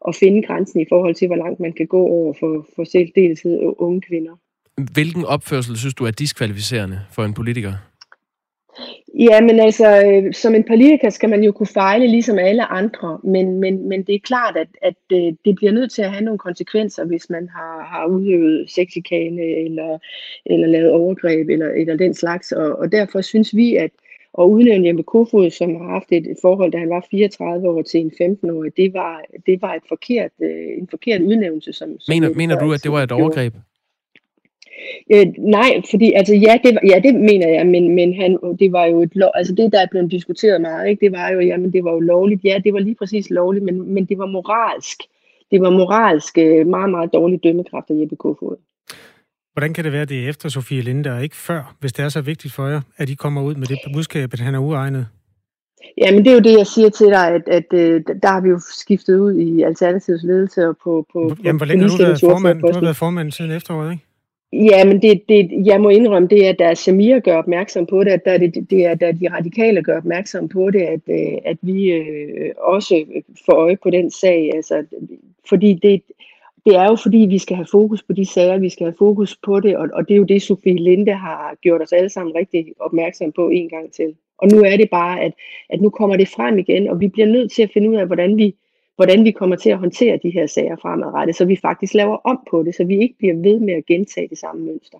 at 0.08 0.16
finde 0.16 0.48
grænsen 0.48 0.82
i 0.82 0.86
forhold 0.90 1.16
til, 1.16 1.28
hvor 1.28 1.36
langt 1.36 1.60
man 1.60 1.74
kan 1.74 1.88
gå 1.88 2.02
over 2.02 2.34
for, 2.40 2.68
for 2.76 2.84
selvdeltid 2.84 3.60
unge 3.78 4.02
kvinder. 4.02 4.36
Hvilken 4.94 5.26
opførsel 5.26 5.78
synes 5.78 5.94
du 5.94 6.06
er 6.06 6.12
diskvalificerende 6.12 7.00
for 7.12 7.24
en 7.24 7.34
politiker? 7.34 7.74
Ja, 9.20 9.42
men 9.42 9.60
altså, 9.60 10.04
øh, 10.06 10.34
som 10.34 10.56
en 10.56 10.64
politiker 10.64 11.10
skal 11.10 11.30
man 11.30 11.44
jo 11.44 11.52
kunne 11.52 11.68
fejle 11.68 12.08
ligesom 12.08 12.38
alle 12.38 12.66
andre, 12.66 13.20
men, 13.24 13.60
men, 13.60 13.90
men 13.90 14.04
det 14.04 14.16
er 14.16 14.20
klart, 14.24 14.58
at, 14.58 14.68
at 14.82 14.96
øh, 15.14 15.34
det 15.46 15.56
bliver 15.56 15.72
nødt 15.72 15.92
til 15.92 16.02
at 16.02 16.12
have 16.12 16.24
nogle 16.24 16.40
konsekvenser, 16.40 17.06
hvis 17.06 17.30
man 17.30 17.50
har, 17.50 17.84
har 17.84 18.06
udøvet 18.06 18.70
sexikane 18.70 19.42
eller, 19.42 19.98
eller 20.46 20.68
lavet 20.68 20.92
overgreb 20.92 21.50
eller, 21.50 21.70
eller 21.70 21.98
den 21.98 22.14
slags, 22.14 22.52
og, 22.52 22.80
og 22.80 22.92
derfor 22.92 23.22
synes 23.22 23.56
vi, 23.56 23.76
at, 23.76 23.92
og 24.38 24.52
udnævne 24.52 24.88
Jeppe 24.88 25.04
Kofod, 25.04 25.50
som 25.50 25.76
har 25.76 25.90
haft 25.90 26.12
et 26.12 26.38
forhold, 26.42 26.72
da 26.72 26.78
han 26.78 26.90
var 26.90 27.08
34 27.12 27.70
år 27.70 27.82
til 27.82 28.00
en 28.00 28.12
15-årig, 28.22 28.78
det 28.78 28.94
var, 28.94 29.22
det 29.46 29.62
var 29.62 29.74
et 29.74 29.84
forkert, 29.90 30.32
øh, 30.42 30.78
en 30.78 30.88
forkert 30.90 31.22
udnævnelse. 31.22 31.74
Som, 31.74 32.00
som 32.00 32.14
mener, 32.14 32.30
mener 32.36 32.60
du, 32.60 32.74
at 32.74 32.84
det 32.84 32.92
var 32.92 33.04
et 33.04 33.12
overgreb? 33.12 33.54
Øh, 35.14 35.26
nej, 35.38 35.82
fordi 35.90 36.14
altså 36.14 36.36
ja, 36.36 36.58
det, 36.64 36.80
ja, 36.92 37.00
det 37.04 37.16
mener 37.16 37.48
jeg, 37.48 37.68
men, 37.68 37.96
men 37.96 38.14
han, 38.14 38.38
det 38.60 38.72
var 38.72 38.86
jo 38.86 39.02
et 39.02 39.16
lov, 39.16 39.32
altså 39.36 39.54
det 39.56 39.72
der 39.72 39.82
er 39.82 39.88
blevet 39.92 40.12
diskuteret 40.12 40.62
meget, 40.62 40.90
ikke? 40.90 41.06
det 41.06 41.12
var 41.12 41.30
jo, 41.30 41.40
jamen 41.40 41.74
det 41.74 41.84
var 41.84 41.92
jo 41.92 42.00
lovligt, 42.00 42.44
ja, 42.44 42.62
det 42.64 42.74
var 42.74 42.80
lige 42.80 42.96
præcis 42.96 43.30
lovligt, 43.30 43.66
men, 43.66 43.94
men 43.94 44.06
det 44.06 44.18
var 44.18 44.26
moralsk, 44.26 44.98
det 45.52 45.62
var 45.62 45.70
moralsk 45.70 46.38
øh, 46.38 46.68
meget, 46.68 46.90
meget 46.90 47.14
dårligt 47.14 47.44
dømmekraft 47.44 47.90
af 47.90 47.96
Jeppe 48.02 48.16
Kofod. 48.16 48.58
Hvordan 49.58 49.74
kan 49.74 49.84
det 49.84 49.94
være, 49.94 50.02
at 50.02 50.10
det 50.10 50.26
er 50.26 50.30
efter 50.30 50.50
Sofie 50.50 50.82
Linde 50.82 51.14
og 51.14 51.24
ikke 51.24 51.36
før, 51.36 51.76
hvis 51.80 51.94
det 51.94 52.06
er 52.06 52.10
så 52.10 52.22
vigtigt 52.22 52.54
for 52.54 52.68
jer, 52.68 52.82
at 52.98 53.10
I 53.10 53.14
kommer 53.14 53.42
ud 53.42 53.56
med 53.56 53.68
det 53.68 53.78
budskab, 53.94 54.34
at 54.34 54.40
han 54.40 54.56
er 54.56 54.60
uegnet? 54.60 55.08
Ja, 55.98 56.12
men 56.12 56.26
det 56.26 56.28
er 56.28 56.34
jo 56.34 56.40
det, 56.40 56.58
jeg 56.58 56.68
siger 56.68 56.90
til 56.90 57.08
dig, 57.08 57.28
at, 57.28 57.42
at, 57.48 57.66
at 57.74 57.80
øh, 57.80 58.02
der 58.22 58.28
har 58.28 58.42
vi 58.42 58.50
jo 58.50 58.60
skiftet 58.80 59.20
ud 59.20 59.34
i 59.34 59.62
Alternativets 59.62 60.24
ledelse 60.24 60.68
og 60.68 60.78
på... 60.84 61.06
på 61.14 61.36
Jamen, 61.44 61.58
hvor 61.60 61.66
længe 61.66 61.84
har 61.84 61.90
du 61.90 62.04
været 62.04 62.20
formand? 62.20 62.62
Du 62.62 62.74
har 62.74 62.82
været 62.82 62.96
formand 62.96 63.32
siden 63.32 63.52
efteråret, 63.52 63.92
ikke? 63.92 64.04
Ja, 64.74 64.86
men 64.86 65.02
det, 65.02 65.22
det, 65.30 65.50
jeg 65.66 65.82
må 65.82 65.90
indrømme, 65.90 66.28
det 66.28 66.46
er, 66.46 66.50
at 66.50 66.60
der 66.60 66.74
Samir 66.74 67.20
gør 67.20 67.36
opmærksom 67.36 67.86
på 67.86 68.04
det, 68.04 68.12
at 68.12 68.26
der, 68.26 68.38
det, 68.38 68.70
det 68.70 68.86
er, 68.86 68.96
der 68.96 69.12
de 69.12 69.28
radikale 69.32 69.84
gør 69.84 69.98
opmærksom 69.98 70.50
på 70.50 70.72
det, 70.72 70.82
at, 70.82 71.02
øh, 71.10 71.38
at 71.46 71.58
vi 71.62 71.92
øh, 71.92 72.52
også 72.58 73.06
får 73.46 73.54
øje 73.54 73.78
på 73.84 73.90
den 73.90 74.12
sag. 74.12 74.52
Altså, 74.56 74.86
fordi 75.50 75.74
det, 75.74 76.02
det 76.68 76.76
er 76.76 76.86
jo 76.86 76.96
fordi, 76.96 77.18
vi 77.18 77.38
skal 77.38 77.56
have 77.56 77.68
fokus 77.72 78.04
på 78.04 78.14
de 78.14 78.26
sager, 78.26 78.58
vi 78.58 78.70
skal 78.70 78.86
have 78.86 78.96
fokus 78.98 79.38
på 79.46 79.60
det, 79.60 79.78
og, 79.78 79.90
og 79.94 80.08
det 80.08 80.14
er 80.14 80.18
jo 80.18 80.24
det, 80.24 80.42
Sofie 80.42 80.84
Linde 80.84 81.14
har 81.14 81.56
gjort 81.62 81.82
os 81.82 81.92
alle 81.92 82.10
sammen 82.10 82.36
rigtig 82.36 82.74
opmærksom 82.80 83.32
på 83.32 83.50
en 83.50 83.70
gang 83.70 83.94
til. 83.94 84.16
Og 84.38 84.48
nu 84.52 84.58
er 84.64 84.78
det 84.78 84.90
bare, 84.90 85.22
at, 85.22 85.34
at 85.70 85.82
nu 85.82 85.90
kommer 85.90 86.18
det 86.18 86.28
frem 86.28 86.58
igen, 86.58 86.90
og 86.90 87.00
vi 87.00 87.08
bliver 87.08 87.28
nødt 87.28 87.52
til 87.52 87.64
at 87.64 87.72
finde 87.74 87.90
ud 87.90 87.96
af, 87.96 88.06
hvordan 88.06 88.38
vi, 88.38 88.56
hvordan 88.96 89.24
vi 89.24 89.32
kommer 89.32 89.56
til 89.56 89.70
at 89.70 89.78
håndtere 89.78 90.20
de 90.24 90.30
her 90.30 90.48
sager 90.48 90.76
fremadrettet, 90.82 91.36
så 91.36 91.46
vi 91.46 91.56
faktisk 91.56 91.94
laver 91.94 92.18
om 92.24 92.40
på 92.52 92.64
det, 92.64 92.76
så 92.76 92.84
vi 92.84 93.00
ikke 93.02 93.16
bliver 93.18 93.36
ved 93.36 93.60
med 93.60 93.74
at 93.74 93.86
gentage 93.86 94.28
det 94.28 94.38
samme 94.38 94.66
mønster. 94.66 94.98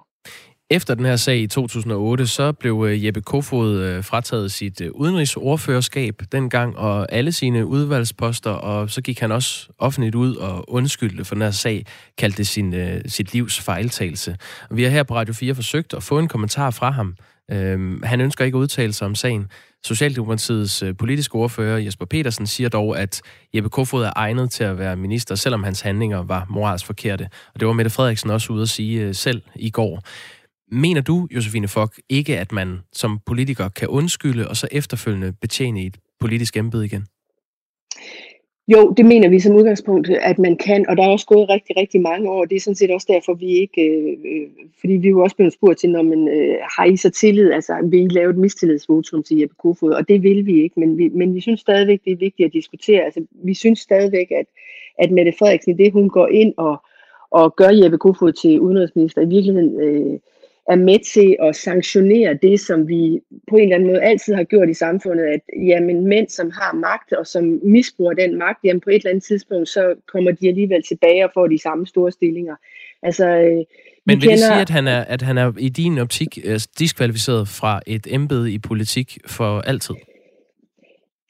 Efter 0.70 0.96
den 0.96 1.06
her 1.06 1.16
sag 1.16 1.38
i 1.38 1.48
2008, 1.48 2.28
så 2.28 2.52
blev 2.52 2.86
øh, 2.88 3.06
Jeppe 3.06 3.22
Kofod 3.22 3.80
øh, 3.80 4.04
frataget 4.04 4.52
sit 4.52 4.82
øh, 4.82 4.92
udenrigsordførerskab 4.92 6.22
dengang, 6.32 6.78
og 6.78 7.12
alle 7.12 7.32
sine 7.32 7.66
udvalgsposter, 7.66 8.52
og 8.52 8.90
så 8.90 9.02
gik 9.02 9.20
han 9.20 9.32
også 9.32 9.68
offentligt 9.80 10.16
ud 10.16 10.36
og 10.36 10.74
undskyldte 10.74 11.26
for 11.26 11.36
den 11.36 11.42
her 11.42 11.52
sag, 11.52 11.86
kaldte 12.18 12.38
det 12.38 12.48
sin, 12.48 12.76
sit 13.06 13.34
livs 13.34 13.60
fejltagelse. 13.60 14.38
Vi 14.72 14.84
har 14.84 14.90
her 14.90 15.04
på 15.04 15.16
Radio 15.16 15.34
4 15.34 15.56
forsøgt 15.56 15.94
at 15.94 16.04
få 16.04 16.20
en 16.20 16.28
kommentar 16.28 16.72
fra 16.72 16.92
ham. 16.92 17.16
Øhm, 17.52 18.04
han 18.04 18.22
ønsker 18.22 18.46
ikke 18.46 18.56
at 18.56 18.62
udtale 18.62 18.94
sig 18.94 19.08
om 19.08 19.16
sagen. 19.16 19.48
Socialdemokratiets 19.86 20.84
politiske 21.00 21.36
ordfører 21.36 21.78
Jesper 21.78 22.06
Petersen 22.06 22.48
siger 22.48 22.70
dog, 22.70 23.00
at 23.00 23.22
Jeppe 23.56 23.70
Kofod 23.70 24.04
er 24.04 24.12
egnet 24.16 24.52
til 24.52 24.64
at 24.64 24.80
være 24.80 24.96
minister, 24.96 25.36
selvom 25.36 25.64
hans 25.64 25.82
handlinger 25.82 26.24
var 26.24 26.46
moralsk 26.50 26.86
forkerte. 26.86 27.30
Og 27.54 27.60
det 27.60 27.68
var 27.68 27.74
Mette 27.74 27.90
Frederiksen 27.90 28.30
også 28.30 28.54
ude 28.54 28.62
at 28.62 28.70
sige 28.70 29.14
selv 29.14 29.42
i 29.56 29.70
går. 29.70 30.04
Mener 30.72 31.02
du, 31.02 31.28
Josefine 31.32 31.68
Fock, 31.68 32.00
ikke, 32.10 32.40
at 32.40 32.52
man 32.52 32.80
som 32.94 33.20
politiker 33.26 33.70
kan 33.70 33.88
undskylde 33.88 34.48
og 34.48 34.56
så 34.56 34.68
efterfølgende 34.72 35.34
betjene 35.42 35.86
et 35.86 35.98
politisk 36.20 36.58
embede 36.58 36.86
igen? 36.86 37.06
Jo, 38.68 38.94
det 38.98 39.06
mener 39.06 39.30
vi 39.30 39.40
som 39.40 39.56
udgangspunkt, 39.56 40.10
at 40.10 40.40
man 40.40 40.58
kan, 40.58 40.90
og 40.90 40.98
der 40.98 41.04
er 41.04 41.08
også 41.08 41.26
gået 41.26 41.50
rigtig, 41.50 41.78
rigtig 41.78 42.02
mange 42.02 42.30
år. 42.30 42.46
Det 42.46 42.56
er 42.56 42.60
sådan 42.60 42.76
set 42.76 42.92
også 42.92 43.08
derfor, 43.10 43.34
vi 43.34 43.46
ikke, 43.46 43.82
øh, 43.82 44.18
øh 44.26 44.48
fordi 44.80 44.94
vi 44.94 45.08
er 45.08 45.12
jo 45.12 45.24
også 45.24 45.36
blevet 45.36 45.54
spurgt 45.54 45.80
til, 45.80 45.90
når 45.90 46.02
man 46.02 46.28
øh, 46.28 46.58
har 46.78 46.86
I 46.86 46.98
så 46.98 47.10
tillid, 47.10 47.52
altså 47.52 47.74
vil 47.84 48.00
I 48.00 48.08
lave 48.08 48.30
et 48.30 48.38
mistillidsvotum 48.38 49.24
til 49.24 49.38
Jeppe 49.38 49.56
Kofod, 49.60 49.92
og 49.92 50.08
det 50.08 50.24
vil 50.24 50.46
vi 50.46 50.64
ikke, 50.64 50.80
men 50.80 50.98
vi, 50.98 51.10
men 51.10 51.36
vi 51.36 51.42
synes 51.42 51.60
stadigvæk, 51.60 52.00
det 52.06 52.12
er 52.12 52.18
vigtigt 52.18 52.48
at 52.48 52.54
diskutere. 52.54 53.02
Altså, 53.04 53.22
vi 53.44 53.54
synes 53.54 53.80
stadigvæk, 53.80 54.32
at, 54.32 54.46
at 55.00 55.12
Mette 55.12 55.34
Frederiksen, 55.40 55.78
det 55.78 55.94
hun 55.94 56.10
går 56.10 56.28
ind 56.28 56.54
og, 56.58 56.78
og 57.32 57.56
gør 57.56 57.70
Jeppe 57.70 57.98
Kofod 57.98 58.32
til 58.32 58.60
udenrigsminister, 58.60 59.22
i 59.22 59.30
virkeligheden 59.30 59.82
øh, 59.82 60.20
er 60.68 60.76
med 60.76 61.00
til 61.14 61.38
at 61.44 61.56
sanktionere 61.56 62.34
det, 62.42 62.60
som 62.60 62.88
vi 62.88 63.20
på 63.50 63.56
en 63.56 63.64
eller 63.64 63.76
anden 63.76 63.90
måde 63.90 64.02
altid 64.02 64.34
har 64.34 64.44
gjort 64.44 64.70
i 64.70 64.74
samfundet, 64.74 65.26
at 65.26 65.42
jamen, 65.68 66.08
mænd, 66.08 66.30
som 66.30 66.52
har 66.52 66.76
magt 66.76 67.14
og 67.14 67.28
som 67.28 67.60
misbruger 67.64 68.14
den 68.14 68.38
magt, 68.38 68.60
jamen 68.64 68.82
på 68.82 68.90
et 68.90 68.96
eller 68.96 69.10
andet 69.10 69.24
tidspunkt, 69.24 69.70
så 69.70 69.96
kommer 70.12 70.32
de 70.32 70.48
alligevel 70.48 70.84
tilbage 70.84 71.26
og 71.26 71.32
får 71.34 71.48
de 71.48 71.62
samme 71.62 71.88
store 71.88 72.12
stillinger. 72.12 72.56
Altså, 73.04 73.28
øh, 73.28 73.64
men 74.06 74.16
vil 74.16 74.22
kender... 74.22 74.36
det 74.36 74.40
sige, 74.40 74.62
at 74.62 74.70
han 74.70 74.88
er, 74.88 75.02
at 75.02 75.22
han 75.22 75.38
er 75.38 75.54
i 75.60 75.70
din 75.70 75.98
optik 75.98 76.38
øh, 76.46 76.60
diskvalificeret 76.80 77.48
fra 77.48 77.82
et 77.88 78.08
embede 78.10 78.54
i 78.54 78.60
politik 78.60 79.18
for 79.28 79.62
altid? 79.62 79.96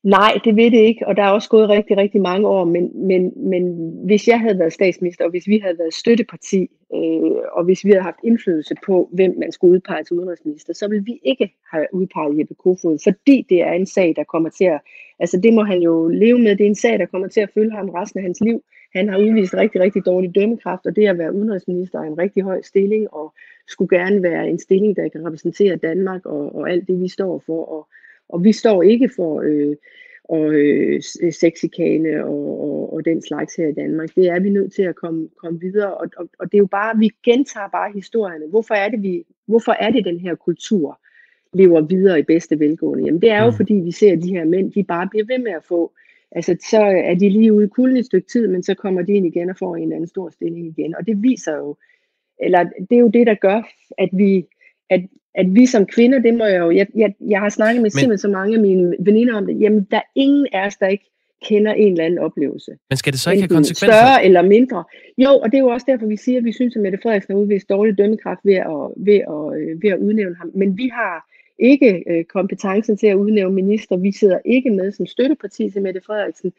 Nej, 0.03 0.39
det 0.43 0.55
ved 0.55 0.71
det 0.71 0.77
ikke, 0.77 1.07
og 1.07 1.17
der 1.17 1.23
er 1.23 1.29
også 1.29 1.49
gået 1.49 1.69
rigtig, 1.69 1.97
rigtig 1.97 2.21
mange 2.21 2.47
år, 2.47 2.65
men, 2.65 3.07
men, 3.07 3.49
men 3.49 3.91
hvis 4.05 4.27
jeg 4.27 4.39
havde 4.39 4.59
været 4.59 4.73
statsminister, 4.73 5.25
og 5.25 5.31
hvis 5.31 5.47
vi 5.47 5.59
havde 5.63 5.77
været 5.77 5.93
støtteparti, 5.93 6.67
øh, 6.95 7.41
og 7.51 7.63
hvis 7.63 7.85
vi 7.85 7.89
havde 7.89 8.03
haft 8.03 8.19
indflydelse 8.23 8.75
på, 8.85 9.09
hvem 9.13 9.35
man 9.39 9.51
skulle 9.51 9.73
udpege 9.73 10.03
til 10.03 10.17
udenrigsminister, 10.17 10.73
så 10.73 10.87
ville 10.87 11.05
vi 11.05 11.19
ikke 11.23 11.53
have 11.71 11.87
udpeget 11.93 12.39
Jeppe 12.39 12.53
Kofod, 12.53 12.99
fordi 13.03 13.45
det 13.49 13.61
er 13.61 13.71
en 13.71 13.85
sag, 13.85 14.13
der 14.15 14.23
kommer 14.23 14.49
til 14.49 14.65
at, 14.65 14.81
altså 15.19 15.39
det 15.43 15.53
må 15.53 15.63
han 15.63 15.81
jo 15.81 16.07
leve 16.07 16.39
med, 16.39 16.55
det 16.55 16.63
er 16.63 16.69
en 16.69 16.75
sag, 16.75 16.99
der 16.99 17.05
kommer 17.05 17.27
til 17.27 17.41
at 17.41 17.51
følge 17.53 17.71
ham 17.71 17.89
resten 17.89 18.19
af 18.19 18.23
hans 18.23 18.41
liv. 18.41 18.63
Han 18.95 19.09
har 19.09 19.17
udvist 19.17 19.53
rigtig, 19.53 19.81
rigtig 19.81 20.05
dårlig 20.05 20.35
dømmekraft, 20.35 20.85
og 20.85 20.95
det 20.95 21.07
at 21.07 21.17
være 21.17 21.33
udenrigsminister 21.33 21.99
er 21.99 22.03
en 22.03 22.17
rigtig 22.17 22.43
høj 22.43 22.61
stilling, 22.61 23.13
og 23.13 23.33
skulle 23.67 23.97
gerne 23.97 24.23
være 24.23 24.49
en 24.49 24.59
stilling, 24.59 24.95
der 24.95 25.09
kan 25.09 25.25
repræsentere 25.25 25.75
Danmark 25.75 26.25
og, 26.25 26.55
og 26.55 26.69
alt 26.71 26.87
det, 26.87 27.01
vi 27.01 27.07
står 27.07 27.43
for, 27.45 27.65
og 27.65 27.87
og 28.29 28.43
vi 28.43 28.51
står 28.51 28.83
ikke 28.83 29.09
for 29.15 29.41
øh, 29.41 29.75
og, 30.29 30.53
øh, 30.53 31.01
sexikane 31.31 32.25
og, 32.25 32.61
og, 32.61 32.93
og 32.93 33.05
den 33.05 33.21
slags 33.21 33.55
her 33.55 33.67
i 33.67 33.73
Danmark. 33.73 34.15
Det 34.15 34.29
er 34.29 34.39
vi 34.39 34.49
nødt 34.49 34.73
til 34.73 34.83
at 34.83 34.95
komme, 34.95 35.29
komme 35.37 35.59
videre, 35.59 35.93
og, 35.93 36.07
og, 36.17 36.29
og 36.39 36.51
det 36.51 36.57
er 36.57 36.61
jo 36.61 36.67
bare, 36.71 36.97
vi 36.97 37.09
gentager 37.23 37.67
bare 37.67 37.91
historierne. 37.91 38.47
Hvorfor 38.49 38.73
er 38.73 38.89
det, 38.89 39.03
vi, 39.03 39.23
hvorfor 39.45 39.71
er 39.71 39.91
det 39.91 40.05
den 40.05 40.19
her 40.19 40.35
kultur 40.35 40.99
lever 41.53 41.81
videre 41.81 42.19
i 42.19 42.23
bedste 42.23 42.59
velgående? 42.59 43.05
Jamen 43.05 43.21
det 43.21 43.31
er 43.31 43.43
jo, 43.43 43.49
mm. 43.49 43.55
fordi 43.55 43.73
vi 43.73 43.91
ser, 43.91 44.13
at 44.13 44.23
de 44.23 44.35
her 44.35 44.45
mænd, 44.45 44.71
de 44.71 44.83
bare 44.83 45.07
bliver 45.07 45.25
ved 45.25 45.39
med 45.39 45.51
at 45.51 45.63
få 45.63 45.91
Altså, 46.31 46.57
så 46.69 46.81
er 46.81 47.13
de 47.15 47.29
lige 47.29 47.53
ude 47.53 47.65
i 47.65 47.69
kulden 47.69 47.97
et 47.97 48.05
stykke 48.05 48.27
tid, 48.27 48.47
men 48.47 48.63
så 48.63 48.73
kommer 48.73 49.01
de 49.01 49.13
ind 49.13 49.25
igen 49.25 49.49
og 49.49 49.57
får 49.57 49.75
en 49.75 49.83
eller 49.83 49.95
anden 49.95 50.07
stor 50.07 50.29
stilling 50.29 50.67
igen. 50.67 50.95
Og 50.95 51.07
det 51.07 51.23
viser 51.23 51.57
jo, 51.57 51.77
eller 52.39 52.63
det 52.63 52.95
er 52.95 52.99
jo 52.99 53.07
det, 53.07 53.27
der 53.27 53.33
gør, 53.35 53.61
at 53.97 54.09
vi, 54.13 54.45
at, 54.89 55.01
at 55.35 55.55
vi 55.55 55.65
som 55.65 55.85
kvinder, 55.85 56.19
det 56.19 56.33
må 56.33 56.45
jeg 56.45 56.59
jo, 56.59 56.71
jeg, 56.71 56.87
jeg, 56.95 57.13
jeg 57.29 57.39
har 57.39 57.49
snakket 57.49 57.81
med 57.81 57.83
men, 57.83 57.91
simpelthen 57.91 58.17
så 58.17 58.27
mange 58.29 58.55
af 58.55 58.61
mine 58.61 58.95
veninder 58.99 59.35
om 59.35 59.45
det, 59.45 59.61
jamen 59.61 59.87
der 59.91 59.97
er 59.97 60.09
ingen 60.15 60.47
af 60.53 60.65
os, 60.67 60.75
der 60.75 60.87
ikke 60.87 61.09
kender 61.45 61.73
en 61.73 61.91
eller 61.91 62.05
anden 62.05 62.19
oplevelse. 62.19 62.71
Men 62.89 62.97
skal 62.97 63.13
det 63.13 63.19
så 63.19 63.31
ikke 63.31 63.41
have 63.41 63.55
konsekvenser? 63.55 63.97
Større 63.97 64.25
eller 64.25 64.41
mindre. 64.41 64.83
Jo, 65.17 65.29
og 65.29 65.51
det 65.51 65.57
er 65.57 65.61
jo 65.61 65.67
også 65.67 65.85
derfor, 65.89 66.05
vi 66.05 66.17
siger, 66.17 66.37
at 66.37 66.45
vi 66.45 66.51
synes, 66.51 66.75
at 66.75 66.81
Mette 66.81 66.99
Frederiksen 67.03 67.33
har 67.33 67.41
udvist 67.41 67.69
dårlig 67.69 67.97
dømmekraft 67.97 68.39
ved 68.43 68.53
at, 68.53 68.83
ved, 68.97 69.19
at, 69.35 69.59
øh, 69.59 69.83
ved 69.83 69.89
at 69.89 69.99
udnævne 69.99 70.35
ham. 70.35 70.51
Men 70.55 70.77
vi 70.77 70.87
har 70.93 71.29
ikke 71.59 72.03
øh, 72.09 72.23
kompetencen 72.23 72.97
til 72.97 73.07
at 73.07 73.15
udnævne 73.15 73.55
minister. 73.55 73.97
Vi 73.97 74.11
sidder 74.11 74.39
ikke 74.45 74.69
med 74.69 74.91
som 74.91 75.05
støtteparti 75.05 75.69
til 75.69 75.81
Mette 75.81 76.01
Frederiksen. 76.05 76.53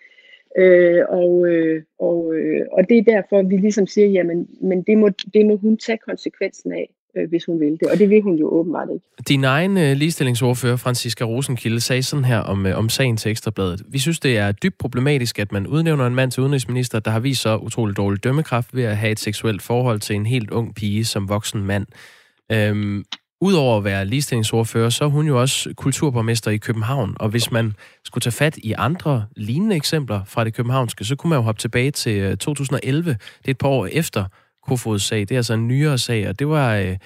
Øh, 0.59 1.03
og, 1.09 1.49
øh, 1.49 1.83
og, 1.99 2.35
øh, 2.35 2.67
og 2.73 2.89
det 2.89 2.99
er 2.99 3.03
derfor, 3.03 3.43
vi 3.43 3.57
ligesom 3.57 3.87
siger, 3.87 4.09
jamen 4.09 4.49
men 4.61 4.83
det, 4.83 4.99
må, 4.99 5.09
det 5.35 5.47
må 5.47 5.57
hun 5.57 5.77
tage 5.77 5.99
konsekvensen 5.99 6.73
af 6.73 6.91
øh, 7.17 7.29
hvis 7.29 7.45
hun 7.45 7.61
vil 7.61 7.73
det. 7.81 7.89
Og 7.93 7.99
det 7.99 8.11
vil 8.11 8.23
hun 8.23 8.35
jo 8.35 8.49
åbenbart 8.49 8.89
ikke. 8.93 9.05
Din 9.29 9.45
egen 9.45 9.79
øh, 9.79 9.97
ligestillingsordfører, 9.97 10.77
Franziska 10.77 11.25
Rosenkilde, 11.25 11.81
sagde 11.81 12.03
sådan 12.03 12.25
her 12.25 12.39
om, 12.39 12.67
øh, 12.67 12.79
om 12.79 12.89
sagen 12.89 13.17
til 13.17 13.31
Ekstrabladet. 13.31 13.83
Vi 13.89 13.99
synes, 13.99 14.21
det 14.21 14.39
er 14.39 14.53
dybt 14.53 14.79
problematisk, 14.79 15.39
at 15.39 15.53
man 15.53 15.67
udnævner 15.67 16.07
en 16.07 16.15
mand 16.15 16.31
til 16.31 16.41
udenrigsminister, 16.41 16.99
der 17.01 17.11
har 17.11 17.21
vist 17.21 17.43
så 17.43 17.57
utrolig 17.57 17.97
dårlig 17.97 18.25
dømmekraft 18.25 18.77
ved 18.77 18.85
at 18.85 18.97
have 18.97 19.13
et 19.13 19.21
seksuelt 19.21 19.63
forhold 19.63 20.01
til 20.01 20.17
en 20.17 20.27
helt 20.27 20.51
ung 20.51 20.75
pige 20.75 21.05
som 21.05 21.29
voksen 21.29 21.65
mand. 21.65 21.87
Øhm, 22.53 23.05
Udover 23.41 23.79
at 23.79 23.85
være 23.85 24.05
ligestillingsordfører, 24.05 24.91
så 24.91 25.05
er 25.05 25.09
hun 25.09 25.27
jo 25.27 25.41
også 25.41 25.75
kulturborgmester 25.77 26.51
i 26.51 26.57
København. 26.57 27.17
Og 27.21 27.29
hvis 27.29 27.51
man 27.51 27.73
skulle 28.05 28.23
tage 28.23 28.33
fat 28.33 28.57
i 28.57 28.75
andre 28.79 29.27
lignende 29.37 29.77
eksempler 29.77 30.25
fra 30.25 30.45
det 30.45 30.55
københavnske, 30.55 31.05
så 31.05 31.17
kunne 31.17 31.29
man 31.29 31.39
jo 31.39 31.43
hoppe 31.43 31.61
tilbage 31.61 31.91
til 31.91 32.21
øh, 32.21 32.37
2011. 32.37 33.11
Det 33.11 33.19
er 33.47 33.51
et 33.51 33.59
par 33.59 33.69
år 33.69 33.87
efter 33.87 34.25
Kofods 34.69 35.03
sag. 35.03 35.21
Det 35.21 35.31
er 35.31 35.37
altså 35.37 35.55
en 35.55 35.69
nyere 35.69 35.99
sag, 35.99 36.29
og 36.29 36.39
det 36.39 36.49
var 36.49 36.75
øh, 36.75 36.97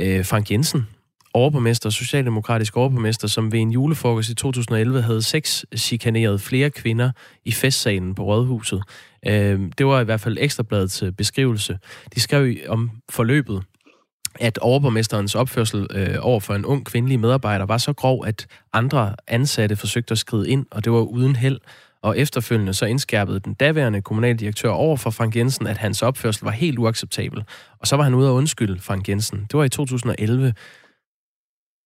øh, 0.00 0.24
Frank 0.24 0.50
Jensen, 0.50 0.86
overborgmester, 1.34 1.90
socialdemokratisk 1.90 2.76
overborgmester, 2.76 3.28
som 3.28 3.52
ved 3.52 3.60
en 3.60 3.70
julefrokost 3.70 4.30
i 4.30 4.34
2011 4.34 5.02
havde 5.02 5.22
seks 5.22 5.66
chikaneret 5.76 6.40
flere 6.40 6.70
kvinder 6.70 7.10
i 7.44 7.52
festsalen 7.52 8.14
på 8.14 8.22
Rådhuset. 8.22 8.82
Øh, 9.26 9.60
det 9.78 9.86
var 9.86 10.00
i 10.00 10.04
hvert 10.04 10.20
fald 10.20 10.36
ekstrabladets 10.40 11.02
øh, 11.02 11.12
beskrivelse. 11.12 11.78
De 12.14 12.20
skrev 12.20 12.56
om 12.68 12.90
forløbet, 13.10 13.62
at 14.40 14.58
overborgmesterens 14.58 15.34
opførsel 15.34 15.86
øh, 15.90 16.16
over 16.20 16.40
for 16.40 16.54
en 16.54 16.64
ung 16.64 16.86
kvindelig 16.86 17.20
medarbejder 17.20 17.66
var 17.66 17.78
så 17.78 17.92
grov, 17.92 18.26
at 18.26 18.46
andre 18.72 19.14
ansatte 19.26 19.76
forsøgte 19.76 20.12
at 20.12 20.18
skride 20.18 20.50
ind, 20.50 20.66
og 20.70 20.84
det 20.84 20.92
var 20.92 20.98
uden 20.98 21.36
held 21.36 21.58
og 22.02 22.18
efterfølgende 22.18 22.74
så 22.74 22.86
indskærpede 22.86 23.40
den 23.40 23.54
daværende 23.54 24.02
kommunaldirektør 24.02 24.70
over 24.70 24.96
for 24.96 25.10
Frank 25.10 25.36
Jensen, 25.36 25.66
at 25.66 25.78
hans 25.78 26.02
opførsel 26.02 26.44
var 26.44 26.50
helt 26.50 26.78
uacceptabel. 26.78 27.44
Og 27.78 27.86
så 27.86 27.96
var 27.96 28.04
han 28.04 28.14
ude 28.14 28.28
at 28.28 28.32
undskylde 28.32 28.80
Frank 28.80 29.08
Jensen. 29.08 29.40
Det 29.40 29.54
var 29.54 29.64
i 29.64 29.68
2011. 29.68 30.54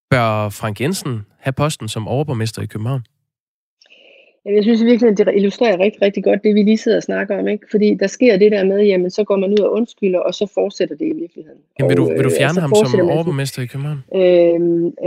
Bør 0.09 0.49
Frank 0.49 0.81
Jensen 0.81 1.25
have 1.39 1.53
posten 1.53 1.87
som 1.89 2.07
overborgmester 2.07 2.61
i 2.61 2.65
København? 2.65 3.05
Jeg 4.45 4.63
synes 4.63 4.83
virkelig, 4.83 5.11
at 5.11 5.17
det 5.17 5.27
illustrerer 5.35 5.79
rigtig, 5.79 6.01
rigtig 6.01 6.23
godt 6.23 6.43
det, 6.43 6.55
vi 6.55 6.63
lige 6.63 6.77
sidder 6.77 6.97
og 6.97 7.03
snakker 7.03 7.39
om. 7.39 7.47
Ikke? 7.47 7.67
Fordi 7.71 7.93
der 7.93 8.07
sker 8.07 8.37
det 8.37 8.51
der 8.51 8.63
med, 8.63 8.85
jamen 8.85 9.11
så 9.11 9.23
går 9.23 9.35
man 9.35 9.51
ud 9.51 9.57
og 9.57 9.71
undskylder, 9.71 10.19
og 10.19 10.33
så 10.33 10.51
fortsætter 10.53 10.95
det 10.95 11.05
i 11.05 11.13
virkeligheden. 11.13 11.59
Jamen, 11.79 11.89
vil, 11.89 11.97
du, 11.97 12.05
vil 12.05 12.23
du 12.23 12.29
øh, 12.29 12.37
fjerne 12.37 12.59
øh, 12.59 12.61
ham 12.61 12.75
som 12.75 13.09
overborgmester 13.09 13.61
i 13.61 13.65
København? 13.65 13.99
Øh, 14.15 14.59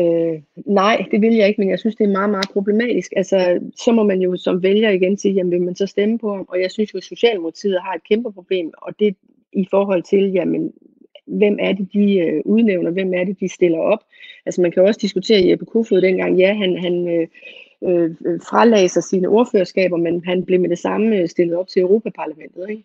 øh, 0.02 0.40
nej, 0.66 1.04
det 1.10 1.20
vil 1.20 1.34
jeg 1.34 1.48
ikke, 1.48 1.60
men 1.60 1.70
jeg 1.70 1.78
synes, 1.78 1.96
det 1.96 2.04
er 2.04 2.12
meget, 2.12 2.30
meget 2.30 2.48
problematisk. 2.52 3.12
Altså, 3.16 3.60
så 3.76 3.92
må 3.92 4.02
man 4.02 4.20
jo 4.20 4.36
som 4.36 4.62
vælger 4.62 4.90
igen 4.90 5.18
sige, 5.18 5.34
jamen 5.34 5.52
vil 5.52 5.62
man 5.62 5.76
så 5.76 5.86
stemme 5.86 6.18
på 6.18 6.34
ham? 6.34 6.44
Og 6.48 6.60
jeg 6.60 6.70
synes 6.70 6.94
jo, 6.94 6.96
at 6.96 7.04
Socialdemokratiet 7.04 7.78
har 7.82 7.94
et 7.94 8.08
kæmpe 8.08 8.32
problem, 8.32 8.72
og 8.82 8.94
det 8.98 9.16
i 9.52 9.66
forhold 9.70 10.02
til, 10.02 10.32
jamen, 10.32 10.72
hvem 11.26 11.56
er 11.60 11.72
det, 11.72 11.88
de 11.92 12.18
øh, 12.18 12.42
udnævner, 12.44 12.90
hvem 12.90 13.14
er 13.14 13.24
det, 13.24 13.40
de 13.40 13.48
stiller 13.48 13.78
op. 13.78 13.98
Altså 14.46 14.60
man 14.60 14.70
kan 14.70 14.82
også 14.82 14.98
diskutere 15.02 15.48
Jeppe 15.48 15.64
Kofod 15.64 16.00
dengang, 16.00 16.38
ja, 16.38 16.54
han, 16.54 16.78
han 16.78 17.08
øh, 17.08 17.26
øh, 17.86 18.40
fralagde 18.48 18.88
sig 18.88 19.04
sine 19.04 19.28
ordførerskaber, 19.28 19.96
men 19.96 20.22
han 20.24 20.44
blev 20.44 20.60
med 20.60 20.68
det 20.68 20.78
samme 20.78 21.16
øh, 21.16 21.28
stillet 21.28 21.56
op 21.56 21.68
til 21.68 21.82
Europaparlamentet. 21.82 22.70
Ikke? 22.70 22.84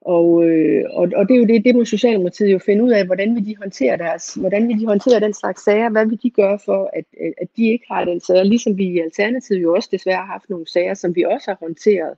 Og, 0.00 0.44
øh, 0.48 0.84
og, 0.90 1.08
og 1.16 1.28
det 1.28 1.34
er 1.34 1.38
jo 1.38 1.46
det, 1.46 1.64
det 1.64 1.74
må 1.74 1.84
Socialdemokratiet 1.84 2.52
jo 2.52 2.58
finde 2.58 2.84
ud 2.84 2.90
af, 2.90 3.06
hvordan 3.06 3.34
vil 3.34 3.46
de 3.46 3.56
håndtere 3.56 3.96
deres, 3.96 4.34
hvordan 4.34 4.68
vil 4.68 4.80
de 4.80 4.86
håndtere 4.86 5.20
den 5.20 5.34
slags 5.34 5.64
sager, 5.64 5.90
hvad 5.90 6.06
vil 6.06 6.18
de 6.22 6.30
gøre 6.30 6.58
for, 6.64 6.90
at, 6.92 7.04
øh, 7.20 7.32
at 7.42 7.48
de 7.56 7.72
ikke 7.72 7.84
har 7.90 8.04
den 8.04 8.20
sager, 8.20 8.42
ligesom 8.42 8.78
vi 8.78 8.84
i 8.84 9.00
Alternativet 9.00 9.62
jo 9.62 9.74
også 9.74 9.88
desværre 9.92 10.16
har 10.16 10.32
haft 10.32 10.50
nogle 10.50 10.66
sager, 10.70 10.94
som 10.94 11.16
vi 11.16 11.22
også 11.22 11.50
har 11.50 11.58
håndteret. 11.60 12.14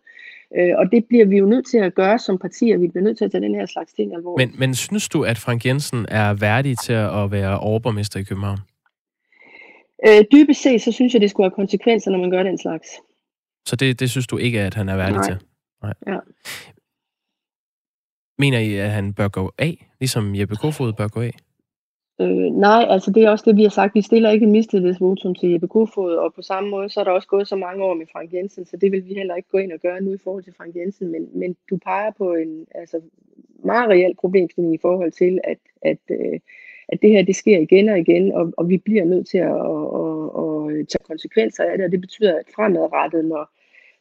Øh, 0.57 0.75
og 0.79 0.93
det 0.93 1.05
bliver 1.09 1.27
vi 1.27 1.37
jo 1.38 1.47
nødt 1.47 1.67
til 1.67 1.79
at 1.79 1.95
gøre 1.95 2.19
som 2.19 2.38
partier, 2.38 2.77
vi 2.77 2.88
bliver 2.88 3.05
nødt 3.05 3.19
til 3.19 3.25
at 3.25 3.31
tage 3.31 3.43
den 3.43 3.55
her 3.55 3.67
slags 3.67 3.93
ting 3.93 4.14
alvorligt. 4.14 4.51
Men, 4.51 4.61
men 4.61 4.75
synes 4.75 5.09
du, 5.09 5.25
at 5.25 5.38
Frank 5.38 5.67
Jensen 5.67 6.07
er 6.09 6.35
værdig 6.35 6.79
til 6.79 6.93
at 6.93 7.31
være 7.31 7.61
overborgmester 7.61 8.21
i 8.21 8.23
København? 8.23 8.59
Øh, 10.07 10.25
dybest 10.33 10.63
set, 10.63 10.83
så 10.83 10.93
synes 10.93 11.13
jeg, 11.13 11.21
det 11.21 11.31
skulle 11.31 11.45
have 11.45 11.55
konsekvenser, 11.55 12.11
når 12.11 12.19
man 12.19 12.31
gør 12.31 12.43
den 12.43 12.59
slags. 12.59 12.89
Så 13.67 13.77
det, 13.77 14.01
det 14.01 14.11
synes 14.11 14.27
du 14.27 14.37
ikke, 14.37 14.61
at 14.61 14.75
han 14.75 14.89
er 14.89 14.97
værdig 14.97 15.15
Nej. 15.15 15.23
til? 15.23 15.37
Nej. 15.83 15.95
Ja. 16.07 16.19
Mener 18.39 18.59
I, 18.59 18.75
at 18.75 18.91
han 18.91 19.15
bør 19.15 19.29
gå 19.29 19.53
af, 19.59 19.89
ligesom 20.01 20.35
Jeppe 20.35 20.57
Kofod 20.57 20.93
bør 20.93 21.09
gå 21.09 21.21
af? 21.21 21.33
Øh, 22.21 22.53
nej, 22.67 22.87
altså 22.89 23.11
det 23.11 23.23
er 23.25 23.31
også 23.31 23.45
det, 23.49 23.57
vi 23.57 23.63
har 23.63 23.71
sagt. 23.71 23.95
Vi 23.95 24.03
stiller 24.03 24.31
ikke 24.31 24.45
en 24.45 24.53
mistillidsvotum 24.53 25.35
til 25.35 25.51
Jeppe 25.51 25.69
Kofod, 25.69 26.15
og 26.15 26.35
på 26.35 26.43
samme 26.43 26.71
måde, 26.71 26.89
så 26.89 27.01
er 27.01 27.05
der 27.05 27.11
også 27.11 27.29
gået 27.29 27.49
så 27.49 27.57
mange 27.57 27.85
år 27.85 27.95
med 27.95 28.07
Frank 28.13 28.33
Jensen, 28.33 28.65
så 28.67 28.77
det 28.77 28.93
vil 28.93 29.05
vi 29.07 29.15
heller 29.15 29.35
ikke 29.35 29.49
gå 29.49 29.59
ind 29.59 29.73
og 29.73 29.81
gøre 29.81 30.01
nu 30.01 30.15
i 30.15 30.19
forhold 30.25 30.45
til 30.45 30.55
Frank 30.57 30.77
Jensen, 30.77 31.13
men, 31.13 31.29
men 31.35 31.57
du 31.71 31.77
peger 31.77 32.11
på 32.11 32.35
en 32.35 32.67
altså, 32.75 33.01
meget 33.65 33.89
reel 33.89 34.15
problemstilling 34.21 34.75
i 34.75 34.79
forhold 34.83 35.13
til, 35.13 35.41
at, 35.45 35.59
at 35.83 35.99
øh, 36.11 36.41
at 36.88 37.03
det 37.03 37.11
her 37.11 37.22
det 37.22 37.37
sker 37.37 37.59
igen 37.59 37.88
og 37.88 37.98
igen, 37.98 38.33
og, 38.33 38.53
og 38.57 38.68
vi 38.68 38.77
bliver 38.79 39.05
nødt 39.05 39.27
til 39.29 39.38
at, 39.38 39.59
at, 39.74 39.85
at, 40.42 40.81
at 40.81 40.88
tage 40.88 41.07
konsekvenser 41.07 41.64
af 41.64 41.79
det, 41.79 41.85
og 41.87 41.92
det 41.92 42.01
betyder, 42.01 42.38
at 42.38 42.44
fremadrettet, 42.55 43.24
når, 43.24 43.51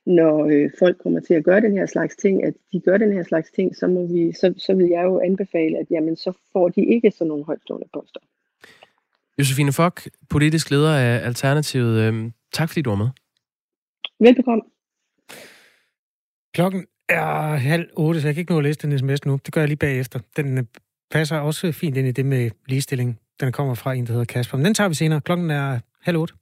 når 0.05 0.45
øh, 0.45 0.69
folk 0.79 0.97
kommer 1.03 1.19
til 1.19 1.33
at 1.33 1.43
gøre 1.43 1.61
den 1.61 1.73
her 1.77 1.85
slags 1.85 2.15
ting, 2.15 2.43
at 2.43 2.53
de 2.71 2.79
gør 2.79 2.97
den 2.97 3.13
her 3.13 3.23
slags 3.23 3.51
ting, 3.51 3.75
så, 3.75 3.87
må 3.87 4.05
vi, 4.05 4.31
så, 4.31 4.53
så 4.57 4.73
vil 4.73 4.87
jeg 4.87 5.03
jo 5.03 5.19
anbefale, 5.19 5.77
at 5.77 5.87
jamen, 5.91 6.15
så 6.15 6.31
får 6.53 6.69
de 6.69 6.85
ikke 6.85 7.11
sådan 7.11 7.27
nogle 7.27 7.45
højtstående 7.45 7.87
poster. 7.93 8.19
Josefine 9.39 9.73
Fock, 9.73 10.09
politisk 10.29 10.71
leder 10.71 10.93
af 10.95 11.25
Alternativet. 11.25 12.01
Øhm, 12.01 12.33
tak 12.53 12.69
fordi 12.69 12.81
du 12.81 12.89
var 12.89 12.97
med. 12.97 13.09
Velbekomme. 14.19 14.63
Klokken 16.53 16.85
er 17.09 17.55
halv 17.55 17.89
otte, 17.97 18.21
så 18.21 18.27
jeg 18.27 18.35
kan 18.35 18.41
ikke 18.41 18.51
nå 18.51 18.57
at 18.57 18.63
læse 18.63 18.79
den 18.79 18.99
sms 18.99 19.25
nu. 19.25 19.39
Det 19.45 19.53
gør 19.53 19.61
jeg 19.61 19.67
lige 19.67 19.77
bagefter. 19.77 20.19
Den 20.37 20.57
øh, 20.57 20.63
passer 21.11 21.37
også 21.37 21.71
fint 21.71 21.97
ind 21.97 22.07
i 22.07 22.11
det 22.11 22.25
med 22.25 22.49
ligestilling. 22.67 23.19
Den 23.39 23.51
kommer 23.51 23.73
fra 23.75 23.93
en, 23.93 24.05
der 24.05 24.11
hedder 24.11 24.25
Kasper. 24.25 24.57
Men 24.57 24.65
den 24.65 24.73
tager 24.73 24.87
vi 24.87 24.95
senere. 24.95 25.21
Klokken 25.21 25.51
er 25.51 25.79
halv 26.03 26.17
otte. 26.17 26.33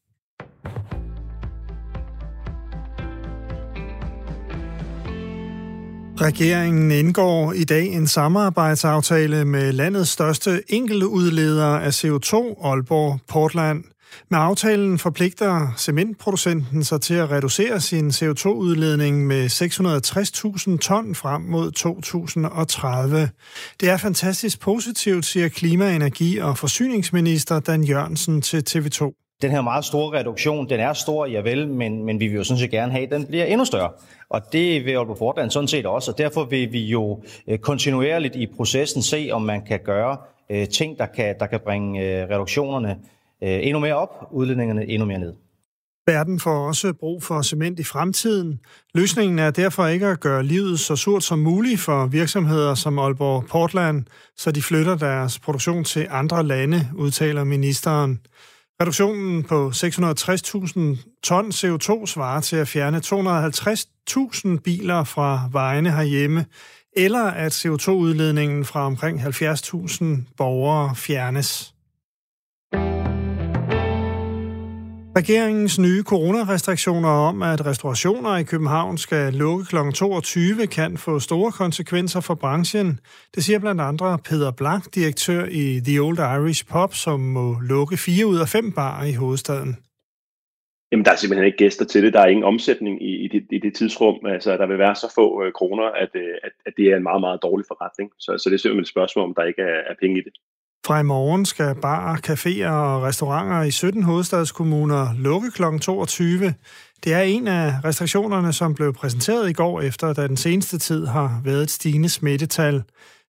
Regeringen 6.21 6.91
indgår 6.91 7.53
i 7.53 7.63
dag 7.63 7.85
en 7.85 8.07
samarbejdsaftale 8.07 9.45
med 9.45 9.71
landets 9.71 10.09
største 10.09 10.63
enkeltudleder 10.67 11.65
af 11.65 12.03
CO2, 12.03 12.65
Aalborg 12.67 13.19
Portland. 13.27 13.83
Med 14.29 14.39
aftalen 14.39 14.99
forpligter 14.99 15.73
cementproducenten 15.77 16.83
sig 16.83 17.01
til 17.01 17.13
at 17.13 17.31
reducere 17.31 17.79
sin 17.79 18.09
CO2-udledning 18.09 19.27
med 19.27 19.45
660.000 19.45 20.77
ton 20.77 21.15
frem 21.15 21.41
mod 21.41 21.71
2030. 21.71 23.29
Det 23.79 23.89
er 23.89 23.97
fantastisk 23.97 24.59
positivt, 24.59 25.25
siger 25.25 25.49
klima-, 25.49 25.95
energi- 25.95 26.37
og 26.37 26.57
forsyningsminister 26.57 27.59
Dan 27.59 27.83
Jørgensen 27.83 28.41
til 28.41 28.63
TV2. 28.69 29.21
Den 29.41 29.51
her 29.51 29.61
meget 29.61 29.85
store 29.85 30.19
reduktion, 30.19 30.69
den 30.69 30.79
er 30.79 30.93
stor, 30.93 31.25
ja 31.25 31.41
vel, 31.41 31.67
men, 31.67 32.05
men 32.05 32.19
vi 32.19 32.27
vil 32.27 32.35
jo 32.35 32.43
sådan 32.43 32.59
set 32.59 32.71
gerne 32.71 32.91
have, 32.91 33.03
at 33.03 33.11
den 33.11 33.25
bliver 33.25 33.45
endnu 33.45 33.65
større. 33.65 33.89
Og 34.29 34.41
det 34.51 34.85
vil 34.85 34.91
Aalborg 34.91 35.17
Portland 35.17 35.51
sådan 35.51 35.67
set 35.67 35.85
også, 35.85 36.11
og 36.11 36.17
derfor 36.17 36.43
vil 36.43 36.71
vi 36.71 36.85
jo 36.85 37.23
øh, 37.47 37.59
kontinuerligt 37.59 38.35
i 38.35 38.47
processen 38.55 39.01
se, 39.01 39.29
om 39.31 39.41
man 39.41 39.65
kan 39.65 39.79
gøre 39.85 40.17
øh, 40.49 40.67
ting, 40.67 40.97
der 40.97 41.05
kan, 41.05 41.35
der 41.39 41.45
kan 41.45 41.59
bringe 41.65 42.01
øh, 42.01 42.29
reduktionerne 42.29 42.97
Øh, 43.43 43.59
endnu 43.61 43.79
mere 43.79 43.95
op, 43.95 44.27
udledningerne 44.31 44.85
endnu 44.89 45.05
mere 45.05 45.19
ned. 45.19 45.33
Verden 46.07 46.39
får 46.39 46.67
også 46.67 46.93
brug 46.93 47.23
for 47.23 47.41
cement 47.41 47.79
i 47.79 47.83
fremtiden. 47.83 48.59
Løsningen 48.93 49.39
er 49.39 49.51
derfor 49.51 49.87
ikke 49.87 50.07
at 50.07 50.19
gøre 50.19 50.43
livet 50.43 50.79
så 50.79 50.95
surt 50.95 51.23
som 51.23 51.39
muligt 51.39 51.79
for 51.79 52.05
virksomheder 52.05 52.75
som 52.75 52.99
Aalborg 52.99 53.45
Portland, 53.45 54.05
så 54.37 54.51
de 54.51 54.61
flytter 54.61 54.95
deres 54.97 55.39
produktion 55.39 55.83
til 55.83 56.07
andre 56.09 56.43
lande, 56.43 56.89
udtaler 56.95 57.43
ministeren. 57.43 58.19
Reduktionen 58.81 59.43
på 59.43 59.69
660.000 59.69 61.19
ton 61.23 61.49
CO2 61.49 62.05
svarer 62.05 62.41
til 62.41 62.55
at 62.55 62.67
fjerne 62.67 62.97
250.000 64.57 64.61
biler 64.61 65.03
fra 65.03 65.49
vejene 65.51 65.91
herhjemme, 65.91 66.45
eller 66.97 67.23
at 67.23 67.65
CO2-udledningen 67.65 68.65
fra 68.65 68.85
omkring 68.85 69.21
70.000 69.21 70.05
borgere 70.37 70.95
fjernes. 70.95 71.74
Regeringens 75.17 75.79
nye 75.79 76.03
coronarestriktioner 76.03 77.09
om, 77.09 77.41
at 77.41 77.65
restaurationer 77.65 78.37
i 78.37 78.43
København 78.43 78.97
skal 78.97 79.33
lukke 79.33 79.65
kl. 79.65 79.75
22, 79.93 80.67
kan 80.67 80.97
få 80.97 81.19
store 81.19 81.51
konsekvenser 81.51 82.21
for 82.21 82.35
branchen. 82.35 82.99
Det 83.35 83.43
siger 83.43 83.59
blandt 83.59 83.81
andre 83.81 84.17
Peter 84.29 84.51
Blank, 84.51 84.83
direktør 84.95 85.45
i 85.45 85.81
The 85.87 85.99
Old 85.99 86.19
Irish 86.37 86.61
Pub, 86.71 86.93
som 86.93 87.19
må 87.19 87.59
lukke 87.59 87.97
fire 87.97 88.25
ud 88.25 88.39
af 88.39 88.47
fem 88.47 88.71
barer 88.71 89.05
i 89.05 89.13
hovedstaden. 89.13 89.71
Jamen, 90.91 91.05
der 91.05 91.11
er 91.11 91.15
simpelthen 91.15 91.45
ikke 91.45 91.57
gæster 91.57 91.85
til 91.85 92.03
det. 92.03 92.13
Der 92.13 92.21
er 92.21 92.27
ingen 92.33 92.49
omsætning 92.53 93.03
i, 93.09 93.11
i, 93.25 93.27
det, 93.27 93.41
i 93.51 93.59
det 93.59 93.73
tidsrum. 93.75 94.25
Altså, 94.25 94.57
der 94.57 94.67
vil 94.67 94.77
være 94.77 94.95
så 94.95 95.07
få 95.15 95.43
øh, 95.43 95.53
kroner, 95.59 95.87
at, 96.03 96.09
øh, 96.15 96.35
at, 96.43 96.51
at 96.65 96.73
det 96.77 96.85
er 96.91 96.95
en 96.97 97.03
meget, 97.09 97.21
meget 97.21 97.39
dårlig 97.43 97.65
forretning. 97.67 98.11
Så, 98.19 98.31
så 98.37 98.45
det 98.49 98.55
er 98.55 98.59
simpelthen 98.59 98.87
et 98.87 98.95
spørgsmål, 98.95 99.25
om 99.25 99.35
der 99.37 99.43
ikke 99.43 99.61
er, 99.61 99.81
er 99.91 99.95
penge 100.01 100.17
i 100.19 100.23
det. 100.27 100.33
Fra 100.85 100.99
i 100.99 101.03
morgen 101.03 101.45
skal 101.45 101.75
barer, 101.81 102.15
caféer 102.27 102.69
og 102.69 103.03
restauranter 103.03 103.61
i 103.63 103.71
17 103.71 104.03
hovedstadskommuner 104.03 105.07
lukke 105.19 105.51
kl. 105.51 105.63
22. 105.81 106.53
Det 107.03 107.13
er 107.13 107.21
en 107.21 107.47
af 107.47 107.71
restriktionerne, 107.85 108.53
som 108.53 108.75
blev 108.75 108.93
præsenteret 108.93 109.49
i 109.49 109.53
går 109.53 109.81
efter, 109.81 110.13
da 110.13 110.27
den 110.27 110.37
seneste 110.37 110.77
tid 110.77 111.05
har 111.05 111.41
været 111.45 111.63
et 111.63 111.69
stigende 111.69 112.09
smittetal. 112.09 112.83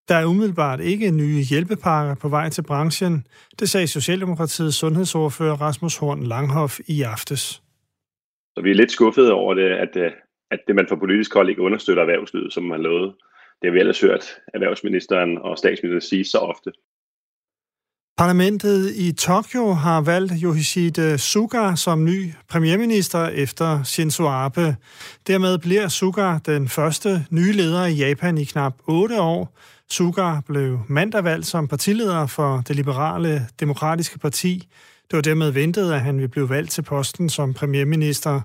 Der 0.08 0.14
er 0.14 0.24
umiddelbart 0.24 0.80
ikke 0.80 1.10
nye 1.10 1.42
hjælpepakker 1.50 2.14
på 2.14 2.28
vej 2.28 2.48
til 2.48 2.62
branchen. 2.62 3.26
Det 3.58 3.68
sagde 3.68 3.86
Socialdemokratiets 3.86 4.76
sundhedsordfører 4.76 5.56
Rasmus 5.56 5.96
Horn 5.96 6.22
Langhoff 6.22 6.78
i 6.86 7.02
aftes. 7.02 7.62
Så 8.54 8.62
vi 8.62 8.70
er 8.70 8.74
lidt 8.74 8.92
skuffede 8.92 9.32
over 9.32 9.54
det, 9.54 9.70
at, 9.70 9.96
øh, 9.96 10.12
at 10.50 10.60
det 10.66 10.74
man 10.76 10.86
fra 10.88 10.96
politisk 10.96 11.34
hold 11.34 11.48
ikke 11.48 11.62
understøtter 11.62 12.02
erhvervslivet, 12.02 12.52
som 12.52 12.62
man 12.62 12.80
lovede. 12.80 13.14
Det 13.62 13.68
har 13.68 13.72
vi 13.72 13.80
ellers 13.80 14.00
hørt 14.00 14.24
erhvervsministeren 14.54 15.38
og 15.38 15.58
statsministeren 15.58 16.00
sige 16.00 16.24
så 16.24 16.38
ofte. 16.38 16.72
Parlamentet 18.18 18.92
i 18.96 19.12
Tokyo 19.12 19.72
har 19.72 20.00
valgt 20.00 20.32
Yoshihide 20.42 21.18
Suga 21.18 21.74
som 21.74 22.04
ny 22.04 22.32
premierminister 22.48 23.26
efter 23.26 23.82
Shinzo 23.82 24.28
Abe. 24.28 24.76
Dermed 25.26 25.58
bliver 25.58 25.88
Suga 25.88 26.38
den 26.46 26.68
første 26.68 27.26
nye 27.30 27.52
leder 27.52 27.86
i 27.86 27.94
Japan 27.94 28.38
i 28.38 28.44
knap 28.44 28.74
8 28.86 29.20
år. 29.20 29.58
Suga 29.90 30.40
blev 30.46 30.80
mandag 30.88 31.24
valgt 31.24 31.46
som 31.46 31.68
partileder 31.68 32.26
for 32.26 32.62
det 32.68 32.76
liberale 32.76 33.46
demokratiske 33.60 34.18
parti. 34.18 34.68
Det 35.10 35.16
var 35.16 35.22
dermed 35.22 35.50
ventet, 35.50 35.92
at 35.92 36.00
han 36.00 36.16
ville 36.16 36.28
blive 36.28 36.48
valgt 36.48 36.70
til 36.70 36.82
posten 36.82 37.28
som 37.28 37.54
premierminister. 37.54 38.40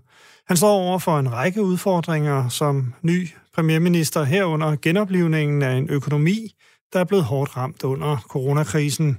Han 0.47 0.57
står 0.57 0.71
over 0.71 0.99
for 0.99 1.19
en 1.19 1.33
række 1.33 1.63
udfordringer 1.63 2.49
som 2.49 2.93
ny 3.01 3.29
premierminister 3.55 4.23
herunder 4.23 4.75
genoplivningen 4.81 5.61
af 5.61 5.73
en 5.73 5.89
økonomi, 5.89 6.55
der 6.93 6.99
er 6.99 7.03
blevet 7.03 7.25
hårdt 7.25 7.57
ramt 7.57 7.83
under 7.83 8.17
coronakrisen. 8.29 9.17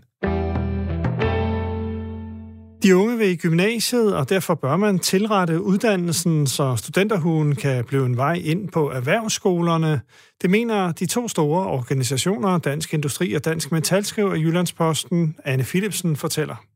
De 2.83 2.97
unge 2.97 3.19
vil 3.19 3.29
i 3.29 3.37
gymnasiet, 3.37 4.17
og 4.17 4.29
derfor 4.29 4.55
bør 4.55 4.77
man 4.77 4.99
tilrette 4.99 5.63
uddannelsen, 5.63 6.47
så 6.47 6.77
studenterhuen 6.77 7.55
kan 7.55 7.85
blive 7.85 8.07
en 8.07 8.17
vej 8.17 8.35
ind 8.45 8.69
på 8.69 8.91
erhvervsskolerne. 8.91 10.01
Det 10.43 10.51
mener 10.51 10.93
de 10.93 11.07
to 11.07 11.29
store 11.29 11.67
organisationer, 11.67 12.59
Dansk 12.59 12.95
Industri 12.95 13.35
og 13.35 13.45
Dansk 13.45 13.73
Metal, 13.73 14.05
skriver 14.05 14.35
Jyllandsposten. 14.35 15.37
Anne 15.45 15.65
Philipsen 15.65 16.17
fortæller. 16.17 16.72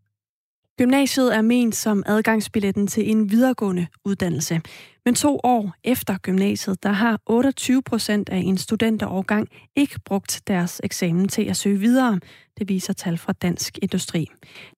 Gymnasiet 0.78 1.36
er 1.36 1.42
ment 1.42 1.76
som 1.76 2.02
adgangsbilletten 2.06 2.86
til 2.86 3.10
en 3.10 3.30
videregående 3.30 3.86
uddannelse. 4.04 4.60
Men 5.04 5.14
to 5.14 5.40
år 5.44 5.72
efter 5.84 6.18
gymnasiet, 6.18 6.82
der 6.82 6.92
har 6.92 7.20
28 7.26 7.82
procent 7.82 8.28
af 8.28 8.36
en 8.36 8.58
studenterårgang 8.58 9.48
ikke 9.76 10.00
brugt 10.04 10.42
deres 10.46 10.80
eksamen 10.84 11.28
til 11.28 11.44
at 11.44 11.56
søge 11.56 11.78
videre. 11.78 12.20
Det 12.58 12.68
viser 12.68 12.92
tal 12.92 13.18
fra 13.18 13.32
Dansk 13.32 13.78
Industri. 13.82 14.26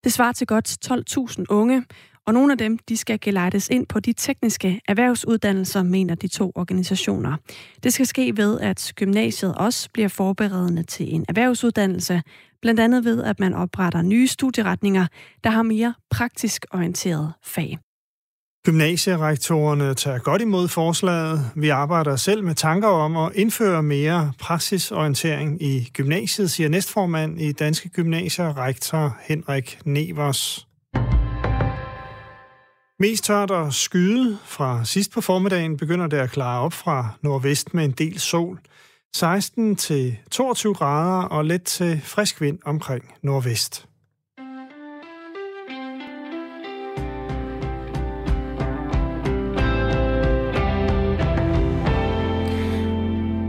Det 0.04 0.12
svarer 0.12 0.32
til 0.32 0.46
godt 0.46 0.90
12.000 0.90 1.44
unge, 1.48 1.84
og 2.28 2.34
nogle 2.34 2.52
af 2.52 2.58
dem 2.58 2.78
de 2.88 2.96
skal 2.96 3.20
gelejtes 3.20 3.68
ind 3.68 3.86
på 3.86 4.00
de 4.00 4.12
tekniske 4.12 4.80
erhvervsuddannelser, 4.88 5.82
mener 5.82 6.14
de 6.14 6.28
to 6.28 6.52
organisationer. 6.54 7.36
Det 7.82 7.92
skal 7.92 8.06
ske 8.06 8.36
ved, 8.36 8.60
at 8.60 8.92
gymnasiet 8.96 9.54
også 9.54 9.88
bliver 9.94 10.08
forberedende 10.08 10.82
til 10.82 11.14
en 11.14 11.24
erhvervsuddannelse, 11.28 12.22
blandt 12.62 12.80
andet 12.80 13.04
ved, 13.04 13.22
at 13.22 13.40
man 13.40 13.54
opretter 13.54 14.02
nye 14.02 14.26
studieretninger, 14.26 15.06
der 15.44 15.50
har 15.50 15.62
mere 15.62 15.94
praktisk 16.10 16.66
orienteret 16.72 17.32
fag. 17.44 17.78
Gymnasierektorerne 18.66 19.94
tager 19.94 20.18
godt 20.18 20.42
imod 20.42 20.68
forslaget. 20.68 21.50
Vi 21.56 21.68
arbejder 21.68 22.16
selv 22.16 22.44
med 22.44 22.54
tanker 22.54 22.88
om 22.88 23.16
at 23.16 23.32
indføre 23.34 23.82
mere 23.82 24.32
praksisorientering 24.40 25.62
i 25.62 25.90
gymnasiet, 25.92 26.50
siger 26.50 26.68
næstformand 26.68 27.40
i 27.40 27.52
Danske 27.52 27.88
Gymnasier, 27.88 28.58
rektor 28.58 29.16
Henrik 29.28 29.78
Nevers. 29.84 30.68
Mest 33.00 33.24
tørt 33.24 33.50
og 33.50 33.72
skyde. 33.72 34.38
Fra 34.44 34.84
sidst 34.84 35.12
på 35.12 35.20
formiddagen 35.20 35.76
begynder 35.76 36.06
det 36.06 36.16
at 36.16 36.30
klare 36.30 36.60
op 36.60 36.72
fra 36.72 37.08
nordvest 37.22 37.74
med 37.74 37.84
en 37.84 37.90
del 37.90 38.20
sol. 38.20 38.60
16 39.16 39.76
til 39.76 40.16
22 40.30 40.74
grader 40.74 41.22
og 41.22 41.44
let 41.44 41.62
til 41.62 42.00
frisk 42.04 42.40
vind 42.40 42.58
omkring 42.64 43.14
nordvest. 43.22 43.87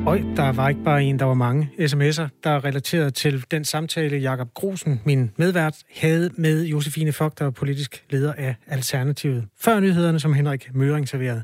Og 0.10 0.17
der 0.17 0.52
var 0.52 0.69
ikke 0.69 0.84
bare 0.84 1.04
en, 1.04 1.19
der 1.19 1.26
var 1.26 1.34
mange 1.34 1.69
sms'er, 1.80 2.28
der 2.43 2.50
er 2.50 2.65
relateret 2.65 3.13
til 3.13 3.45
den 3.52 3.65
samtale, 3.65 4.17
Jakob 4.17 4.54
Grusen, 4.54 5.02
min 5.06 5.32
medvært, 5.38 5.78
havde 5.95 6.30
med 6.36 6.65
Josefine 6.65 7.12
Fogt, 7.12 7.39
der 7.39 7.45
var 7.45 7.52
politisk 7.52 8.06
leder 8.10 8.34
af 8.34 8.56
Alternativet. 8.67 9.48
Før 9.60 9.80
nyhederne, 9.80 10.19
som 10.19 10.34
Henrik 10.34 10.69
Møring 10.74 11.10
serverede. 11.10 11.43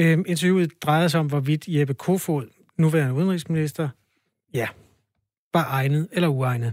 Øhm, 0.00 0.24
interviewet 0.26 0.82
drejede 0.82 1.08
sig 1.08 1.20
om, 1.20 1.26
hvorvidt 1.26 1.64
Jeppe 1.68 1.94
Kofod, 1.94 2.46
nuværende 2.78 3.14
udenrigsminister, 3.14 3.88
ja, 4.54 4.66
var 5.54 5.66
egnet 5.70 6.08
eller 6.12 6.28
uegnet. 6.28 6.72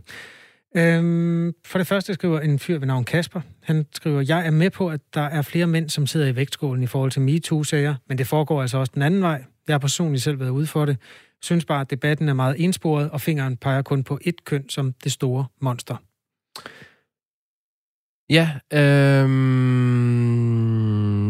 Øhm, 0.75 1.53
for 1.65 1.77
det 1.77 1.87
første 1.87 2.13
skriver 2.13 2.39
en 2.39 2.59
fyr 2.59 2.77
ved 2.77 2.87
navn 2.87 3.03
Kasper. 3.03 3.41
Han 3.61 3.85
skriver, 3.95 4.21
jeg 4.21 4.45
er 4.45 4.51
med 4.51 4.69
på, 4.69 4.89
at 4.89 5.01
der 5.13 5.21
er 5.21 5.41
flere 5.41 5.67
mænd, 5.67 5.89
som 5.89 6.07
sidder 6.07 6.27
i 6.27 6.35
vægtskålen 6.35 6.83
i 6.83 6.87
forhold 6.87 7.11
til 7.11 7.21
MeToo-sager, 7.21 7.95
men 8.09 8.17
det 8.17 8.27
foregår 8.27 8.61
altså 8.61 8.77
også 8.77 8.91
den 8.95 9.01
anden 9.01 9.21
vej. 9.21 9.43
Jeg 9.67 9.73
har 9.73 9.79
personligt 9.79 10.23
selv 10.23 10.39
været 10.39 10.49
ude 10.49 10.67
for 10.67 10.85
det. 10.85 10.97
Synes 11.41 11.65
bare, 11.65 11.81
at 11.81 11.89
debatten 11.89 12.29
er 12.29 12.33
meget 12.33 12.55
ensporet, 12.63 13.09
og 13.09 13.21
fingeren 13.21 13.57
peger 13.57 13.81
kun 13.81 14.03
på 14.03 14.19
et 14.21 14.45
køn 14.45 14.69
som 14.69 14.93
det 15.03 15.11
store 15.11 15.45
monster. 15.61 15.95
Ja, 18.29 18.49
øhm, 18.73 19.29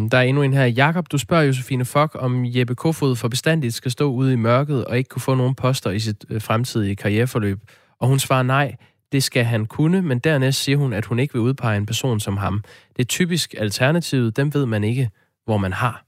der 0.09 0.17
er 0.17 0.21
endnu 0.21 0.41
en 0.43 0.53
her. 0.53 0.65
Jakob, 0.65 1.11
du 1.11 1.17
spørger 1.17 1.43
Josefine 1.43 1.85
Fock, 1.85 2.15
om 2.19 2.45
Jeppe 2.45 2.75
Kofod 2.75 3.15
for 3.15 3.27
bestandigt 3.27 3.73
skal 3.73 3.91
stå 3.91 4.11
ude 4.11 4.33
i 4.33 4.35
mørket 4.35 4.85
og 4.85 4.97
ikke 4.97 5.07
kunne 5.07 5.21
få 5.21 5.35
nogen 5.35 5.55
poster 5.55 5.91
i 5.91 5.99
sit 5.99 6.25
øh, 6.29 6.41
fremtidige 6.41 6.95
karriereforløb. 6.95 7.59
Og 7.99 8.07
hun 8.07 8.19
svarer 8.19 8.43
nej, 8.43 8.75
det 9.11 9.23
skal 9.23 9.43
han 9.43 9.65
kunne, 9.65 10.01
men 10.01 10.19
dernæst 10.19 10.63
siger 10.63 10.77
hun, 10.77 10.93
at 10.93 11.05
hun 11.05 11.19
ikke 11.19 11.33
vil 11.33 11.41
udpege 11.41 11.77
en 11.77 11.85
person 11.85 12.19
som 12.19 12.37
ham. 12.37 12.63
Det 12.95 13.01
er 13.03 13.07
typisk 13.07 13.55
alternativet, 13.57 14.37
dem 14.37 14.53
ved 14.53 14.65
man 14.65 14.83
ikke, 14.83 15.09
hvor 15.45 15.57
man 15.57 15.73
har. 15.73 16.05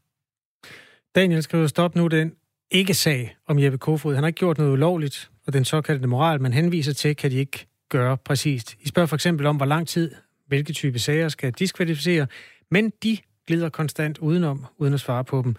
Daniel 1.15 1.43
skriver, 1.43 1.67
stop 1.67 1.95
nu 1.95 2.07
den 2.07 2.33
ikke-sag 2.71 3.35
om 3.47 3.59
Jeppe 3.59 3.77
Kofod. 3.77 4.13
Han 4.13 4.23
har 4.23 4.27
ikke 4.27 4.37
gjort 4.37 4.57
noget 4.57 4.71
ulovligt, 4.71 5.29
og 5.47 5.53
den 5.53 5.65
såkaldte 5.65 6.07
moral, 6.07 6.41
man 6.41 6.53
henviser 6.53 6.93
til, 6.93 7.15
kan 7.15 7.31
de 7.31 7.35
ikke 7.35 7.67
gøre 7.89 8.17
præcist. 8.17 8.75
I 8.81 8.87
spørger 8.87 9.07
for 9.07 9.15
eksempel 9.15 9.45
om, 9.45 9.55
hvor 9.55 9.65
lang 9.65 9.87
tid, 9.87 10.11
hvilke 10.47 10.73
type 10.73 10.99
sager 10.99 11.29
skal 11.29 11.51
diskvalificere, 11.51 12.27
men 12.71 12.89
de 13.03 13.17
glider 13.47 13.69
konstant 13.69 14.17
udenom, 14.17 14.65
uden 14.77 14.93
at 14.93 14.99
svare 14.99 15.23
på 15.23 15.41
dem. 15.41 15.55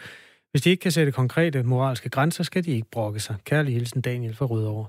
Hvis 0.51 0.63
de 0.63 0.71
ikke 0.71 0.81
kan 0.81 0.93
sætte 0.93 1.13
konkrete 1.13 1.63
moralske 1.63 2.09
grænser, 2.09 2.45
skal 2.45 2.65
de 2.65 2.71
ikke 2.71 2.91
brokke 2.93 3.21
sig. 3.21 3.37
Kærlig 3.45 3.75
hilsen 3.75 4.01
Daniel 4.01 4.35
fra 4.35 4.47
Rødovre. 4.47 4.87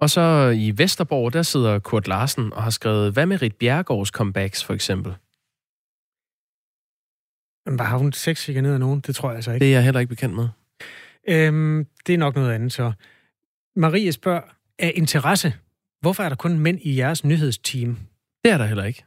Og 0.00 0.10
så 0.10 0.54
i 0.56 0.72
Vesterborg, 0.76 1.32
der 1.32 1.42
sidder 1.42 1.78
Kurt 1.78 2.08
Larsen 2.08 2.52
og 2.52 2.62
har 2.62 2.70
skrevet, 2.70 3.12
hvad 3.12 3.26
med 3.26 3.42
Rit 3.42 3.56
Bjergårds 3.56 4.08
comebacks 4.08 4.64
for 4.64 4.74
eksempel? 4.74 5.14
Men 7.66 7.80
har 7.80 7.98
hun 7.98 8.12
sex 8.12 8.48
ned 8.48 8.72
af 8.72 8.80
nogen? 8.80 9.00
Det 9.00 9.14
tror 9.14 9.28
jeg 9.28 9.36
altså 9.36 9.52
ikke. 9.52 9.64
Det 9.64 9.70
er 9.70 9.76
jeg 9.76 9.84
heller 9.84 10.00
ikke 10.00 10.10
bekendt 10.10 10.34
med. 10.34 10.48
Øhm, 11.28 11.86
det 12.06 12.14
er 12.14 12.18
nok 12.18 12.34
noget 12.34 12.52
andet 12.52 12.72
så. 12.72 12.92
Marie 13.76 14.12
spørger, 14.12 14.40
af 14.78 14.92
interesse, 14.94 15.54
hvorfor 16.00 16.22
er 16.22 16.28
der 16.28 16.36
kun 16.36 16.58
mænd 16.58 16.78
i 16.82 16.98
jeres 16.98 17.24
nyhedsteam? 17.24 17.98
Det 18.44 18.52
er 18.52 18.58
der 18.58 18.66
heller 18.66 18.84
ikke. 18.84 19.04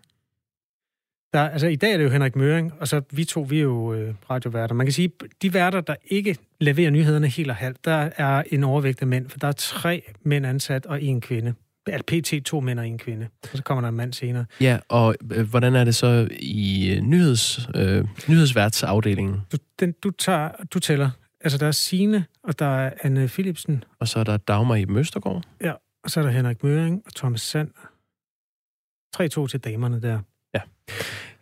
Der, 1.33 1.49
altså, 1.49 1.67
I 1.67 1.75
dag 1.75 1.93
er 1.93 1.97
det 1.97 2.03
jo 2.03 2.09
Henrik 2.09 2.35
Møring, 2.35 2.73
og 2.79 2.87
så 2.87 3.01
vi 3.11 3.25
to, 3.25 3.41
vi 3.41 3.57
er 3.57 3.63
jo 3.63 3.93
øh, 3.93 4.15
radioværter. 4.29 4.75
Man 4.75 4.85
kan 4.85 4.93
sige, 4.93 5.11
de 5.41 5.53
værter, 5.53 5.81
der 5.81 5.95
ikke 6.05 6.37
leverer 6.59 6.89
nyhederne 6.89 7.27
helt 7.27 7.49
og 7.49 7.55
halvt, 7.55 7.85
der 7.85 8.09
er 8.17 8.43
en 8.51 8.63
overvægt 8.63 9.01
af 9.01 9.07
mænd, 9.07 9.29
for 9.29 9.39
der 9.39 9.47
er 9.47 9.51
tre 9.51 10.03
mænd 10.23 10.45
ansat 10.45 10.85
og 10.85 11.03
en 11.03 11.21
kvinde. 11.21 11.53
Altså 11.93 12.39
pt. 12.39 12.45
to 12.45 12.59
mænd 12.59 12.79
og 12.79 12.87
en 12.87 12.97
kvinde. 12.97 13.27
Og 13.51 13.57
så 13.57 13.63
kommer 13.63 13.81
der 13.81 13.89
en 13.89 13.95
mand 13.95 14.13
senere. 14.13 14.45
Ja, 14.61 14.79
og 14.89 15.15
øh, 15.31 15.49
hvordan 15.49 15.75
er 15.75 15.83
det 15.83 15.95
så 15.95 16.27
i 16.39 16.91
øh, 16.91 17.01
nyheds, 17.01 17.69
øh, 17.75 18.05
nyhedsværtsafdelingen? 18.27 19.41
Du, 19.51 19.57
den, 19.79 19.91
du, 19.91 20.11
tager, 20.11 20.49
du 20.73 20.79
tæller. 20.79 21.09
Altså, 21.41 21.57
der 21.57 21.67
er 21.67 21.71
Sine 21.71 22.25
og 22.43 22.59
der 22.59 22.65
er 22.65 22.91
Anne 23.03 23.27
Philipsen. 23.27 23.83
Og 23.99 24.07
så 24.07 24.19
er 24.19 24.23
der 24.23 24.37
Dagmar 24.37 24.75
i 24.75 24.85
Møstergaard. 24.85 25.43
Ja, 25.61 25.73
og 26.03 26.09
så 26.09 26.19
er 26.19 26.23
der 26.23 26.31
Henrik 26.31 26.63
Møring 26.63 27.01
og 27.05 27.15
Thomas 27.15 27.41
Sand. 27.41 27.71
3-2 29.17 29.47
til 29.47 29.59
damerne 29.59 30.01
der. 30.01 30.19
Ja. 30.53 30.61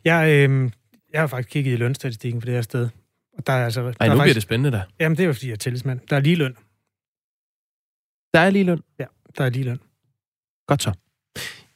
Jeg, 0.05 0.49
øh, 0.49 0.71
jeg 1.13 1.21
har 1.21 1.27
faktisk 1.27 1.49
kigget 1.49 1.73
i 1.73 1.75
lønstatistikken 1.75 2.41
for 2.41 2.45
det 2.45 2.53
her 2.53 2.61
sted. 2.61 2.89
Og 3.37 3.47
der 3.47 3.53
er 3.53 3.65
altså... 3.65 3.81
Ej, 3.81 3.85
der 3.85 4.13
nu 4.13 4.17
faktisk, 4.17 4.23
bliver 4.23 4.33
det 4.33 4.43
spændende 4.43 4.77
da. 4.77 4.83
Jamen, 4.99 5.17
det 5.17 5.23
er 5.23 5.27
jo 5.27 5.33
fordi, 5.33 5.47
jeg 5.47 5.53
er 5.53 5.57
tillidsmand. 5.57 5.99
Der 6.09 6.15
er 6.15 6.19
lige 6.19 6.35
løn. 6.35 6.55
Der 8.33 8.39
er 8.39 8.49
lige 8.49 8.63
løn? 8.63 8.81
Ja, 8.99 9.05
der 9.37 9.45
er 9.45 9.49
lige 9.49 9.65
løn. 9.65 9.79
Godt 10.67 10.83
så. 10.83 10.91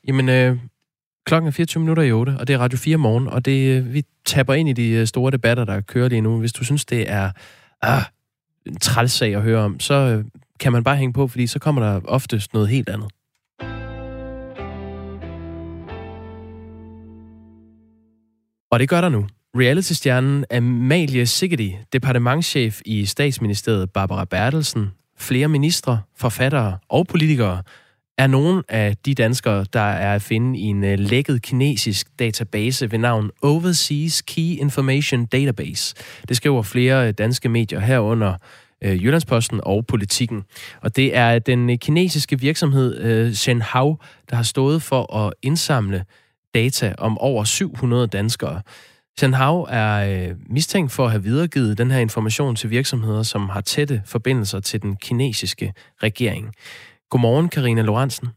Jamen, 0.07 0.29
øh, 0.29 0.57
klokken 1.25 1.47
er 1.47 1.51
24 1.51 1.81
minutter 1.81 2.03
i 2.03 2.11
8, 2.11 2.35
og 2.39 2.47
det 2.47 2.53
er 2.53 2.57
Radio 2.57 2.77
4 2.77 2.97
morgen, 2.97 3.27
og 3.27 3.45
det, 3.45 3.77
øh, 3.77 3.93
vi 3.93 4.03
tapper 4.25 4.53
ind 4.53 4.69
i 4.69 4.73
de 4.73 4.89
øh, 4.89 5.07
store 5.07 5.31
debatter, 5.31 5.65
der 5.65 5.81
kører 5.81 6.09
lige 6.09 6.21
nu. 6.21 6.39
Hvis 6.39 6.53
du 6.53 6.63
synes, 6.63 6.85
det 6.85 7.09
er 7.09 7.31
ah, 7.81 8.01
en 8.65 8.75
trælsag 8.75 9.35
at 9.35 9.41
høre 9.41 9.59
om, 9.59 9.79
så 9.79 9.93
øh, 9.93 10.25
kan 10.59 10.71
man 10.71 10.83
bare 10.83 10.97
hænge 10.97 11.13
på, 11.13 11.27
fordi 11.27 11.47
så 11.47 11.59
kommer 11.59 11.81
der 11.83 12.01
oftest 12.05 12.53
noget 12.53 12.69
helt 12.69 12.89
andet. 12.89 13.11
Og 18.71 18.79
det 18.79 18.89
gør 18.89 19.01
der 19.01 19.09
nu. 19.09 19.27
Reality-stjernen 19.55 20.45
Amalie 20.51 21.25
Sigeti, 21.25 21.77
departementschef 21.93 22.81
i 22.85 23.05
statsministeriet 23.05 23.91
Barbara 23.91 24.25
Bertelsen, 24.25 24.91
flere 25.17 25.47
ministre, 25.47 26.01
forfattere 26.17 26.77
og 26.89 27.07
politikere 27.07 27.63
er 28.21 28.27
nogle 28.27 28.63
af 28.69 28.97
de 29.05 29.13
danskere, 29.13 29.65
der 29.73 29.79
er 29.79 30.15
at 30.15 30.21
finde 30.21 30.59
i 30.59 30.61
en 30.61 30.83
øh, 30.83 30.99
lækket 30.99 31.41
kinesisk 31.41 32.07
database 32.19 32.91
ved 32.91 32.99
navn 32.99 33.31
Overseas 33.41 34.21
Key 34.21 34.59
Information 34.59 35.25
Database. 35.25 35.95
Det 36.27 36.37
skriver 36.37 36.61
flere 36.61 37.07
øh, 37.07 37.13
danske 37.13 37.49
medier 37.49 37.79
herunder 37.79 38.33
øh, 38.83 39.03
Jyllandsposten 39.03 39.59
og 39.63 39.85
Politikken. 39.85 40.43
Og 40.81 40.95
det 40.95 41.17
er 41.17 41.39
den 41.39 41.69
øh, 41.69 41.77
kinesiske 41.77 42.39
virksomhed 42.39 43.33
Shenhao, 43.33 43.97
der 44.29 44.35
har 44.35 44.43
stået 44.43 44.81
for 44.81 45.15
at 45.15 45.33
indsamle 45.41 46.05
data 46.53 46.93
om 46.97 47.17
over 47.17 47.43
700 47.43 48.07
danskere. 48.07 48.61
Shenhao 49.19 49.67
er 49.69 50.33
mistænkt 50.49 50.91
for 50.91 51.05
at 51.05 51.11
have 51.11 51.23
videregivet 51.23 51.77
den 51.77 51.91
her 51.91 51.99
information 51.99 52.55
til 52.55 52.69
virksomheder, 52.69 53.23
som 53.23 53.49
har 53.49 53.61
tætte 53.61 54.01
forbindelser 54.05 54.59
til 54.59 54.81
den 54.81 54.95
kinesiske 54.95 55.73
regering. 56.03 56.55
Godmorgen, 57.11 57.49
Karina 57.49 57.81
Lorentzen. 57.81 58.29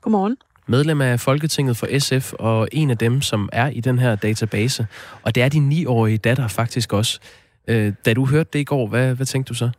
Godmorgen. 0.00 0.36
Medlem 0.66 1.00
af 1.00 1.20
Folketinget 1.20 1.76
for 1.76 1.98
SF, 1.98 2.32
og 2.32 2.68
en 2.72 2.90
af 2.90 2.98
dem, 2.98 3.22
som 3.22 3.48
er 3.52 3.68
i 3.68 3.80
den 3.80 3.98
her 3.98 4.16
database. 4.16 4.86
Og 5.22 5.34
det 5.34 5.42
er 5.42 5.48
din 5.48 5.72
9-årige 5.72 6.18
datter 6.18 6.48
faktisk 6.48 6.92
også. 6.92 7.20
Øh, 7.68 7.92
da 8.04 8.14
du 8.14 8.26
hørte 8.26 8.50
det 8.52 8.58
i 8.58 8.64
går, 8.64 8.86
hvad, 8.86 9.14
hvad 9.14 9.26
tænkte 9.26 9.48
du 9.48 9.54
så? 9.54 9.70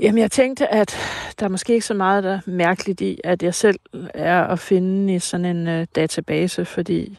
Jamen, 0.00 0.18
jeg 0.18 0.30
tænkte, 0.30 0.74
at 0.74 0.96
der 1.40 1.46
er 1.46 1.50
måske 1.50 1.72
ikke 1.72 1.86
så 1.86 1.94
meget 1.94 2.24
der 2.24 2.32
er 2.32 2.40
mærkeligt 2.46 3.00
i, 3.00 3.20
at 3.24 3.42
jeg 3.42 3.54
selv 3.54 3.78
er 4.14 4.44
at 4.44 4.58
finde 4.58 5.14
i 5.14 5.18
sådan 5.18 5.56
en 5.56 5.80
uh, 5.80 5.86
database, 5.96 6.64
fordi 6.64 7.18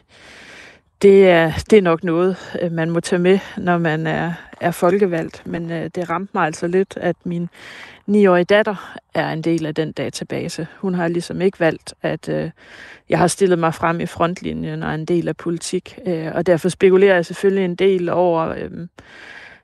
det 1.02 1.28
er, 1.28 1.52
det 1.70 1.78
er 1.78 1.82
nok 1.82 2.04
noget, 2.04 2.36
øh, 2.62 2.72
man 2.72 2.90
må 2.90 3.00
tage 3.00 3.22
med, 3.22 3.38
når 3.56 3.78
man 3.78 4.06
er, 4.06 4.32
er 4.60 4.70
folkevalgt. 4.70 5.42
Men 5.46 5.64
uh, 5.64 5.76
det 5.76 6.10
ramte 6.10 6.30
mig 6.34 6.44
altså 6.46 6.66
lidt, 6.66 6.96
at 6.96 7.16
min 7.24 7.48
9-årige 8.10 8.44
datter 8.44 8.98
er 9.14 9.32
en 9.32 9.42
del 9.42 9.66
af 9.66 9.74
den 9.74 9.92
database. 9.92 10.66
Hun 10.78 10.94
har 10.94 11.08
ligesom 11.08 11.40
ikke 11.40 11.60
valgt, 11.60 11.94
at 12.02 12.28
uh, 12.28 12.50
jeg 13.08 13.18
har 13.18 13.26
stillet 13.26 13.58
mig 13.58 13.74
frem 13.74 14.00
i 14.00 14.06
frontlinjen 14.06 14.82
og 14.82 14.90
er 14.90 14.94
en 14.94 15.04
del 15.04 15.28
af 15.28 15.36
politik. 15.36 15.98
Uh, 16.06 16.26
og 16.34 16.46
derfor 16.46 16.68
spekulerer 16.68 17.14
jeg 17.14 17.26
selvfølgelig 17.26 17.64
en 17.64 17.74
del 17.74 18.08
over, 18.08 18.54
uh, 18.54 18.86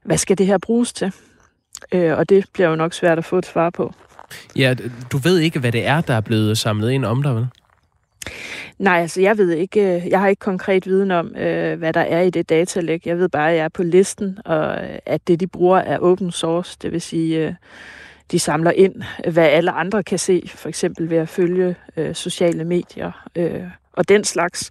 hvad 0.05 0.19
skal 0.19 0.39
det 0.39 0.47
her 0.47 0.59
bruges 0.59 0.93
til? 0.93 1.13
Uh, 1.95 2.19
og 2.19 2.29
det 2.29 2.45
bliver 2.53 2.69
jo 2.69 2.77
nok 2.77 2.93
svært 2.93 3.19
at 3.19 3.25
få 3.25 3.39
et 3.39 3.47
svar 3.47 3.71
på. 3.71 3.95
Ja, 4.57 4.75
du 5.13 5.19
ved 5.19 5.39
ikke, 5.39 5.59
hvad 5.59 5.73
det 5.73 5.87
er, 5.87 6.01
der 6.01 6.15
er 6.15 6.21
blevet 6.21 6.59
samlet 6.59 6.91
ind 6.91 7.05
om 7.05 7.23
dig, 7.23 7.35
vel? 7.35 7.47
Nej, 8.79 9.01
altså 9.01 9.21
jeg 9.21 9.39
ved 9.39 9.51
ikke, 9.51 9.97
øh, 9.97 10.09
jeg 10.09 10.21
har 10.21 10.29
ikke 10.29 10.41
konkret 10.41 10.87
viden 10.87 11.11
om, 11.11 11.37
øh, 11.37 11.79
hvad 11.79 11.93
der 11.93 12.01
er 12.01 12.21
i 12.21 12.31
det 12.31 12.49
datalæg. 12.49 13.07
Jeg 13.07 13.19
ved 13.19 13.29
bare, 13.29 13.51
at 13.51 13.57
jeg 13.57 13.65
er 13.65 13.69
på 13.69 13.83
listen, 13.83 14.39
og 14.45 14.85
øh, 14.85 14.99
at 15.07 15.29
det, 15.29 15.41
de 15.41 15.47
bruger, 15.47 15.79
er 15.79 15.99
open 15.99 16.31
source. 16.31 16.77
Det 16.83 16.93
vil 16.93 17.01
sige, 17.01 17.57
de 18.31 18.39
samler 18.39 18.71
ind, 18.71 19.03
hvad 19.31 19.45
alle 19.45 19.71
andre 19.71 20.03
kan 20.03 20.19
se, 20.19 20.43
for 20.47 20.69
eksempel 20.69 21.11
ved 21.11 21.17
at 21.17 21.29
følge 21.29 21.77
sociale 22.13 22.65
medier 22.65 23.29
og 23.93 24.09
den 24.09 24.25
slags. 24.25 24.71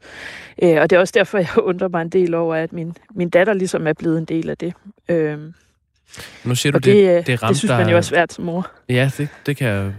og 0.61 0.89
det 0.89 0.91
er 0.91 0.99
også 0.99 1.13
derfor, 1.17 1.37
jeg 1.47 1.57
undrer 1.57 1.87
mig 1.87 2.01
en 2.01 2.09
del 2.09 2.33
over, 2.33 2.55
at 2.55 2.73
min, 2.73 2.97
min 3.15 3.29
datter 3.29 3.53
ligesom 3.53 3.87
er 3.87 3.93
blevet 3.93 4.17
en 4.17 4.25
del 4.25 4.49
af 4.49 4.57
det. 4.57 4.73
nu 6.43 6.55
siger 6.55 6.71
du, 6.71 6.77
det, 6.77 6.85
det, 6.85 7.27
det, 7.27 7.41
det 7.41 7.57
synes 7.57 7.69
man 7.69 7.89
jo 7.89 7.97
er 7.97 8.01
svært 8.01 8.33
som 8.33 8.45
mor. 8.45 8.71
Ja, 8.89 9.11
det, 9.17 9.29
det 9.45 9.57
kan 9.57 9.67
jeg 9.67 9.91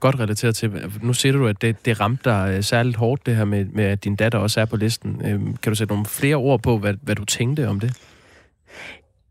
godt 0.00 0.20
relateret 0.20 0.56
til. 0.56 0.90
Nu 1.02 1.12
siger 1.12 1.32
du, 1.32 1.46
at 1.46 1.62
det, 1.62 1.84
det 1.84 2.00
ramte 2.00 2.30
dig 2.30 2.54
øh, 2.56 2.62
særligt 2.62 2.96
hårdt, 2.96 3.26
det 3.26 3.36
her 3.36 3.44
med, 3.44 3.64
med, 3.64 3.84
at 3.84 4.04
din 4.04 4.16
datter 4.16 4.38
også 4.38 4.60
er 4.60 4.64
på 4.64 4.76
listen. 4.76 5.22
Øhm, 5.24 5.56
kan 5.56 5.72
du 5.72 5.74
sætte 5.76 5.92
nogle 5.92 6.06
flere 6.06 6.36
ord 6.36 6.62
på, 6.62 6.78
hvad, 6.78 6.94
hvad 7.02 7.14
du 7.14 7.24
tænkte 7.24 7.68
om 7.68 7.80
det? 7.80 7.96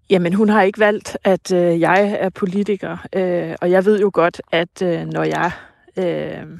Jamen, 0.09 0.33
hun 0.33 0.49
har 0.49 0.61
ikke 0.61 0.79
valgt, 0.79 1.17
at 1.23 1.51
øh, 1.51 1.79
jeg 1.79 2.17
er 2.19 2.29
politiker. 2.29 2.97
Øh, 3.15 3.55
og 3.61 3.71
jeg 3.71 3.85
ved 3.85 3.99
jo 3.99 4.11
godt, 4.13 4.41
at 4.51 4.81
øh, 4.81 5.05
når 5.05 5.23
jeg 5.23 5.51
øh, 5.97 6.59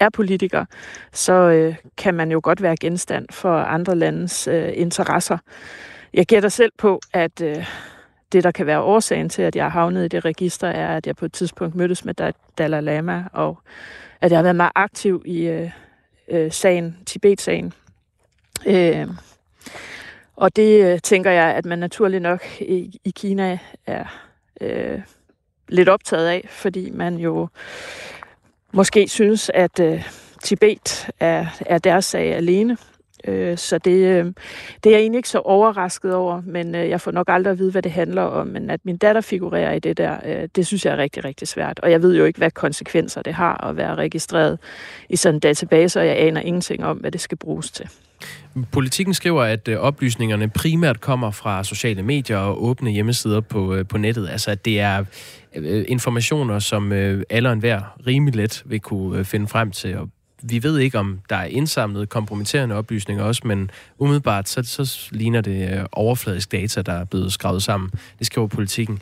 er 0.00 0.08
politiker, 0.12 0.64
så 1.12 1.32
øh, 1.32 1.74
kan 1.96 2.14
man 2.14 2.30
jo 2.30 2.40
godt 2.42 2.62
være 2.62 2.76
genstand 2.80 3.26
for 3.30 3.56
andre 3.56 3.96
landes 3.96 4.48
øh, 4.48 4.70
interesser. 4.74 5.38
Jeg 6.14 6.26
gætter 6.26 6.48
selv 6.48 6.72
på, 6.78 7.00
at 7.12 7.42
øh, 7.42 7.66
det, 8.32 8.44
der 8.44 8.50
kan 8.50 8.66
være 8.66 8.80
årsagen 8.80 9.28
til, 9.28 9.42
at 9.42 9.56
jeg 9.56 9.64
har 9.64 9.70
havnet 9.70 10.04
i 10.04 10.08
det 10.08 10.24
register, 10.24 10.68
er, 10.68 10.96
at 10.96 11.06
jeg 11.06 11.16
på 11.16 11.24
et 11.24 11.32
tidspunkt 11.32 11.74
mødtes 11.74 12.04
med 12.04 12.32
Dalai 12.58 12.80
Lama, 12.80 13.24
og 13.32 13.58
at 14.20 14.30
jeg 14.30 14.38
har 14.38 14.42
været 14.42 14.56
meget 14.56 14.72
aktiv 14.74 15.22
i 15.26 15.42
øh, 15.42 15.70
øh, 16.28 16.52
sagen, 16.52 16.96
Tibet-sagen. 17.06 17.72
Øh, 18.66 19.06
og 20.36 20.56
det 20.56 20.84
øh, 20.84 20.98
tænker 21.00 21.30
jeg, 21.30 21.54
at 21.54 21.64
man 21.64 21.78
naturligt 21.78 22.22
nok 22.22 22.60
i, 22.60 23.00
i 23.04 23.10
Kina 23.10 23.58
er 23.86 24.04
øh, 24.60 25.00
lidt 25.68 25.88
optaget 25.88 26.28
af, 26.28 26.46
fordi 26.50 26.90
man 26.90 27.16
jo 27.16 27.48
måske 28.72 29.08
synes, 29.08 29.50
at 29.54 29.80
øh, 29.80 30.08
Tibet 30.42 31.10
er, 31.20 31.46
er 31.66 31.78
deres 31.78 32.04
sag 32.04 32.34
alene, 32.34 32.76
Øh, 33.24 33.58
så 33.58 33.78
det, 33.78 33.90
øh, 33.90 34.24
det 34.84 34.86
er 34.86 34.90
jeg 34.90 35.00
egentlig 35.00 35.18
ikke 35.18 35.28
så 35.28 35.38
overrasket 35.38 36.14
over, 36.14 36.42
men 36.46 36.74
øh, 36.74 36.88
jeg 36.88 37.00
får 37.00 37.10
nok 37.10 37.26
aldrig 37.28 37.52
at 37.52 37.58
vide, 37.58 37.70
hvad 37.70 37.82
det 37.82 37.92
handler 37.92 38.22
om. 38.22 38.46
Men 38.46 38.70
at 38.70 38.80
min 38.84 38.96
datter 38.96 39.20
figurerer 39.20 39.72
i 39.72 39.78
det 39.78 39.96
der, 39.96 40.16
øh, 40.24 40.48
det 40.56 40.66
synes 40.66 40.86
jeg 40.86 40.92
er 40.92 40.96
rigtig, 40.96 41.24
rigtig 41.24 41.48
svært. 41.48 41.80
Og 41.80 41.90
jeg 41.90 42.02
ved 42.02 42.16
jo 42.16 42.24
ikke, 42.24 42.38
hvad 42.38 42.50
konsekvenser 42.50 43.22
det 43.22 43.34
har 43.34 43.64
at 43.64 43.76
være 43.76 43.94
registreret 43.94 44.58
i 45.08 45.16
sådan 45.16 45.34
en 45.34 45.40
database, 45.40 46.00
og 46.00 46.06
jeg 46.06 46.18
aner 46.18 46.40
ingenting 46.40 46.84
om, 46.84 46.96
hvad 46.96 47.10
det 47.10 47.20
skal 47.20 47.38
bruges 47.38 47.70
til. 47.70 47.88
Politikken 48.72 49.14
skriver, 49.14 49.42
at 49.42 49.68
øh, 49.68 49.78
oplysningerne 49.78 50.48
primært 50.48 51.00
kommer 51.00 51.30
fra 51.30 51.64
sociale 51.64 52.02
medier 52.02 52.38
og 52.38 52.64
åbne 52.64 52.90
hjemmesider 52.90 53.40
på, 53.40 53.74
øh, 53.74 53.86
på 53.86 53.98
nettet. 53.98 54.28
Altså, 54.28 54.50
at 54.50 54.64
det 54.64 54.80
er 54.80 55.04
øh, 55.54 55.84
informationer, 55.88 56.58
som 56.58 56.92
alle 56.92 57.48
og 57.48 57.52
enhver 57.52 57.80
rimelig 58.06 58.36
let 58.36 58.62
vil 58.66 58.80
kunne 58.80 59.24
finde 59.24 59.48
frem 59.48 59.70
til 59.70 59.96
og 59.96 60.08
vi 60.42 60.62
ved 60.62 60.78
ikke, 60.78 60.98
om 60.98 61.20
der 61.30 61.36
er 61.36 61.44
indsamlet 61.44 62.08
kompromitterende 62.08 62.74
oplysninger 62.74 63.24
også, 63.24 63.42
men 63.44 63.70
umiddelbart 63.98 64.48
så, 64.48 64.62
så 64.62 65.08
ligner 65.10 65.40
det 65.40 65.86
overfladisk 65.92 66.52
data, 66.52 66.82
der 66.82 66.92
er 66.92 67.04
blevet 67.04 67.32
skrevet 67.32 67.62
sammen. 67.62 67.90
Det 68.18 68.26
skriver 68.26 68.46
politikken. 68.46 68.98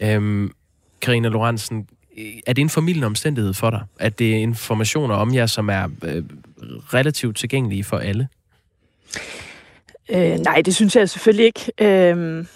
Øhm, 0.00 0.52
Karina 1.00 1.28
Lorentzen, 1.28 1.86
er 2.46 2.52
det 2.52 2.62
en 2.62 2.70
formidlende 2.70 3.06
omstændighed 3.06 3.54
for 3.54 3.70
dig, 3.70 3.82
at 3.98 4.18
det 4.18 4.34
er 4.34 4.38
informationer 4.38 5.14
om 5.14 5.34
jer, 5.34 5.46
som 5.46 5.68
er 5.68 5.88
øh, 6.02 6.22
relativt 6.94 7.36
tilgængelige 7.36 7.84
for 7.84 7.98
alle? 7.98 8.28
Øh, 10.10 10.38
nej, 10.38 10.62
det 10.64 10.74
synes 10.74 10.96
jeg 10.96 11.08
selvfølgelig 11.08 11.46
ikke. 11.46 11.72
Øh, 11.80 12.46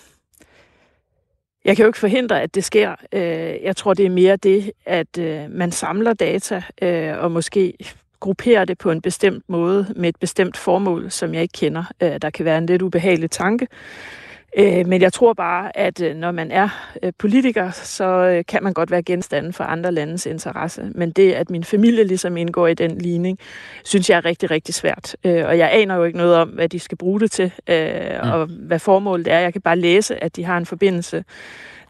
jeg 1.64 1.76
kan 1.76 1.82
jo 1.82 1.86
ikke 1.86 1.98
forhindre, 1.98 2.42
at 2.42 2.54
det 2.54 2.64
sker. 2.64 2.94
Øh, 3.12 3.56
jeg 3.62 3.76
tror, 3.76 3.94
det 3.94 4.06
er 4.06 4.10
mere 4.10 4.36
det, 4.36 4.72
at 4.86 5.18
øh, 5.18 5.50
man 5.50 5.72
samler 5.72 6.12
data 6.12 6.62
øh, 6.82 7.18
og 7.18 7.30
måske 7.30 7.74
grupperer 8.20 8.64
det 8.64 8.78
på 8.78 8.90
en 8.90 9.02
bestemt 9.02 9.44
måde 9.48 9.94
med 9.96 10.08
et 10.08 10.16
bestemt 10.20 10.56
formål, 10.56 11.10
som 11.10 11.34
jeg 11.34 11.42
ikke 11.42 11.52
kender. 11.52 11.84
Øh, 12.02 12.18
der 12.22 12.30
kan 12.30 12.44
være 12.44 12.58
en 12.58 12.66
lidt 12.66 12.82
ubehagelig 12.82 13.30
tanke. 13.30 13.66
Øh, 13.70 14.27
men 14.56 15.02
jeg 15.02 15.12
tror 15.12 15.32
bare, 15.32 15.78
at 15.78 16.02
øh, 16.02 16.16
når 16.16 16.32
man 16.32 16.50
er 16.50 16.68
øh, 17.02 17.12
politiker, 17.18 17.70
så 17.70 18.42
kan 18.48 18.62
man 18.62 18.72
godt 18.72 18.90
være 18.90 19.02
genstanden 19.02 19.52
for 19.52 19.64
andre 19.64 19.92
landes 19.92 20.26
interesse. 20.26 20.90
Men 20.94 21.10
det, 21.10 21.32
at 21.32 21.50
min 21.50 21.64
familie 21.64 22.04
ligesom 22.04 22.36
indgår 22.36 22.66
i 22.66 22.74
den 22.74 22.98
ligning, 22.98 23.38
synes 23.84 24.10
jeg 24.10 24.16
er 24.16 24.24
rigtig, 24.24 24.50
rigtig 24.50 24.74
svært. 24.74 25.16
Og 25.24 25.58
jeg 25.58 25.70
aner 25.72 25.96
jo 25.96 26.04
ikke 26.04 26.18
noget 26.18 26.36
om, 26.36 26.48
hvad 26.48 26.68
de 26.68 26.80
skal 26.80 26.98
bruge 26.98 27.20
det 27.20 27.30
til, 27.30 27.52
mm. 27.68 28.30
og 28.30 28.46
hvad 28.46 28.78
formålet 28.78 29.28
er. 29.28 29.38
Jeg 29.38 29.52
kan 29.52 29.62
bare 29.62 29.78
læse, 29.78 30.24
at 30.24 30.36
de 30.36 30.44
har 30.44 30.56
en 30.58 30.66
forbindelse 30.66 31.24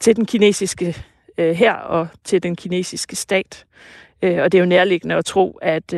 til 0.00 0.16
den 0.16 0.26
kinesiske 0.26 0.96
her 1.38 1.74
og 1.74 2.08
til 2.24 2.42
den 2.42 2.56
kinesiske 2.56 3.16
stat. 3.16 3.64
Og 4.22 4.52
det 4.52 4.54
er 4.54 4.58
jo 4.58 4.66
nærliggende 4.66 5.14
at 5.14 5.24
tro, 5.24 5.58
at, 5.62 5.94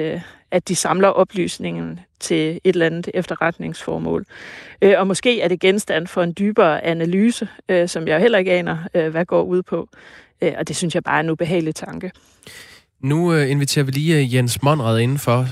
at 0.50 0.68
de 0.68 0.76
samler 0.76 1.08
oplysningen 1.08 2.00
til 2.20 2.50
et 2.50 2.60
eller 2.64 2.86
andet 2.86 3.10
efterretningsformål. 3.14 4.26
Øh, 4.82 4.94
og 4.98 5.06
måske 5.06 5.40
er 5.40 5.48
det 5.48 5.60
genstand 5.60 6.06
for 6.06 6.22
en 6.22 6.34
dybere 6.38 6.84
analyse, 6.84 7.48
øh, 7.68 7.88
som 7.88 8.08
jeg 8.08 8.20
heller 8.20 8.38
ikke 8.38 8.52
aner, 8.52 8.78
øh, 8.94 9.08
hvad 9.08 9.24
går 9.24 9.42
ud 9.42 9.62
på. 9.62 9.88
Og 10.58 10.68
det 10.68 10.76
synes 10.76 10.94
jeg 10.94 11.04
bare 11.04 11.16
er 11.16 11.20
en 11.20 11.30
ubehagelig 11.30 11.74
tanke. 11.74 12.10
Nu 13.00 13.34
inviterer 13.34 13.84
vi 13.84 13.90
lige 13.90 14.36
Jens 14.36 14.62
Monrad 14.62 14.98
indenfor. 14.98 15.46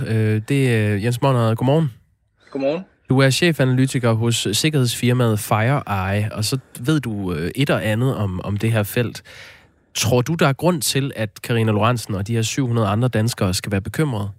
Det 0.48 0.74
er 0.74 0.94
Jens 0.94 1.22
Monrad, 1.22 1.56
godmorgen. 1.56 1.92
Godmorgen. 2.50 2.82
Du 3.08 3.18
er 3.18 3.30
chefanalytiker 3.30 4.12
hos 4.12 4.48
sikkerhedsfirmaet 4.52 5.38
FireEye, 5.38 6.28
og 6.32 6.44
så 6.44 6.58
ved 6.80 7.00
du 7.00 7.36
et 7.54 7.70
og 7.70 7.86
andet 7.86 8.16
om, 8.16 8.40
om 8.44 8.56
det 8.56 8.72
her 8.72 8.82
felt. 8.82 9.22
Tror 9.94 10.22
du, 10.22 10.34
der 10.34 10.46
er 10.46 10.52
grund 10.52 10.82
til, 10.82 11.12
at 11.16 11.42
Karina 11.42 11.72
Lorentzen 11.72 12.14
og 12.14 12.26
de 12.26 12.34
her 12.34 12.42
700 12.42 12.88
andre 12.88 13.08
danskere 13.08 13.54
skal 13.54 13.72
være 13.72 13.80
bekymrede? 13.80 14.30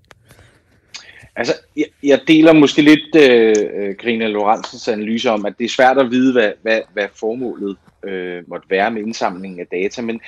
Altså, 1.39 1.53
jeg, 1.75 1.85
jeg 2.03 2.21
deler 2.27 2.53
måske 2.53 2.81
lidt 2.81 3.15
øh, 3.15 3.55
øh, 3.73 3.97
Karina 3.97 4.27
Lorentzens 4.27 4.87
analyse 4.87 5.29
om, 5.29 5.45
at 5.45 5.53
det 5.57 5.65
er 5.65 5.69
svært 5.69 5.97
at 5.97 6.11
vide, 6.11 6.33
hvad, 6.33 6.51
hvad, 6.61 6.81
hvad 6.93 7.07
formålet 7.15 7.77
øh, 8.03 8.49
måtte 8.49 8.69
være 8.69 8.91
med 8.91 9.01
indsamlingen 9.01 9.59
af 9.59 9.67
data, 9.67 10.01
men 10.01 10.21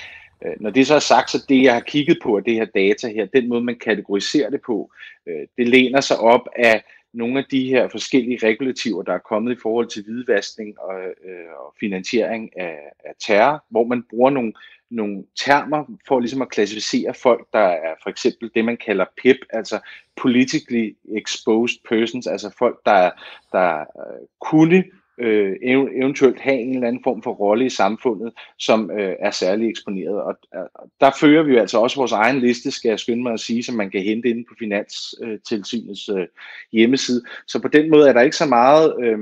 øh, 0.46 0.54
når 0.60 0.70
det 0.70 0.88
så 0.88 0.96
er 0.96 1.00
sagt, 1.00 1.32
så 1.32 1.46
det 1.50 1.64
jeg 1.64 1.74
har 1.74 1.80
kigget 1.80 2.18
på 2.24 2.38
af 2.38 2.44
det 2.44 2.54
her 2.54 2.66
data 2.66 3.08
her, 3.08 3.26
den 3.26 3.50
måde 3.50 3.62
man 3.62 3.80
kategoriserer 3.80 4.50
det 4.50 4.62
på, 4.66 4.92
øh, 5.28 5.48
det 5.58 5.68
læner 5.68 6.02
sig 6.02 6.18
op 6.20 6.48
af 6.56 6.84
nogle 7.14 7.40
af 7.40 7.46
de 7.52 7.70
her 7.70 7.88
forskellige 7.88 8.48
regulativer, 8.48 9.04
der 9.04 9.14
er 9.14 9.28
kommet 9.30 9.52
i 9.52 9.62
forhold 9.62 9.88
til 9.88 10.04
hvidvaskning 10.04 10.80
og, 10.80 11.00
øh, 11.00 11.66
og 11.66 11.74
finansiering 11.80 12.60
af, 12.60 12.78
af 13.06 13.14
terror, 13.20 13.64
hvor 13.70 13.84
man 13.84 14.04
bruger 14.10 14.30
nogle 14.30 14.54
nogle 14.92 15.24
termer 15.36 15.86
for 16.08 16.20
ligesom 16.20 16.42
at 16.42 16.50
klassificere 16.50 17.14
folk, 17.14 17.48
der 17.54 17.60
er 17.60 17.94
for 18.04 18.10
eksempel 18.10 18.52
det, 18.56 18.66
man 18.66 18.78
kalder 18.78 19.06
PIP, 19.22 19.38
altså 19.50 19.80
Politically 20.22 20.96
Exposed 21.18 21.80
Persons, 21.90 22.28
altså 22.28 22.56
folk, 22.58 22.80
der, 22.86 23.12
der 23.52 23.80
øh, 23.80 24.28
kunne 24.42 24.84
øh, 25.18 25.56
eventuelt 25.62 26.40
have 26.40 26.60
en 26.60 26.76
eller 26.76 26.88
anden 26.88 27.04
form 27.04 27.22
for 27.24 27.32
rolle 27.32 27.66
i 27.66 27.70
samfundet, 27.70 28.34
som 28.58 28.92
øh, 28.92 29.16
er 29.20 29.32
særlig 29.32 29.70
eksponeret. 29.70 30.22
Og 30.22 30.38
og 30.52 30.90
der 31.00 31.12
fører 31.20 31.44
vi 31.44 31.54
jo 31.54 31.60
altså 31.60 31.80
også 31.80 31.96
vores 31.98 32.12
egen 32.12 32.40
liste, 32.40 32.72
skal 32.72 32.90
jeg 32.90 33.00
skynde 33.00 33.24
mig 33.24 33.34
at 33.34 33.40
sige, 33.40 33.64
som 33.64 33.76
man 33.76 33.92
kan 33.92 34.02
hente 34.02 34.30
inde 34.30 34.44
på 34.50 34.56
Finanstilsynets 34.60 36.10
øh, 36.10 36.28
hjemmeside. 36.72 37.24
Så 37.48 37.62
på 37.62 37.68
den 37.68 37.90
måde 37.90 38.10
er 38.10 38.14
der 38.14 38.22
ikke 38.22 38.38
så 38.38 38.46
meget... 38.46 38.96
Øh, 39.04 39.20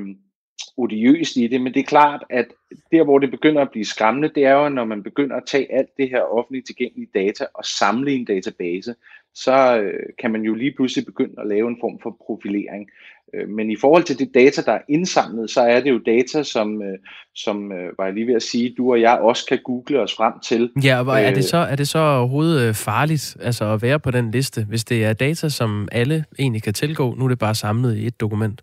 odiøst 0.78 1.38
i 1.38 1.48
det, 1.48 1.62
men 1.62 1.74
det 1.74 1.80
er 1.80 1.84
klart, 1.84 2.24
at 2.30 2.46
der, 2.92 3.04
hvor 3.04 3.20
det 3.20 3.32
begynder 3.32 3.62
at 3.62 3.72
blive 3.72 3.86
skræmmende, 3.86 4.32
det 4.36 4.46
er 4.46 4.54
jo, 4.54 4.70
når 4.70 4.86
man 4.86 5.04
begynder 5.04 5.36
at 5.36 5.44
tage 5.48 5.74
alt 5.74 5.90
det 5.98 6.10
her 6.10 6.22
offentligt 6.22 6.66
tilgængelige 6.66 7.10
data 7.16 7.46
og 7.54 7.66
samle 7.66 8.14
i 8.14 8.16
en 8.16 8.26
database, 8.26 8.96
så 9.36 9.80
øh, 9.80 10.04
kan 10.20 10.32
man 10.32 10.42
jo 10.42 10.54
lige 10.54 10.74
pludselig 10.76 11.06
begynde 11.06 11.36
at 11.38 11.48
lave 11.48 11.68
en 11.68 11.78
form 11.82 12.00
for 12.04 12.18
profilering. 12.26 12.90
Øh, 13.34 13.50
men 13.50 13.72
i 13.72 13.76
forhold 13.76 14.04
til 14.04 14.20
det 14.20 14.34
data, 14.34 14.62
der 14.62 14.72
er 14.72 14.82
indsamlet, 14.90 15.50
så 15.50 15.62
er 15.62 15.80
det 15.80 15.90
jo 15.90 16.00
data, 16.06 16.44
som, 16.44 16.82
øh, 16.82 16.98
som 17.36 17.70
var 17.70 18.06
jeg 18.06 18.14
lige 18.14 18.28
ved 18.28 18.36
at 18.36 18.44
sige, 18.44 18.74
du 18.78 18.92
og 18.92 19.02
jeg 19.02 19.20
også 19.20 19.46
kan 19.46 19.60
google 19.66 20.02
os 20.02 20.16
frem 20.16 20.34
til. 20.44 20.72
Ja, 20.84 21.04
og 21.04 21.22
er 21.22 21.34
det 21.34 21.46
så, 21.46 21.58
er 21.58 21.76
det 21.76 21.88
så 21.88 22.00
overhovedet 22.00 22.76
farligt 22.76 23.38
altså 23.42 23.66
at 23.74 23.82
være 23.82 24.00
på 24.00 24.12
den 24.12 24.32
liste, 24.32 24.66
hvis 24.70 24.84
det 24.84 25.06
er 25.06 25.14
data, 25.14 25.50
som 25.50 25.88
alle 25.92 26.26
egentlig 26.40 26.64
kan 26.64 26.74
tilgå? 26.74 27.16
Nu 27.16 27.26
er 27.26 27.30
det 27.30 27.40
bare 27.40 27.56
samlet 27.56 27.98
i 27.98 28.06
et 28.08 28.20
dokument. 28.20 28.62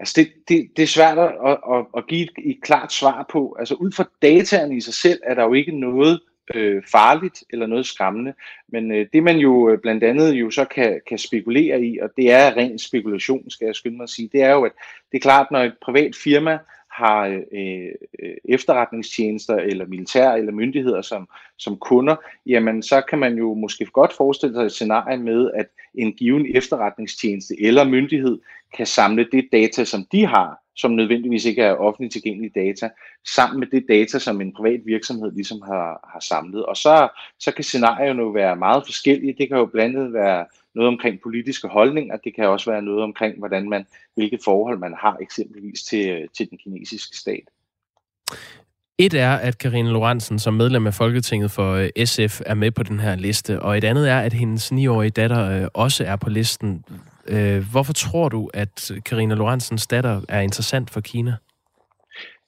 Altså 0.00 0.14
det, 0.16 0.32
det, 0.48 0.70
det 0.76 0.82
er 0.82 0.86
svært 0.86 1.18
at, 1.18 1.32
at, 1.46 1.84
at 1.96 2.06
give 2.06 2.22
et, 2.22 2.30
et 2.38 2.58
klart 2.62 2.92
svar 2.92 3.26
på. 3.32 3.56
Altså 3.58 3.74
ud 3.74 3.92
fra 3.92 4.08
dataen 4.22 4.72
i 4.72 4.80
sig 4.80 4.94
selv 4.94 5.20
er 5.24 5.34
der 5.34 5.44
jo 5.44 5.52
ikke 5.52 5.80
noget 5.80 6.20
øh, 6.54 6.82
farligt 6.92 7.44
eller 7.50 7.66
noget 7.66 7.86
skræmmende. 7.86 8.34
Men 8.68 8.92
øh, 8.92 9.06
det 9.12 9.22
man 9.22 9.36
jo 9.36 9.70
øh, 9.70 9.78
blandt 9.78 10.04
andet 10.04 10.32
jo 10.32 10.50
så 10.50 10.64
kan, 10.64 11.00
kan 11.08 11.18
spekulere 11.18 11.82
i, 11.82 11.98
og 11.98 12.10
det 12.16 12.32
er 12.32 12.56
ren 12.56 12.78
spekulation, 12.78 13.50
skal 13.50 13.66
jeg 13.66 13.74
skynde 13.74 13.96
mig 13.96 14.04
at 14.04 14.10
sige, 14.10 14.30
det 14.32 14.42
er 14.42 14.50
jo, 14.50 14.64
at 14.64 14.72
det 15.12 15.18
er 15.18 15.22
klart, 15.22 15.50
når 15.50 15.58
et 15.58 15.74
privat 15.82 16.14
firma 16.22 16.58
har 16.98 17.26
øh, 17.52 17.92
øh, 18.22 18.36
efterretningstjenester 18.44 19.56
eller 19.56 19.86
militær 19.86 20.32
eller 20.32 20.52
myndigheder 20.52 21.02
som, 21.02 21.28
som 21.56 21.76
kunder, 21.76 22.16
jamen 22.46 22.82
så 22.82 23.00
kan 23.00 23.18
man 23.18 23.38
jo 23.38 23.54
måske 23.54 23.84
godt 23.86 24.12
forestille 24.12 24.54
sig 24.54 24.64
et 24.64 24.72
scenarie 24.72 25.18
med, 25.18 25.50
at 25.54 25.66
en 25.94 26.12
given 26.12 26.56
efterretningstjeneste 26.56 27.54
eller 27.62 27.84
myndighed 27.84 28.38
kan 28.76 28.86
samle 28.86 29.26
det 29.32 29.48
data, 29.52 29.84
som 29.84 30.06
de 30.12 30.26
har, 30.26 30.62
som 30.76 30.90
nødvendigvis 30.90 31.44
ikke 31.44 31.62
er 31.62 31.74
offentligt 31.74 32.12
tilgængelige 32.12 32.52
data, 32.64 32.90
sammen 33.34 33.60
med 33.60 33.66
det 33.66 33.84
data, 33.88 34.18
som 34.18 34.40
en 34.40 34.52
privat 34.52 34.80
virksomhed 34.84 35.32
ligesom 35.32 35.62
har, 35.62 36.10
har 36.12 36.20
samlet. 36.20 36.66
Og 36.66 36.76
så, 36.76 37.08
så 37.38 37.52
kan 37.54 37.64
scenarierne 37.64 38.22
jo 38.22 38.28
være 38.28 38.56
meget 38.56 38.82
forskellige. 38.86 39.34
Det 39.38 39.48
kan 39.48 39.56
jo 39.56 39.66
blandt 39.66 39.96
andet 39.96 40.12
være 40.12 40.46
noget 40.78 40.88
omkring 40.88 41.20
politiske 41.22 41.68
holdninger, 41.68 42.16
det 42.16 42.34
kan 42.34 42.48
også 42.48 42.70
være 42.70 42.82
noget 42.82 43.02
omkring, 43.02 43.38
hvordan 43.38 43.68
man, 43.68 43.86
hvilke 44.14 44.38
forhold 44.44 44.78
man 44.78 44.94
har 45.00 45.16
eksempelvis 45.20 45.82
til, 45.82 46.28
til 46.36 46.50
den 46.50 46.58
kinesiske 46.58 47.16
stat. 47.16 47.44
Et 48.98 49.14
er, 49.14 49.34
at 49.34 49.58
Karine 49.58 49.90
Lorentzen 49.90 50.38
som 50.38 50.54
medlem 50.54 50.86
af 50.86 50.94
Folketinget 50.94 51.50
for 51.50 51.72
øh, 51.72 52.06
SF 52.06 52.40
er 52.46 52.54
med 52.54 52.70
på 52.70 52.82
den 52.82 53.00
her 53.00 53.16
liste, 53.16 53.62
og 53.62 53.78
et 53.78 53.84
andet 53.84 54.10
er, 54.10 54.20
at 54.20 54.32
hendes 54.32 54.72
9-årige 54.72 55.10
datter 55.10 55.62
øh, 55.62 55.68
også 55.74 56.04
er 56.04 56.16
på 56.16 56.30
listen. 56.30 56.84
Øh, 57.26 57.70
hvorfor 57.70 57.92
tror 57.92 58.28
du, 58.28 58.50
at 58.54 58.90
Karina 59.04 59.34
Lorentzens 59.34 59.86
datter 59.86 60.20
er 60.28 60.40
interessant 60.40 60.90
for 60.90 61.00
Kina? 61.00 61.36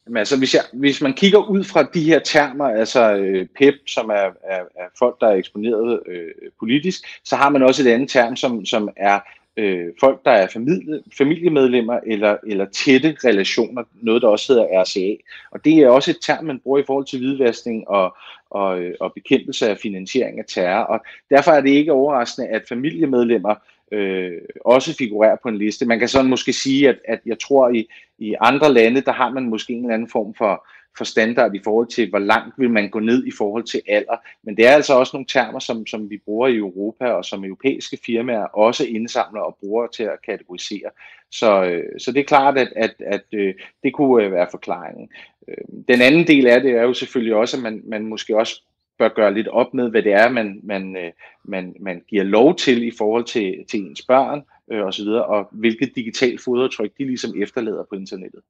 Jamen, 0.06 0.16
altså, 0.16 0.38
hvis, 0.38 0.54
jeg, 0.54 0.62
hvis 0.72 1.02
man 1.02 1.12
kigger 1.12 1.50
ud 1.50 1.64
fra 1.64 1.82
de 1.82 2.02
her 2.02 2.18
termer, 2.18 2.64
altså 2.64 3.14
øh, 3.14 3.46
PEP, 3.58 3.74
som 3.86 4.08
er, 4.10 4.30
er, 4.44 4.60
er 4.76 4.86
folk, 4.98 5.20
der 5.20 5.26
er 5.26 5.34
eksponeret 5.34 6.00
øh, 6.06 6.28
politisk, 6.58 7.04
så 7.24 7.36
har 7.36 7.48
man 7.48 7.62
også 7.62 7.82
et 7.82 7.92
andet 7.92 8.10
term, 8.10 8.36
som, 8.36 8.64
som 8.64 8.88
er 8.96 9.20
øh, 9.56 9.86
folk, 10.00 10.24
der 10.24 10.30
er 10.30 10.46
familie, 10.46 11.02
familiemedlemmer 11.18 12.00
eller, 12.06 12.36
eller 12.46 12.64
tætte 12.64 13.16
relationer, 13.24 13.82
noget 14.02 14.22
der 14.22 14.28
også 14.28 14.52
hedder 14.52 14.82
RCA. 14.82 15.22
Og 15.50 15.64
det 15.64 15.78
er 15.78 15.88
også 15.88 16.10
et 16.10 16.18
term, 16.22 16.44
man 16.44 16.60
bruger 16.60 16.78
i 16.78 16.84
forhold 16.86 17.06
til 17.06 17.18
hvidvaskning 17.18 17.88
og, 17.88 18.16
og, 18.50 18.80
øh, 18.80 18.94
og 19.00 19.12
bekæmpelse 19.14 19.68
af 19.68 19.78
finansiering 19.78 20.38
af 20.38 20.44
terror. 20.48 20.84
Og 20.84 21.00
derfor 21.30 21.50
er 21.50 21.60
det 21.60 21.70
ikke 21.70 21.92
overraskende, 21.92 22.48
at 22.48 22.62
familiemedlemmer 22.68 23.54
øh, 23.90 24.38
også 24.64 24.96
figurerer 24.96 25.36
på 25.42 25.48
en 25.48 25.58
liste. 25.58 25.86
Man 25.86 25.98
kan 25.98 26.08
sådan 26.08 26.30
måske 26.30 26.52
sige, 26.52 26.88
at, 26.88 26.98
at 27.04 27.20
jeg 27.26 27.38
tror, 27.38 27.68
i, 27.68 27.88
i 28.18 28.34
andre 28.40 28.72
lande, 28.72 29.00
der 29.00 29.12
har 29.12 29.30
man 29.30 29.48
måske 29.48 29.72
en 29.72 29.84
eller 29.84 29.94
anden 29.94 30.08
form 30.08 30.34
for, 30.34 30.66
for 30.98 31.04
standard 31.04 31.54
i 31.54 31.60
forhold 31.64 31.86
til, 31.86 32.10
hvor 32.10 32.18
langt 32.18 32.54
vil 32.58 32.70
man 32.70 32.90
gå 32.90 33.00
ned 33.00 33.26
i 33.26 33.30
forhold 33.38 33.64
til 33.64 33.82
alder. 33.88 34.16
Men 34.42 34.56
det 34.56 34.66
er 34.66 34.70
altså 34.70 34.94
også 34.94 35.10
nogle 35.14 35.26
termer, 35.26 35.58
som, 35.58 35.86
som 35.86 36.10
vi 36.10 36.18
bruger 36.24 36.48
i 36.48 36.56
Europa, 36.56 37.06
og 37.06 37.24
som 37.24 37.44
europæiske 37.44 37.98
firmaer 38.06 38.44
også 38.44 38.84
indsamler 38.84 39.40
og 39.40 39.56
bruger 39.60 39.86
til 39.86 40.02
at 40.02 40.22
kategorisere. 40.26 40.90
Så, 41.30 41.64
øh, 41.64 41.84
så 41.98 42.12
det 42.12 42.20
er 42.20 42.24
klart, 42.24 42.58
at, 42.58 42.72
at, 42.76 42.94
at 43.06 43.24
øh, 43.32 43.54
det 43.82 43.92
kunne 43.94 44.24
øh, 44.24 44.32
være 44.32 44.46
forklaringen. 44.50 45.08
Øh, 45.48 45.64
den 45.88 46.00
anden 46.02 46.26
del 46.26 46.46
af 46.46 46.60
det 46.60 46.70
er 46.70 46.82
jo 46.82 46.92
selvfølgelig 46.92 47.34
også, 47.34 47.56
at 47.56 47.62
man, 47.62 47.82
man 47.84 48.06
måske 48.06 48.36
også 48.36 48.62
bør 49.00 49.08
gøre 49.08 49.34
lidt 49.34 49.48
op 49.48 49.74
med, 49.74 49.90
hvad 49.90 50.02
det 50.02 50.12
er, 50.12 50.28
man, 50.28 50.60
man, 50.62 50.96
øh, 50.96 51.12
man, 51.44 51.74
man 51.80 52.02
giver 52.08 52.24
lov 52.24 52.56
til 52.56 52.82
i 52.88 52.92
forhold 52.98 53.24
til, 53.24 53.64
til 53.70 53.80
ens 53.80 54.02
børn 54.02 54.42
øh, 54.72 54.82
osv., 54.86 55.06
og 55.06 55.48
hvilket 55.50 55.92
digitalt 55.96 56.40
fodretryk 56.44 56.90
de 56.98 57.04
ligesom 57.04 57.42
efterlader 57.42 57.84
på 57.90 57.94
internettet. 57.94 58.40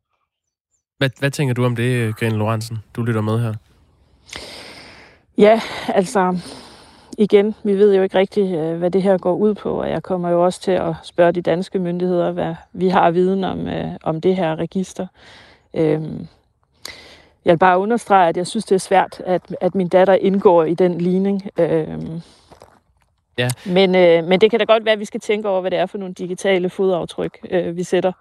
Hvad, 0.99 1.11
hvad 1.19 1.31
tænker 1.31 1.55
du 1.55 1.65
om 1.65 1.77
det, 1.77 2.17
Grene 2.17 2.37
Lorentzen? 2.37 2.79
Du 2.97 3.03
lytter 3.03 3.21
med 3.21 3.39
her. 3.39 3.55
Ja, 5.39 5.61
altså, 5.89 6.39
igen, 7.19 7.55
vi 7.65 7.75
ved 7.75 7.95
jo 7.95 8.03
ikke 8.03 8.19
rigtigt, 8.19 8.57
øh, 8.57 8.79
hvad 8.79 8.91
det 8.91 9.03
her 9.03 9.19
går 9.19 9.35
ud 9.35 9.55
på, 9.55 9.81
og 9.81 9.91
jeg 9.91 10.03
kommer 10.03 10.31
jo 10.31 10.45
også 10.45 10.61
til 10.61 10.71
at 10.71 10.95
spørge 11.05 11.33
de 11.33 11.43
danske 11.43 11.79
myndigheder, 11.79 12.33
hvad 12.33 12.55
vi 12.73 12.89
har 12.89 13.11
viden 13.11 13.45
om, 13.45 13.69
øh, 13.69 13.91
om 14.03 14.21
det 14.21 14.37
her 14.37 14.57
register. 14.57 15.07
Øh, 15.75 16.03
jeg 17.45 17.53
vil 17.53 17.59
bare 17.59 17.79
understrege, 17.79 18.29
at 18.29 18.37
jeg 18.37 18.47
synes, 18.47 18.65
det 18.65 18.75
er 18.75 18.79
svært, 18.79 19.23
at, 19.27 19.43
at 19.61 19.75
min 19.75 19.89
datter 19.89 20.15
indgår 20.15 20.65
i 20.65 20.75
den 20.75 21.01
ligning. 21.01 21.43
Øh, 21.59 21.99
Ja. 23.39 23.49
Men, 23.67 23.95
øh, 23.95 24.25
men 24.25 24.41
det 24.41 24.51
kan 24.51 24.59
da 24.59 24.65
godt 24.65 24.85
være, 24.85 24.93
at 24.93 24.99
vi 24.99 25.05
skal 25.05 25.21
tænke 25.21 25.49
over, 25.49 25.61
hvad 25.61 25.71
det 25.71 25.79
er 25.79 25.87
for 25.87 25.99
nogle 25.99 26.15
digitale 26.15 26.71
fodaftryk, 26.71 27.39
øh, 27.51 27.77
vi 27.77 27.83
sætter. 27.83 28.13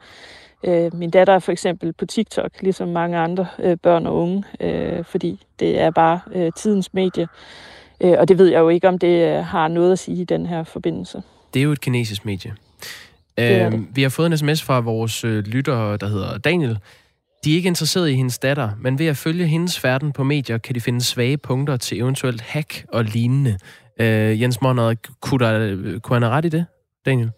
Øh, 0.63 0.95
min 0.95 1.09
datter 1.09 1.34
er 1.34 1.39
for 1.39 1.51
eksempel 1.51 1.93
på 1.93 2.05
TikTok, 2.05 2.51
ligesom 2.61 2.88
mange 2.88 3.17
andre 3.17 3.47
øh, 3.59 3.78
børn 3.78 4.05
og 4.05 4.15
unge, 4.15 4.43
øh, 4.59 5.05
fordi 5.05 5.41
det 5.59 5.80
er 5.80 5.91
bare 5.91 6.20
øh, 6.36 6.51
tidens 6.55 6.93
medie. 6.93 7.28
Øh, 8.01 8.15
og 8.20 8.28
det 8.28 8.38
ved 8.38 8.47
jeg 8.47 8.59
jo 8.59 8.70
ikke, 8.70 8.88
om 8.88 8.97
det 8.97 9.38
øh, 9.38 9.45
har 9.45 9.67
noget 9.67 9.91
at 9.91 9.99
sige 9.99 10.22
i 10.22 10.24
den 10.24 10.45
her 10.45 10.63
forbindelse. 10.63 11.22
Det 11.53 11.59
er 11.59 11.63
jo 11.63 11.72
et 11.72 11.82
kinesisk 11.82 12.26
medie. 12.26 12.55
Øh, 13.38 13.45
det. 13.45 13.88
vi 13.95 14.01
har 14.01 14.09
fået 14.09 14.32
en 14.32 14.38
sms 14.38 14.63
fra 14.63 14.80
vores 14.80 15.24
øh, 15.24 15.43
lytter, 15.43 15.97
der 15.97 16.07
hedder 16.07 16.38
Daniel. 16.38 16.78
De 17.43 17.51
er 17.51 17.55
ikke 17.55 17.67
interesseret 17.67 18.09
i 18.09 18.13
hendes 18.13 18.39
datter, 18.39 18.69
men 18.81 18.99
ved 18.99 19.07
at 19.07 19.17
følge 19.17 19.47
hendes 19.47 19.79
færden 19.79 20.11
på 20.11 20.23
medier, 20.23 20.57
kan 20.57 20.75
de 20.75 20.81
finde 20.81 21.01
svage 21.01 21.37
punkter 21.37 21.77
til 21.77 21.99
eventuelt 21.99 22.41
hack 22.41 22.85
og 22.93 23.03
lignende. 23.03 23.57
Øh, 23.99 24.41
Jens 24.41 24.61
Monner, 24.61 24.95
kunne, 25.21 25.45
der, 25.45 25.99
kunne 25.99 26.15
han 26.15 26.23
have 26.23 26.33
ret 26.33 26.45
i 26.45 26.49
det, 26.49 26.65
Daniel? 27.05 27.31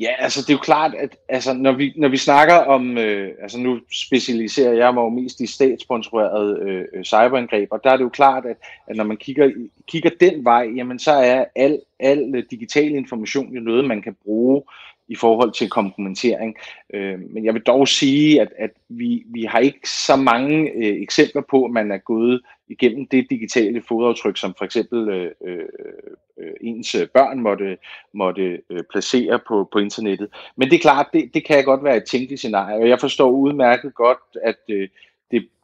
Ja, 0.00 0.10
altså 0.18 0.40
det 0.40 0.48
er 0.48 0.54
jo 0.54 0.58
klart, 0.58 0.94
at 0.94 1.16
altså, 1.28 1.52
når, 1.52 1.72
vi, 1.72 1.92
når 1.96 2.08
vi 2.08 2.16
snakker 2.16 2.54
om, 2.54 2.98
øh, 2.98 3.30
altså 3.42 3.58
nu 3.58 3.80
specialiserer 3.92 4.72
jeg 4.72 4.94
mig 4.94 5.00
jo 5.00 5.08
mest 5.08 5.40
i 5.40 5.46
statssponsorerede 5.46 6.58
øh, 6.60 7.04
cyberangreb, 7.04 7.68
og 7.70 7.80
der 7.84 7.90
er 7.90 7.96
det 7.96 8.04
jo 8.04 8.08
klart, 8.08 8.46
at, 8.46 8.56
at 8.86 8.96
når 8.96 9.04
man 9.04 9.16
kigger, 9.16 9.50
kigger 9.88 10.10
den 10.20 10.44
vej, 10.44 10.68
jamen 10.76 10.98
så 10.98 11.12
er 11.12 11.44
al, 11.56 11.80
al 12.00 12.44
digital 12.50 12.90
information 12.90 13.54
jo 13.54 13.60
noget, 13.60 13.84
man 13.84 14.02
kan 14.02 14.16
bruge 14.24 14.62
i 15.08 15.16
forhold 15.16 15.52
til 15.52 15.70
komplementering. 15.70 16.56
Øh, 16.94 17.18
men 17.30 17.44
jeg 17.44 17.54
vil 17.54 17.62
dog 17.62 17.88
sige, 17.88 18.40
at, 18.40 18.48
at 18.58 18.70
vi, 18.88 19.24
vi 19.26 19.44
har 19.44 19.58
ikke 19.58 19.88
så 19.88 20.16
mange 20.16 20.70
øh, 20.70 21.02
eksempler 21.02 21.42
på, 21.50 21.64
at 21.64 21.70
man 21.70 21.92
er 21.92 21.98
gået 21.98 22.40
igennem 22.68 23.06
det 23.06 23.26
digitale 23.30 23.82
fodaftryk, 23.88 24.36
som 24.36 24.54
for 24.58 24.64
eksempel 24.64 25.08
øh, 25.08 25.30
øh, 25.44 26.52
ens 26.60 26.96
børn 27.14 27.40
måtte, 27.40 27.78
måtte 28.14 28.60
øh, 28.70 28.82
placere 28.90 29.40
på, 29.48 29.68
på 29.72 29.78
internettet. 29.78 30.28
Men 30.56 30.70
det 30.70 30.76
er 30.76 30.80
klart, 30.80 31.06
det, 31.12 31.30
det 31.34 31.44
kan 31.44 31.64
godt 31.64 31.84
være 31.84 31.96
et 31.96 32.04
tænkeligt 32.04 32.40
scenarie, 32.40 32.76
og 32.76 32.88
jeg 32.88 33.00
forstår 33.00 33.30
udmærket 33.30 33.94
godt, 33.94 34.18
at 34.42 34.58
øh, 34.70 34.88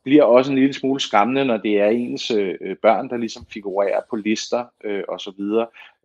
bliver 0.05 0.23
også 0.23 0.53
en 0.53 0.59
lille 0.59 0.73
smule 0.73 1.01
skræmmende, 1.01 1.45
når 1.45 1.57
det 1.57 1.81
er 1.81 1.87
ens 1.87 2.31
øh, 2.31 2.77
børn, 2.83 3.11
der 3.11 3.17
ligesom 3.17 3.47
figurerer 3.53 4.01
på 4.11 4.17
lister 4.17 4.65
øh, 4.85 5.03
osv. 5.09 5.41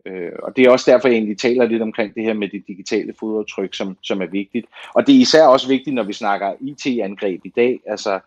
Øh, 0.06 0.32
og 0.42 0.56
det 0.56 0.64
er 0.64 0.70
også 0.70 0.90
derfor, 0.90 1.08
jeg 1.08 1.14
egentlig 1.14 1.38
taler 1.38 1.66
lidt 1.66 1.82
omkring 1.82 2.14
det 2.14 2.22
her 2.22 2.34
med 2.34 2.48
det 2.48 2.64
digitale 2.66 3.14
fodaftryk, 3.20 3.74
som, 3.74 3.98
som 4.02 4.22
er 4.22 4.26
vigtigt. 4.26 4.66
Og 4.94 5.06
det 5.06 5.14
er 5.14 5.20
især 5.20 5.46
også 5.46 5.68
vigtigt, 5.68 5.94
når 5.94 6.02
vi 6.02 6.12
snakker 6.12 6.52
IT-angreb 6.60 7.40
i 7.44 7.52
dag. 7.56 7.80
Altså, 7.86 8.20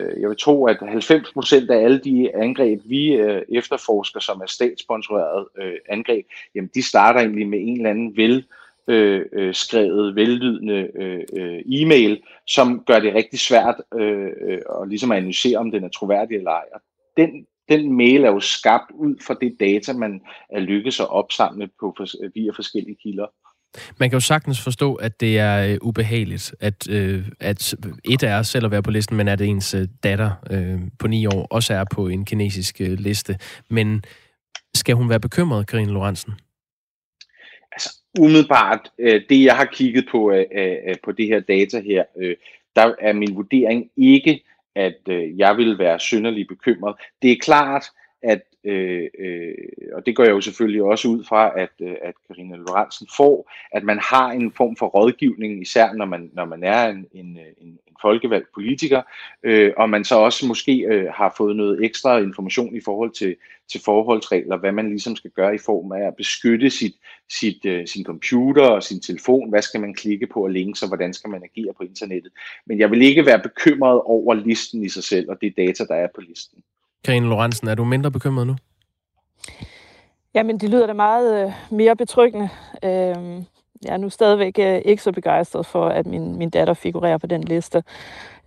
øh, 0.00 0.20
jeg 0.20 0.28
vil 0.28 0.36
tro, 0.40 0.66
at 0.66 0.76
90% 0.76 1.70
af 1.70 1.84
alle 1.84 1.98
de 1.98 2.36
angreb, 2.36 2.80
vi 2.84 3.12
øh, 3.12 3.42
efterforsker, 3.48 4.20
som 4.20 4.40
er 4.40 4.46
statssponsoreret 4.46 5.46
øh, 5.58 5.74
angreb, 5.88 6.26
jamen 6.54 6.70
de 6.74 6.82
starter 6.82 7.20
egentlig 7.20 7.48
med 7.48 7.58
en 7.62 7.76
eller 7.76 7.90
anden 7.90 8.16
vel 8.16 8.44
øh, 8.88 9.22
øh, 9.32 9.54
skrevet, 9.54 10.14
vellydende 10.16 10.88
øh, 11.00 11.20
øh, 11.36 11.60
e-mail, 11.66 12.22
som 12.46 12.84
gør 12.86 12.98
det 12.98 13.14
rigtig 13.14 13.38
svært 13.38 13.76
øh, 13.94 14.30
øh, 14.48 14.58
at 14.82 14.88
ligesom 14.88 15.12
analysere, 15.12 15.58
om 15.58 15.70
den 15.70 15.84
er 15.84 15.88
troværdig 15.88 16.36
eller 16.36 16.50
ej. 16.50 16.64
Og 16.74 16.80
den, 17.16 17.46
den 17.68 17.96
mail 17.96 18.24
er 18.24 18.30
jo 18.30 18.40
skabt 18.40 18.90
ud 18.94 19.14
fra 19.26 19.36
det 19.40 19.56
data, 19.60 19.92
man 19.92 20.20
er 20.50 20.60
lykkedes 20.60 21.00
at 21.00 21.10
opsamle 21.10 21.68
på, 21.80 21.96
via 22.34 22.52
forskellige 22.52 22.96
kilder. 23.02 23.26
Man 24.00 24.10
kan 24.10 24.16
jo 24.16 24.20
sagtens 24.20 24.60
forstå, 24.60 24.94
at 24.94 25.20
det 25.20 25.38
er 25.38 25.72
øh, 25.72 25.78
ubehageligt, 25.82 26.54
at, 26.60 26.88
øh, 26.90 27.28
at 27.40 27.74
et 28.04 28.22
er 28.22 28.42
selv 28.42 28.64
at 28.64 28.70
være 28.70 28.82
på 28.82 28.90
listen, 28.90 29.16
men 29.16 29.28
at 29.28 29.40
ens 29.40 29.74
øh, 29.74 29.88
datter 30.02 30.30
øh, 30.50 30.80
på 30.98 31.08
ni 31.08 31.26
år 31.26 31.46
også 31.50 31.74
er 31.74 31.84
på 31.94 32.08
en 32.08 32.24
kinesisk 32.24 32.80
øh, 32.80 32.98
liste. 32.98 33.38
Men 33.70 34.04
skal 34.74 34.94
hun 34.94 35.08
være 35.08 35.20
bekymret, 35.20 35.66
Karine 35.66 35.92
Lorentzen? 35.92 36.32
Umiddelbart, 38.20 38.90
øh, 38.98 39.22
det 39.28 39.44
jeg 39.44 39.56
har 39.56 39.64
kigget 39.64 40.08
på 40.10 40.32
øh, 40.32 40.44
øh, 40.54 40.76
øh, 40.88 40.94
på 41.04 41.12
det 41.12 41.26
her 41.26 41.40
data 41.40 41.80
her, 41.80 42.04
øh, 42.18 42.36
der 42.76 42.94
er 43.00 43.12
min 43.12 43.36
vurdering 43.36 43.90
ikke, 43.96 44.44
at 44.74 45.00
øh, 45.08 45.38
jeg 45.38 45.56
vil 45.56 45.78
være 45.78 46.00
synderligt 46.00 46.48
bekymret. 46.48 46.94
Det 47.22 47.32
er 47.32 47.36
klart, 47.42 47.84
at, 48.24 48.42
øh, 48.64 49.08
øh, 49.18 49.54
og 49.92 50.06
det 50.06 50.16
går 50.16 50.24
jeg 50.24 50.30
jo 50.30 50.40
selvfølgelig 50.40 50.82
også 50.82 51.08
ud 51.08 51.24
fra, 51.24 51.60
at, 51.60 51.70
øh, 51.80 51.96
at 52.02 52.14
Karina 52.28 52.56
Lorentzen 52.56 53.08
får, 53.16 53.52
at 53.72 53.84
man 53.84 53.98
har 53.98 54.30
en 54.30 54.52
form 54.52 54.76
for 54.76 54.86
rådgivning, 54.86 55.62
især 55.62 55.92
når 55.92 56.04
man, 56.04 56.30
når 56.32 56.44
man 56.44 56.64
er 56.64 56.88
en, 56.88 57.06
en, 57.12 57.38
en, 57.60 57.78
en 57.86 57.96
folkevalgt 58.02 58.48
politiker, 58.54 59.02
øh, 59.42 59.72
og 59.76 59.90
man 59.90 60.04
så 60.04 60.14
også 60.18 60.46
måske 60.46 60.74
øh, 60.78 61.12
har 61.12 61.34
fået 61.36 61.56
noget 61.56 61.84
ekstra 61.84 62.18
information 62.18 62.76
i 62.76 62.80
forhold 62.80 63.10
til, 63.10 63.36
til 63.70 63.80
forholdsregler, 63.84 64.56
hvad 64.56 64.72
man 64.72 64.88
ligesom 64.88 65.16
skal 65.16 65.30
gøre 65.30 65.54
i 65.54 65.58
form 65.58 65.92
af 65.92 66.06
at 66.06 66.16
beskytte 66.16 66.70
sit, 66.70 66.94
sit, 67.30 67.64
øh, 67.64 67.86
sin 67.86 68.04
computer 68.04 68.66
og 68.66 68.82
sin 68.82 69.00
telefon, 69.00 69.50
hvad 69.50 69.62
skal 69.62 69.80
man 69.80 69.94
klikke 69.94 70.26
på 70.26 70.44
og 70.44 70.50
links, 70.50 70.82
og 70.82 70.88
hvordan 70.88 71.12
skal 71.14 71.30
man 71.30 71.42
agere 71.42 71.74
på 71.74 71.82
internettet. 71.82 72.32
Men 72.66 72.78
jeg 72.78 72.90
vil 72.90 73.02
ikke 73.02 73.26
være 73.26 73.42
bekymret 73.42 74.00
over 74.00 74.34
listen 74.34 74.84
i 74.84 74.88
sig 74.88 75.04
selv, 75.04 75.30
og 75.30 75.40
det 75.40 75.56
data, 75.56 75.84
der 75.84 75.94
er 75.94 76.08
på 76.14 76.20
listen. 76.20 76.62
Karine 77.04 77.26
Lorentzen, 77.26 77.68
er 77.68 77.74
du 77.74 77.84
mindre 77.84 78.10
bekymret 78.10 78.46
nu? 78.46 78.56
Jamen, 80.34 80.58
det 80.58 80.70
lyder 80.70 80.86
da 80.86 80.92
meget 80.92 81.44
øh, 81.44 81.52
mere 81.70 81.96
betryggende. 81.96 82.48
Øh, 82.82 83.42
jeg 83.84 83.92
er 83.92 83.96
nu 83.96 84.10
stadigvæk 84.10 84.58
øh, 84.58 84.82
ikke 84.84 85.02
så 85.02 85.12
begejstret 85.12 85.66
for, 85.66 85.88
at 85.88 86.06
min, 86.06 86.36
min 86.36 86.50
datter 86.50 86.74
figurerer 86.74 87.18
på 87.18 87.26
den 87.26 87.44
liste. 87.44 87.82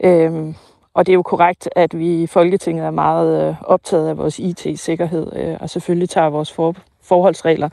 Øh, 0.04 0.54
og 0.94 1.06
det 1.06 1.12
er 1.12 1.16
jo 1.16 1.22
korrekt, 1.22 1.70
at 1.76 1.98
vi 1.98 2.24
i 2.24 2.28
Folketinget 2.28 2.86
er 2.86 2.92
meget 2.92 3.50
øh, 3.50 3.56
optaget 3.62 4.10
af 4.10 4.18
vores 4.18 4.40
IT-sikkerhed, 4.40 5.36
øh, 5.36 5.58
og 5.60 5.70
selvfølgelig 5.70 6.10
tager 6.10 6.30
vores 6.30 6.54
for, 6.54 6.76
forholdsregler. 7.02 7.70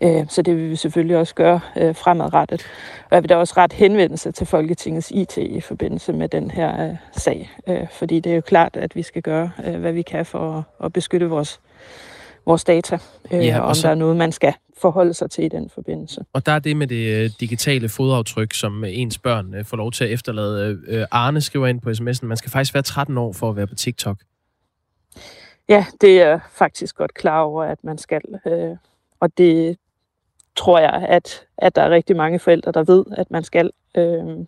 Øh, 0.00 0.24
så 0.28 0.42
det 0.42 0.56
vil 0.56 0.70
vi 0.70 0.76
selvfølgelig 0.76 1.16
også 1.16 1.34
gøre 1.34 1.60
øh, 1.76 1.94
fremadrettet. 1.94 2.62
Og 3.10 3.14
jeg 3.14 3.22
vil 3.22 3.28
da 3.28 3.36
også 3.36 3.54
ret 3.56 3.72
henvendelse 3.72 4.32
til 4.32 4.46
Folketingets 4.46 5.10
IT 5.10 5.36
i 5.36 5.60
forbindelse 5.60 6.12
med 6.12 6.28
den 6.28 6.50
her 6.50 6.88
øh, 6.90 6.96
sag. 7.12 7.50
Fordi 7.92 8.20
det 8.20 8.32
er 8.32 8.36
jo 8.36 8.40
klart, 8.40 8.76
at 8.76 8.96
vi 8.96 9.02
skal 9.02 9.22
gøre, 9.22 9.50
hvad 9.78 9.92
vi 9.92 10.02
kan 10.02 10.26
for 10.26 10.66
at, 10.84 10.92
beskytte 10.92 11.26
vores, 11.28 11.60
vores 12.46 12.64
data. 12.64 12.98
Øh, 13.32 13.46
Ja, 13.46 13.60
og 13.60 13.66
om 13.68 13.74
så- 13.74 13.82
der 13.88 13.90
er 13.90 13.98
noget, 13.98 14.16
man 14.16 14.32
skal 14.32 14.54
forholde 14.80 15.14
sig 15.14 15.30
til 15.30 15.44
i 15.44 15.48
den 15.48 15.70
forbindelse. 15.70 16.24
Og 16.32 16.46
der 16.46 16.52
er 16.52 16.58
det 16.58 16.76
med 16.76 16.86
det 16.86 17.40
digitale 17.40 17.88
fodaftryk, 17.88 18.54
som 18.54 18.84
ens 18.84 19.18
børn 19.18 19.54
øh, 19.54 19.64
får 19.64 19.76
lov 19.76 19.92
til 19.92 20.04
at 20.04 20.10
efterlade. 20.10 20.78
Øh, 20.88 21.06
Arne 21.10 21.40
skriver 21.40 21.66
ind 21.66 21.80
på 21.80 21.90
sms'en, 21.90 22.26
man 22.26 22.36
skal 22.36 22.50
faktisk 22.50 22.74
være 22.74 22.82
13 22.82 23.18
år 23.18 23.32
for 23.32 23.50
at 23.50 23.56
være 23.56 23.66
på 23.66 23.74
TikTok. 23.74 24.16
Ja, 25.68 25.86
det 26.00 26.22
er 26.22 26.38
faktisk 26.52 26.96
godt 26.96 27.14
klar 27.14 27.40
over, 27.40 27.64
at 27.64 27.78
man 27.84 27.98
skal. 27.98 28.20
Øh, 28.46 28.76
og 29.20 29.38
det 29.38 29.76
tror 30.56 30.78
jeg, 30.78 31.06
at, 31.08 31.46
at 31.58 31.76
der 31.76 31.82
er 31.82 31.90
rigtig 31.90 32.16
mange 32.16 32.38
forældre, 32.38 32.72
der 32.72 32.84
ved, 32.84 33.04
at 33.16 33.30
man 33.30 33.44
skal. 33.44 33.70
Øh, 33.96 34.46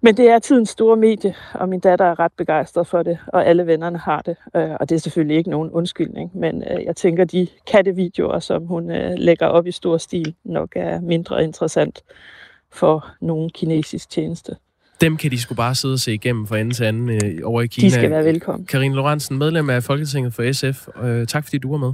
men 0.00 0.16
det 0.16 0.28
er 0.28 0.38
tidens 0.38 0.68
store 0.68 0.96
medie, 0.96 1.34
og 1.54 1.68
min 1.68 1.80
datter 1.80 2.04
er 2.04 2.20
ret 2.20 2.32
begejstret 2.36 2.86
for 2.86 3.02
det, 3.02 3.18
og 3.26 3.46
alle 3.46 3.66
vennerne 3.66 3.98
har 3.98 4.22
det. 4.22 4.36
Øh, 4.56 4.70
og 4.80 4.88
det 4.88 4.94
er 4.94 4.98
selvfølgelig 4.98 5.36
ikke 5.36 5.50
nogen 5.50 5.70
undskyldning, 5.70 6.30
men 6.34 6.64
øh, 6.70 6.84
jeg 6.84 6.96
tænker, 6.96 7.24
de 7.24 7.46
kattevideoer, 7.66 8.38
som 8.38 8.66
hun 8.66 8.90
øh, 8.90 9.12
lægger 9.16 9.46
op 9.46 9.66
i 9.66 9.72
stor 9.72 9.96
stil, 9.98 10.34
nok 10.44 10.72
er 10.76 11.00
mindre 11.00 11.44
interessant 11.44 12.02
for 12.72 13.08
nogen 13.20 13.50
kinesisk 13.50 14.10
tjeneste. 14.10 14.56
Dem 15.00 15.16
kan 15.16 15.30
de 15.30 15.40
sgu 15.40 15.54
bare 15.54 15.74
sidde 15.74 15.94
og 15.94 15.98
se 15.98 16.14
igennem 16.14 16.46
fra 16.46 16.58
ende 16.58 16.74
til 16.74 16.84
anden 16.84 17.10
øh, 17.10 17.40
over 17.44 17.62
i 17.62 17.66
Kina. 17.66 17.86
De 17.86 17.92
skal 17.92 18.10
være 18.10 18.24
velkommen. 18.24 18.66
Karine 18.66 18.94
Lorentzen, 18.94 19.38
medlem 19.38 19.70
af 19.70 19.82
Folketinget 19.82 20.34
for 20.34 20.52
SF. 20.52 20.88
Øh, 21.02 21.26
tak 21.26 21.44
fordi 21.44 21.58
du 21.58 21.70
var 21.70 21.78
med. 21.78 21.92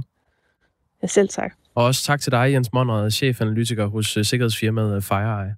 Ja, 1.01 1.07
selv 1.07 1.29
tak. 1.29 1.53
Og 1.75 1.85
også 1.85 2.03
tak 2.03 2.21
til 2.21 2.31
dig, 2.31 2.51
Jens 2.51 2.73
Monrad, 2.73 3.11
chefanalytiker 3.11 3.85
hos 3.85 4.17
øh, 4.17 4.25
sikkerhedsfirmaet 4.25 4.95
øh, 4.95 5.01
FireEye. 5.01 5.55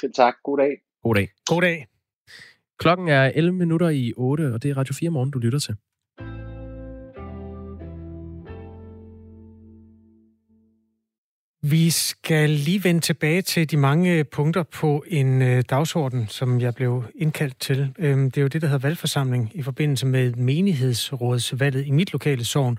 Selv 0.00 0.12
tak. 0.16 0.34
God 0.44 0.58
dag. 0.58 0.70
God 1.02 1.14
dag. 1.14 1.28
God 1.46 1.62
dag. 1.62 1.86
Klokken 2.78 3.08
er 3.08 3.32
11 3.34 3.58
minutter 3.58 3.88
i 3.88 4.12
8, 4.16 4.54
og 4.54 4.62
det 4.62 4.70
er 4.70 4.76
Radio 4.76 4.94
4 4.94 5.10
morgen, 5.10 5.30
du 5.30 5.38
lytter 5.38 5.58
til. 5.58 5.76
Vi 11.64 11.90
skal 11.90 12.50
lige 12.50 12.84
vende 12.84 13.00
tilbage 13.00 13.42
til 13.42 13.70
de 13.70 13.76
mange 13.76 14.24
punkter 14.24 14.62
på 14.62 15.04
en 15.06 15.42
øh, 15.42 15.64
dagsorden, 15.70 16.28
som 16.28 16.60
jeg 16.60 16.74
blev 16.74 17.04
indkaldt 17.14 17.60
til. 17.60 17.94
Øhm, 17.98 18.30
det 18.30 18.36
er 18.36 18.42
jo 18.42 18.48
det, 18.48 18.62
der 18.62 18.68
hedder 18.68 18.88
valgforsamling 18.88 19.50
i 19.54 19.62
forbindelse 19.62 20.06
med 20.06 20.32
menighedsrådsvalget 20.34 21.86
i 21.86 21.90
mit 21.90 22.12
lokale 22.12 22.44
sogn. 22.44 22.78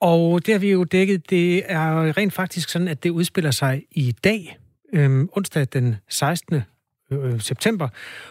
Og 0.00 0.46
det 0.46 0.54
har 0.54 0.58
vi 0.58 0.70
jo 0.70 0.84
dækket. 0.84 1.30
Det 1.30 1.72
er 1.72 2.16
rent 2.16 2.32
faktisk 2.32 2.68
sådan, 2.68 2.88
at 2.88 3.02
det 3.02 3.10
udspiller 3.10 3.50
sig 3.50 3.82
i 3.90 4.12
dag, 4.24 4.58
øh, 4.92 5.26
onsdag 5.32 5.66
den 5.72 5.96
16. 6.08 6.62
Øh, 7.10 7.40
september. 7.40 7.88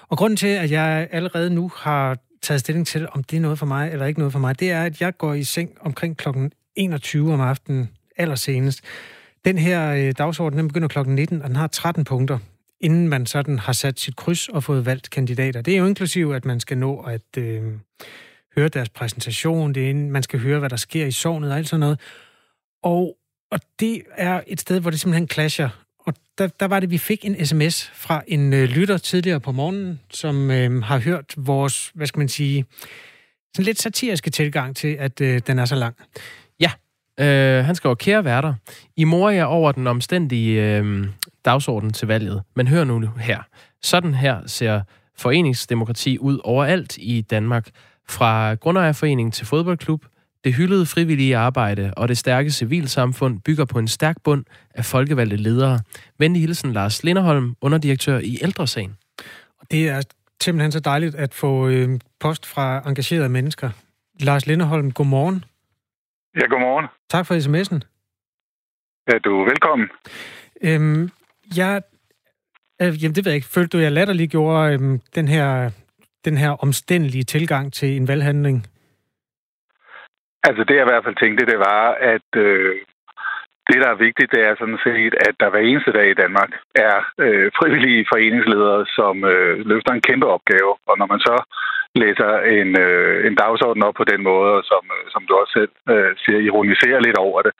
Og 0.09 0.17
grunden 0.17 0.37
til, 0.37 0.47
at 0.47 0.71
jeg 0.71 1.07
allerede 1.11 1.49
nu 1.49 1.71
har 1.75 2.17
taget 2.41 2.59
stilling 2.59 2.87
til, 2.87 3.07
om 3.11 3.23
det 3.23 3.37
er 3.37 3.41
noget 3.41 3.59
for 3.59 3.65
mig 3.65 3.91
eller 3.91 4.05
ikke 4.05 4.19
noget 4.19 4.33
for 4.33 4.39
mig, 4.39 4.59
det 4.59 4.71
er, 4.71 4.83
at 4.83 5.01
jeg 5.01 5.17
går 5.17 5.33
i 5.33 5.43
seng 5.43 5.69
omkring 5.79 6.17
klokken 6.17 6.51
21 6.75 7.33
om 7.33 7.41
aftenen 7.41 7.89
allersenest. 8.17 8.81
Den 9.45 9.57
her 9.57 9.91
øh, 9.91 10.13
dagsorden 10.17 10.59
den 10.59 10.67
begynder 10.67 10.87
klokken 10.87 11.15
19, 11.15 11.41
og 11.41 11.47
den 11.47 11.55
har 11.55 11.67
13 11.67 12.03
punkter, 12.03 12.39
inden 12.81 13.09
man 13.09 13.25
sådan 13.25 13.59
har 13.59 13.73
sat 13.73 13.99
sit 13.99 14.15
kryds 14.15 14.49
og 14.49 14.63
fået 14.63 14.85
valgt 14.85 15.09
kandidater. 15.09 15.61
Det 15.61 15.73
er 15.73 15.77
jo 15.77 15.85
inklusiv, 15.85 16.31
at 16.31 16.45
man 16.45 16.59
skal 16.59 16.77
nå 16.77 16.99
at 16.99 17.37
øh, 17.37 17.63
høre 18.55 18.67
deres 18.67 18.89
præsentation, 18.89 19.73
det 19.73 19.89
er, 19.89 19.93
man 19.93 20.23
skal 20.23 20.39
høre, 20.39 20.59
hvad 20.59 20.69
der 20.69 20.75
sker 20.75 21.05
i 21.05 21.11
sovnet 21.11 21.51
og 21.51 21.57
alt 21.57 21.69
sådan 21.69 21.79
noget. 21.79 21.99
Og, 22.83 23.17
og 23.51 23.59
det 23.79 24.01
er 24.17 24.41
et 24.47 24.61
sted, 24.61 24.79
hvor 24.79 24.89
det 24.89 24.99
simpelthen 24.99 25.29
clasher. 25.29 25.69
Og 25.99 26.13
der, 26.37 26.47
der 26.47 26.65
var 26.65 26.79
det, 26.79 26.91
vi 26.91 26.97
fik 26.97 27.25
en 27.25 27.45
sms 27.45 27.91
fra 27.93 28.23
en 28.27 28.53
øh, 28.53 28.69
lytter 28.69 28.97
tidligere 28.97 29.39
på 29.39 29.51
morgenen, 29.51 29.99
som 30.09 30.51
øh, 30.51 30.83
har 30.83 30.99
hørt 30.99 31.33
vores, 31.37 31.91
hvad 31.95 32.07
skal 32.07 32.19
man 32.19 32.29
sige, 32.29 32.65
sådan 33.55 33.65
lidt 33.65 33.81
satiriske 33.81 34.29
tilgang 34.29 34.75
til, 34.75 34.95
at 34.99 35.21
øh, 35.21 35.41
den 35.47 35.59
er 35.59 35.65
så 35.65 35.75
lang. 35.75 35.95
Ja, 36.59 36.71
øh, 37.19 37.65
han 37.65 37.75
skriver, 37.75 37.95
kære 37.95 38.25
værter, 38.25 38.53
I 38.97 39.03
mor 39.03 39.29
jer 39.29 39.45
over 39.45 39.71
den 39.71 39.87
omstændige 39.87 40.77
øh, 40.77 41.07
dagsorden 41.45 41.93
til 41.93 42.07
valget, 42.07 42.43
men 42.55 42.67
hør 42.67 42.83
nu 42.83 43.11
her. 43.19 43.39
Sådan 43.81 44.13
her 44.13 44.47
ser 44.47 44.81
foreningsdemokrati 45.17 46.17
ud 46.19 46.39
overalt 46.43 46.97
i 46.97 47.21
Danmark. 47.21 47.69
Fra 48.09 48.53
Grundejerforening 48.55 49.33
til 49.33 49.45
fodboldklub, 49.45 50.05
det 50.43 50.53
hyldede 50.53 50.85
frivillige 50.85 51.37
arbejde 51.37 51.93
og 51.97 52.07
det 52.07 52.17
stærke 52.17 52.51
civilsamfund 52.51 53.41
bygger 53.41 53.65
på 53.65 53.79
en 53.79 53.87
stærk 53.87 54.15
bund 54.23 54.45
af 54.75 54.85
folkevalgte 54.85 55.35
ledere. 55.35 55.79
Venlig 56.19 56.41
hilsen 56.41 56.73
Lars 56.73 57.03
Linderholm, 57.03 57.55
underdirektør 57.61 58.19
i 58.19 58.37
Ældresagen. 58.41 58.95
Det 59.71 59.89
er 59.89 60.01
simpelthen 60.41 60.71
så 60.71 60.79
dejligt 60.79 61.15
at 61.15 61.33
få 61.33 61.67
øh, 61.67 61.99
post 62.19 62.45
fra 62.45 62.81
engagerede 62.85 63.29
mennesker. 63.29 63.69
Lars 64.19 64.47
Linderholm, 64.47 64.91
godmorgen. 64.91 65.45
Ja, 66.35 66.45
godmorgen. 66.45 66.87
Tak 67.09 67.25
for 67.25 67.35
sms'en. 67.35 67.79
Ja, 69.11 69.17
du 69.17 69.41
er 69.41 69.45
velkommen. 69.45 69.87
Øhm, 70.61 71.09
jeg, 71.57 71.81
øh, 72.81 73.03
jamen 73.03 73.15
det 73.15 73.25
ved 73.25 73.31
jeg 73.31 73.35
ikke. 73.35 73.47
Følte 73.47 73.77
du, 73.77 73.81
jeg 73.81 73.91
latterlig 73.91 74.29
gjorde 74.29 74.73
øh, 74.73 74.99
den 75.15 75.27
her 75.27 75.71
den 76.25 76.37
her 76.37 76.51
omstændelige 76.65 77.23
tilgang 77.23 77.73
til 77.73 77.89
en 77.97 78.07
valghandling? 78.07 78.57
Altså 80.47 80.63
det, 80.63 80.75
jeg 80.75 80.85
i 80.85 80.91
hvert 80.91 81.05
fald 81.05 81.21
tænkte, 81.23 81.45
det 81.51 81.59
var, 81.59 81.83
at 82.13 82.29
øh, 82.45 82.75
det, 83.69 83.77
der 83.83 83.89
er 83.91 84.03
vigtigt, 84.07 84.33
det 84.35 84.41
er 84.49 84.55
sådan 84.61 84.81
set, 84.87 85.13
at 85.27 85.35
der 85.41 85.49
hver 85.49 85.63
eneste 85.69 85.91
dag 85.97 86.07
i 86.11 86.19
Danmark 86.23 86.51
er 86.87 86.97
øh, 87.25 87.47
frivillige 87.59 88.07
foreningsledere, 88.11 88.85
som 88.97 89.15
øh, 89.33 89.53
løfter 89.71 89.91
en 89.93 90.07
kæmpe 90.07 90.27
opgave. 90.35 90.71
Og 90.89 90.95
når 90.99 91.07
man 91.13 91.21
så 91.27 91.35
læser 92.01 92.31
en, 92.57 92.69
øh, 92.85 93.27
en 93.27 93.35
dagsorden 93.41 93.83
op 93.87 93.95
på 93.97 94.05
den 94.11 94.21
måde, 94.29 94.53
som, 94.71 94.83
øh, 94.95 95.05
som 95.13 95.21
du 95.27 95.31
også 95.41 95.53
selv 95.59 95.73
øh, 95.93 96.11
siger, 96.23 96.39
ironiserer 96.49 96.99
lidt 97.07 97.17
over 97.27 97.41
det, 97.41 97.53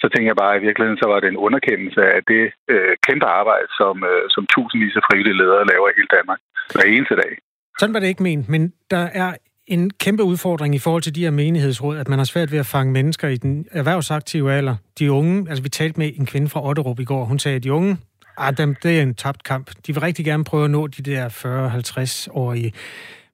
så 0.00 0.06
tænker 0.08 0.30
jeg 0.30 0.40
bare, 0.42 0.54
at 0.54 0.60
i 0.60 0.66
virkeligheden 0.66 1.02
så 1.02 1.06
var 1.12 1.20
det 1.20 1.28
en 1.28 1.42
underkendelse 1.46 2.02
af 2.16 2.20
det 2.32 2.44
øh, 2.72 2.94
kæmpe 3.06 3.26
arbejde, 3.40 3.68
som, 3.80 3.94
øh, 4.10 4.24
som 4.34 4.42
tusindvis 4.52 4.96
af 4.98 5.06
frivillige 5.08 5.40
ledere 5.40 5.68
laver 5.72 5.88
i 5.88 5.96
hele 5.98 6.14
Danmark 6.16 6.40
hver 6.74 6.86
eneste 6.94 7.16
dag. 7.22 7.32
Sådan 7.80 7.94
var 7.94 8.00
det 8.00 8.06
ikke 8.06 8.22
ment, 8.22 8.48
men 8.48 8.72
der 8.90 8.98
er 8.98 9.34
en 9.66 9.90
kæmpe 9.90 10.22
udfordring 10.22 10.74
i 10.74 10.78
forhold 10.78 11.02
til 11.02 11.14
de 11.14 11.20
her 11.20 11.30
menighedsråd, 11.30 11.98
at 11.98 12.08
man 12.08 12.18
har 12.18 12.24
svært 12.24 12.52
ved 12.52 12.58
at 12.58 12.66
fange 12.66 12.92
mennesker 12.92 13.28
i 13.28 13.36
den 13.36 13.66
erhvervsaktive 13.70 14.52
alder. 14.52 14.76
De 14.98 15.12
unge, 15.12 15.48
altså 15.48 15.62
vi 15.62 15.68
talte 15.68 15.98
med 15.98 16.12
en 16.16 16.26
kvinde 16.26 16.48
fra 16.48 16.66
Otterup 16.66 17.00
i 17.00 17.04
går, 17.04 17.24
hun 17.24 17.38
sagde, 17.38 17.56
at 17.56 17.62
de 17.62 17.72
unge, 17.72 17.96
ah, 18.36 18.56
dem, 18.56 18.76
det 18.82 18.98
er 18.98 19.02
en 19.02 19.14
tabt 19.14 19.44
kamp. 19.44 19.70
De 19.86 19.94
vil 19.94 20.00
rigtig 20.00 20.24
gerne 20.24 20.44
prøve 20.44 20.64
at 20.64 20.70
nå 20.70 20.86
de 20.86 21.02
der 21.02 21.28
40-50-årige. 21.28 22.72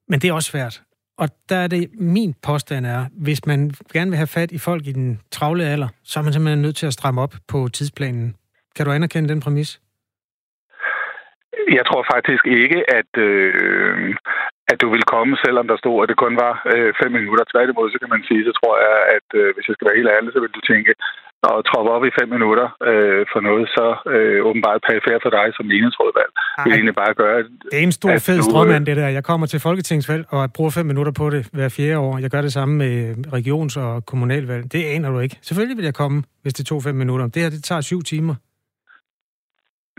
Men 0.08 0.20
det 0.20 0.28
er 0.28 0.32
også 0.32 0.50
svært. 0.50 0.82
Og 1.18 1.28
der 1.48 1.56
er 1.56 1.66
det, 1.66 1.88
min 1.94 2.34
påstand 2.42 2.86
er, 2.86 3.06
hvis 3.12 3.46
man 3.46 3.74
gerne 3.92 4.10
vil 4.10 4.16
have 4.16 4.26
fat 4.26 4.52
i 4.52 4.58
folk 4.58 4.86
i 4.86 4.92
den 4.92 5.20
travle 5.30 5.64
alder, 5.64 5.88
så 6.04 6.18
er 6.18 6.24
man 6.24 6.32
simpelthen 6.32 6.62
nødt 6.62 6.76
til 6.76 6.86
at 6.86 6.92
stramme 6.92 7.20
op 7.20 7.34
på 7.48 7.68
tidsplanen. 7.68 8.34
Kan 8.76 8.86
du 8.86 8.92
anerkende 8.92 9.28
den 9.28 9.40
præmis? 9.40 9.80
Jeg 11.78 11.84
tror 11.86 12.02
faktisk 12.14 12.44
ikke, 12.62 12.78
at, 12.98 13.12
øh, 13.28 14.14
at 14.72 14.78
du 14.82 14.88
vil 14.94 15.04
komme, 15.14 15.32
selvom 15.44 15.66
der 15.70 15.76
stod, 15.82 16.02
at 16.02 16.08
det 16.10 16.22
kun 16.24 16.34
var 16.44 16.54
øh, 16.74 16.90
fem 17.02 17.12
minutter. 17.18 17.44
Tværtimod, 17.52 17.86
så 17.90 17.98
kan 18.02 18.10
man 18.14 18.22
sige, 18.28 18.42
så 18.48 18.52
tror 18.60 18.74
jeg, 18.86 18.96
at 19.16 19.28
øh, 19.40 19.48
hvis 19.54 19.66
jeg 19.68 19.74
skal 19.74 19.86
være 19.88 19.98
helt 20.00 20.14
ærlig, 20.16 20.30
så 20.32 20.40
vil 20.40 20.56
du 20.56 20.62
tænke, 20.72 20.92
at 21.48 21.64
troppe 21.70 21.90
op 21.96 22.04
i 22.04 22.16
fem 22.20 22.28
minutter 22.36 22.66
øh, 22.90 23.22
for 23.32 23.40
noget, 23.48 23.66
så 23.76 23.86
øh, 24.14 24.38
åbenbart 24.48 24.80
perifært 24.88 25.20
for 25.24 25.32
dig 25.38 25.46
som 25.56 25.64
menighedsrådvalg. 25.66 26.32
Det 26.56 26.64
vil 26.64 26.72
egentlig 26.78 26.98
bare 27.04 27.14
gøre... 27.14 27.36
Det 27.72 27.78
er 27.80 27.84
en 27.90 27.92
stor 28.00 28.14
fed 28.28 28.38
øh, 28.38 28.42
strømmand, 28.42 28.86
det 28.86 28.96
der. 28.96 29.08
Jeg 29.08 29.24
kommer 29.24 29.46
til 29.46 29.60
folketingsvalg 29.60 30.24
og 30.28 30.52
bruger 30.52 30.70
fem 30.70 30.86
minutter 30.86 31.12
på 31.20 31.30
det 31.30 31.48
hver 31.52 31.68
fjerde 31.68 31.98
år. 31.98 32.18
Jeg 32.18 32.30
gør 32.30 32.42
det 32.42 32.52
samme 32.52 32.74
med 32.82 32.94
regions- 33.38 33.76
og 33.76 34.06
kommunalvalg. 34.06 34.72
Det 34.72 34.84
aner 34.94 35.10
du 35.10 35.18
ikke. 35.20 35.36
Selvfølgelig 35.42 35.76
vil 35.76 35.84
jeg 35.84 35.94
komme, 35.94 36.22
hvis 36.42 36.54
det 36.54 36.66
tog 36.66 36.82
fem 36.82 36.94
minutter. 36.94 37.26
Det 37.34 37.42
her, 37.42 37.50
det 37.50 37.64
tager 37.64 37.80
syv 37.80 38.02
timer. 38.02 38.34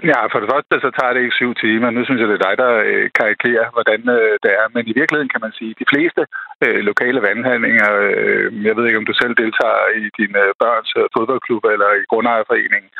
Ja, 0.04 0.22
for 0.32 0.40
det 0.40 0.50
første 0.54 0.74
så 0.86 0.90
tager 0.98 1.14
det 1.14 1.22
ikke 1.22 1.40
syv 1.40 1.52
timer. 1.56 1.90
Nu 1.90 2.02
synes 2.06 2.20
jeg, 2.22 2.30
det 2.30 2.38
er 2.38 2.48
dig, 2.48 2.56
der 2.64 2.72
øh, 2.90 3.10
karikerer, 3.20 3.68
hvordan 3.76 4.02
øh, 4.18 4.34
det 4.44 4.52
er. 4.62 4.66
Men 4.76 4.84
i 4.92 4.94
virkeligheden 5.00 5.34
kan 5.34 5.44
man 5.46 5.54
sige, 5.58 5.72
at 5.74 5.80
de 5.82 5.92
fleste 5.94 6.22
øh, 6.66 6.80
lokale 6.90 7.20
vandhandlinger, 7.28 7.92
øh, 8.06 8.66
jeg 8.68 8.76
ved 8.76 8.86
ikke, 8.86 9.02
om 9.02 9.10
du 9.10 9.16
selv 9.22 9.36
deltager 9.44 9.84
i 10.04 10.06
din 10.20 10.34
øh, 10.44 10.52
børns 10.62 10.92
øh, 11.00 11.06
fodboldklub 11.16 11.64
eller 11.74 11.90
i 12.02 12.08
grundejerforeningen, 12.12 12.92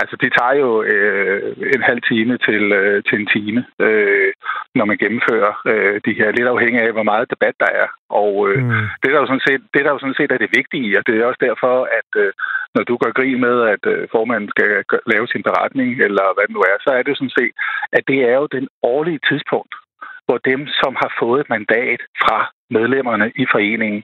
altså 0.00 0.16
de 0.22 0.28
tager 0.38 0.54
jo 0.62 0.70
øh, 0.92 1.56
en 1.76 1.82
halv 1.90 2.02
time 2.10 2.34
til, 2.46 2.62
øh, 2.80 3.02
til 3.08 3.16
en 3.20 3.28
time, 3.36 3.60
øh, 3.86 4.32
når 4.78 4.84
man 4.90 4.98
gennemfører 5.02 5.52
øh, 5.70 6.00
de 6.06 6.12
her, 6.18 6.28
lidt 6.30 6.48
afhængig 6.54 6.80
af, 6.82 6.92
hvor 6.92 7.08
meget 7.10 7.30
debat 7.30 7.56
der 7.60 7.70
er. 7.82 7.88
Og 8.22 8.32
øh, 8.48 8.58
mm. 8.64 8.86
det, 9.02 9.10
der 9.12 9.20
jo 9.22 9.26
sådan 9.26 9.46
set, 9.48 9.62
det, 9.74 9.84
der 9.84 9.92
jo 9.92 9.98
sådan 9.98 10.18
set 10.20 10.32
er 10.32 10.40
det 10.42 10.56
vigtige, 10.60 10.98
og 10.98 11.02
det 11.06 11.14
er 11.14 11.26
også 11.30 11.42
derfor, 11.48 11.74
at 11.98 12.10
øh, 12.22 12.32
når 12.74 12.84
du 12.90 12.94
gør 13.02 13.12
grin 13.18 13.40
med, 13.46 13.56
at 13.74 13.82
øh, 13.92 14.08
formanden 14.14 14.48
skal 14.54 14.70
lave 15.12 15.26
sin 15.28 15.42
beretning, 15.48 15.90
eller 16.06 16.26
hvad 16.36 16.45
det 16.46 16.54
nu 16.56 16.62
er, 16.70 16.76
så 16.84 16.90
er 16.98 17.02
det 17.02 17.16
sådan 17.16 17.38
set, 17.38 17.54
at 17.96 18.02
det 18.10 18.18
er 18.30 18.36
jo 18.42 18.46
den 18.58 18.66
årlige 18.82 19.20
tidspunkt, 19.28 19.74
hvor 20.26 20.38
dem, 20.50 20.60
som 20.80 20.92
har 21.02 21.10
fået 21.20 21.40
et 21.40 21.50
mandat 21.56 22.00
fra 22.22 22.38
medlemmerne 22.70 23.26
i 23.42 23.44
foreningen, 23.54 24.02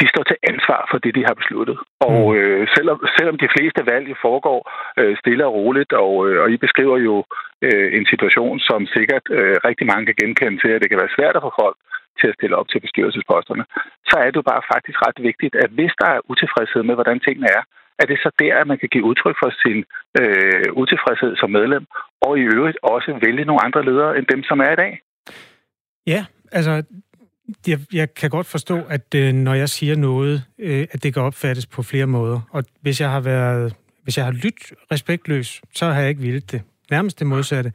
de 0.00 0.06
står 0.12 0.24
til 0.26 0.38
ansvar 0.50 0.80
for 0.90 0.98
det, 0.98 1.12
de 1.18 1.24
har 1.28 1.34
besluttet. 1.40 1.78
Og 2.08 2.20
mm. 2.28 2.36
øh, 2.36 2.68
selvom, 2.76 2.98
selvom 3.16 3.36
de 3.44 3.52
fleste 3.54 3.82
valg 3.92 4.06
foregår 4.26 4.60
øh, 5.00 5.16
stille 5.22 5.46
og 5.46 5.54
roligt, 5.54 5.92
og, 5.92 6.12
øh, 6.28 6.42
og 6.42 6.50
I 6.50 6.56
beskriver 6.56 6.98
jo 7.08 7.24
øh, 7.66 7.88
en 7.98 8.06
situation, 8.12 8.58
som 8.68 8.80
sikkert 8.96 9.24
øh, 9.38 9.56
rigtig 9.68 9.86
mange 9.86 10.06
kan 10.06 10.20
genkende 10.22 10.58
til, 10.60 10.70
at 10.72 10.82
det 10.82 10.90
kan 10.90 11.02
være 11.02 11.16
svært 11.16 11.36
at 11.36 11.44
få 11.46 11.52
folk 11.62 11.76
til 12.20 12.28
at 12.30 12.36
stille 12.38 12.56
op 12.60 12.68
til 12.68 12.80
bestyrelsesposterne, 12.80 13.64
så 14.10 14.16
er 14.24 14.28
det 14.30 14.40
jo 14.40 14.50
bare 14.52 14.68
faktisk 14.72 14.98
ret 15.06 15.18
vigtigt, 15.28 15.54
at 15.64 15.70
hvis 15.76 15.94
der 16.00 16.08
er 16.16 16.26
utilfredshed 16.32 16.82
med, 16.82 16.94
hvordan 16.94 17.20
tingene 17.20 17.48
er, 17.56 17.62
er 17.98 18.06
det 18.06 18.18
så 18.24 18.30
der, 18.38 18.52
at 18.60 18.66
man 18.66 18.78
kan 18.78 18.88
give 18.92 19.04
udtryk 19.04 19.36
for 19.42 19.50
sin 19.62 19.78
øh, 20.20 20.68
utilfredshed 20.80 21.36
som 21.36 21.50
medlem, 21.50 21.84
og 22.26 22.38
i 22.38 22.42
øvrigt 22.54 22.78
også 22.82 23.18
vælge 23.22 23.44
nogle 23.44 23.64
andre 23.64 23.84
ledere 23.84 24.18
end 24.18 24.26
dem, 24.32 24.42
som 24.42 24.60
er 24.60 24.72
i 24.72 24.80
dag. 24.84 24.92
Ja, 26.06 26.24
altså 26.52 26.82
jeg, 27.66 27.78
jeg 27.92 28.14
kan 28.14 28.30
godt 28.30 28.46
forstå, 28.46 28.76
at 28.88 29.14
øh, 29.14 29.32
når 29.32 29.54
jeg 29.54 29.68
siger 29.68 29.96
noget, 29.96 30.44
øh, 30.58 30.86
at 30.90 31.02
det 31.02 31.14
kan 31.14 31.22
opfattes 31.22 31.66
på 31.66 31.82
flere 31.82 32.06
måder. 32.06 32.40
Og 32.50 32.64
hvis 32.80 33.00
jeg 33.00 33.10
har 33.10 33.20
været, 33.20 33.74
hvis 34.02 34.16
jeg 34.16 34.24
har 34.24 34.32
lyttet 34.32 34.72
respektløs, 34.92 35.62
så 35.74 35.86
har 35.86 36.00
jeg 36.00 36.08
ikke 36.08 36.22
vildt 36.22 36.52
det. 36.52 36.62
Nærmest 36.90 37.18
det 37.18 37.26
modsatte. 37.26 37.72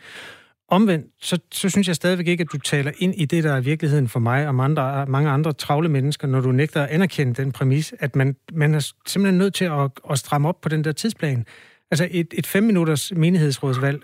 Omvendt, 0.73 1.07
så, 1.21 1.39
så 1.51 1.69
synes 1.69 1.87
jeg 1.87 1.95
stadigvæk 1.95 2.27
ikke, 2.27 2.41
at 2.41 2.51
du 2.51 2.57
taler 2.57 2.91
ind 2.97 3.15
i 3.15 3.25
det, 3.25 3.43
der 3.43 3.53
er 3.53 3.61
virkeligheden 3.61 4.07
for 4.07 4.19
mig 4.19 4.47
og 4.47 4.63
andre, 4.63 5.05
mange 5.05 5.29
andre 5.29 5.53
travle 5.53 5.89
mennesker, 5.89 6.27
når 6.27 6.41
du 6.41 6.51
nægter 6.51 6.83
at 6.83 6.89
anerkende 6.89 7.33
den 7.33 7.51
præmis, 7.51 7.93
at 7.99 8.15
man, 8.15 8.35
man 8.53 8.75
er 8.75 8.91
simpelthen 9.07 9.37
nødt 9.37 9.53
til 9.53 9.65
at, 9.65 9.91
at 10.09 10.19
stramme 10.19 10.47
op 10.47 10.61
på 10.61 10.69
den 10.69 10.83
der 10.83 10.91
tidsplan. 10.91 11.45
Altså 11.91 12.07
et, 12.11 12.33
et 12.37 12.47
fem 12.47 12.63
minutters 12.63 13.11
menighedsrådsvalg. 13.15 14.03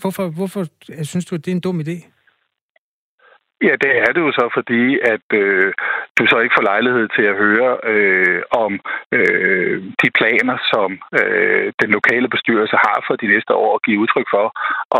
Hvorfor, 0.00 0.28
hvorfor 0.28 0.66
synes 1.02 1.24
du, 1.24 1.34
at 1.34 1.44
det 1.44 1.50
er 1.50 1.54
en 1.54 1.60
dum 1.60 1.80
idé? 1.80 2.17
Ja, 3.66 3.74
det 3.84 3.92
er 4.04 4.10
det 4.14 4.22
jo 4.26 4.32
så, 4.40 4.44
fordi 4.56 4.82
at 5.14 5.26
øh, 5.42 5.72
du 6.18 6.22
så 6.30 6.36
ikke 6.42 6.56
får 6.58 6.68
lejlighed 6.72 7.06
til 7.16 7.24
at 7.32 7.36
høre 7.44 7.70
øh, 7.92 8.40
om 8.64 8.72
øh, 9.18 9.74
de 10.02 10.08
planer, 10.18 10.56
som 10.72 10.88
øh, 11.20 11.64
den 11.82 11.90
lokale 11.96 12.28
bestyrelse 12.34 12.76
har 12.86 12.98
for 13.06 13.14
de 13.22 13.26
næste 13.34 13.52
år 13.64 13.70
at 13.76 13.82
give 13.86 14.00
udtryk 14.02 14.28
for, 14.34 14.46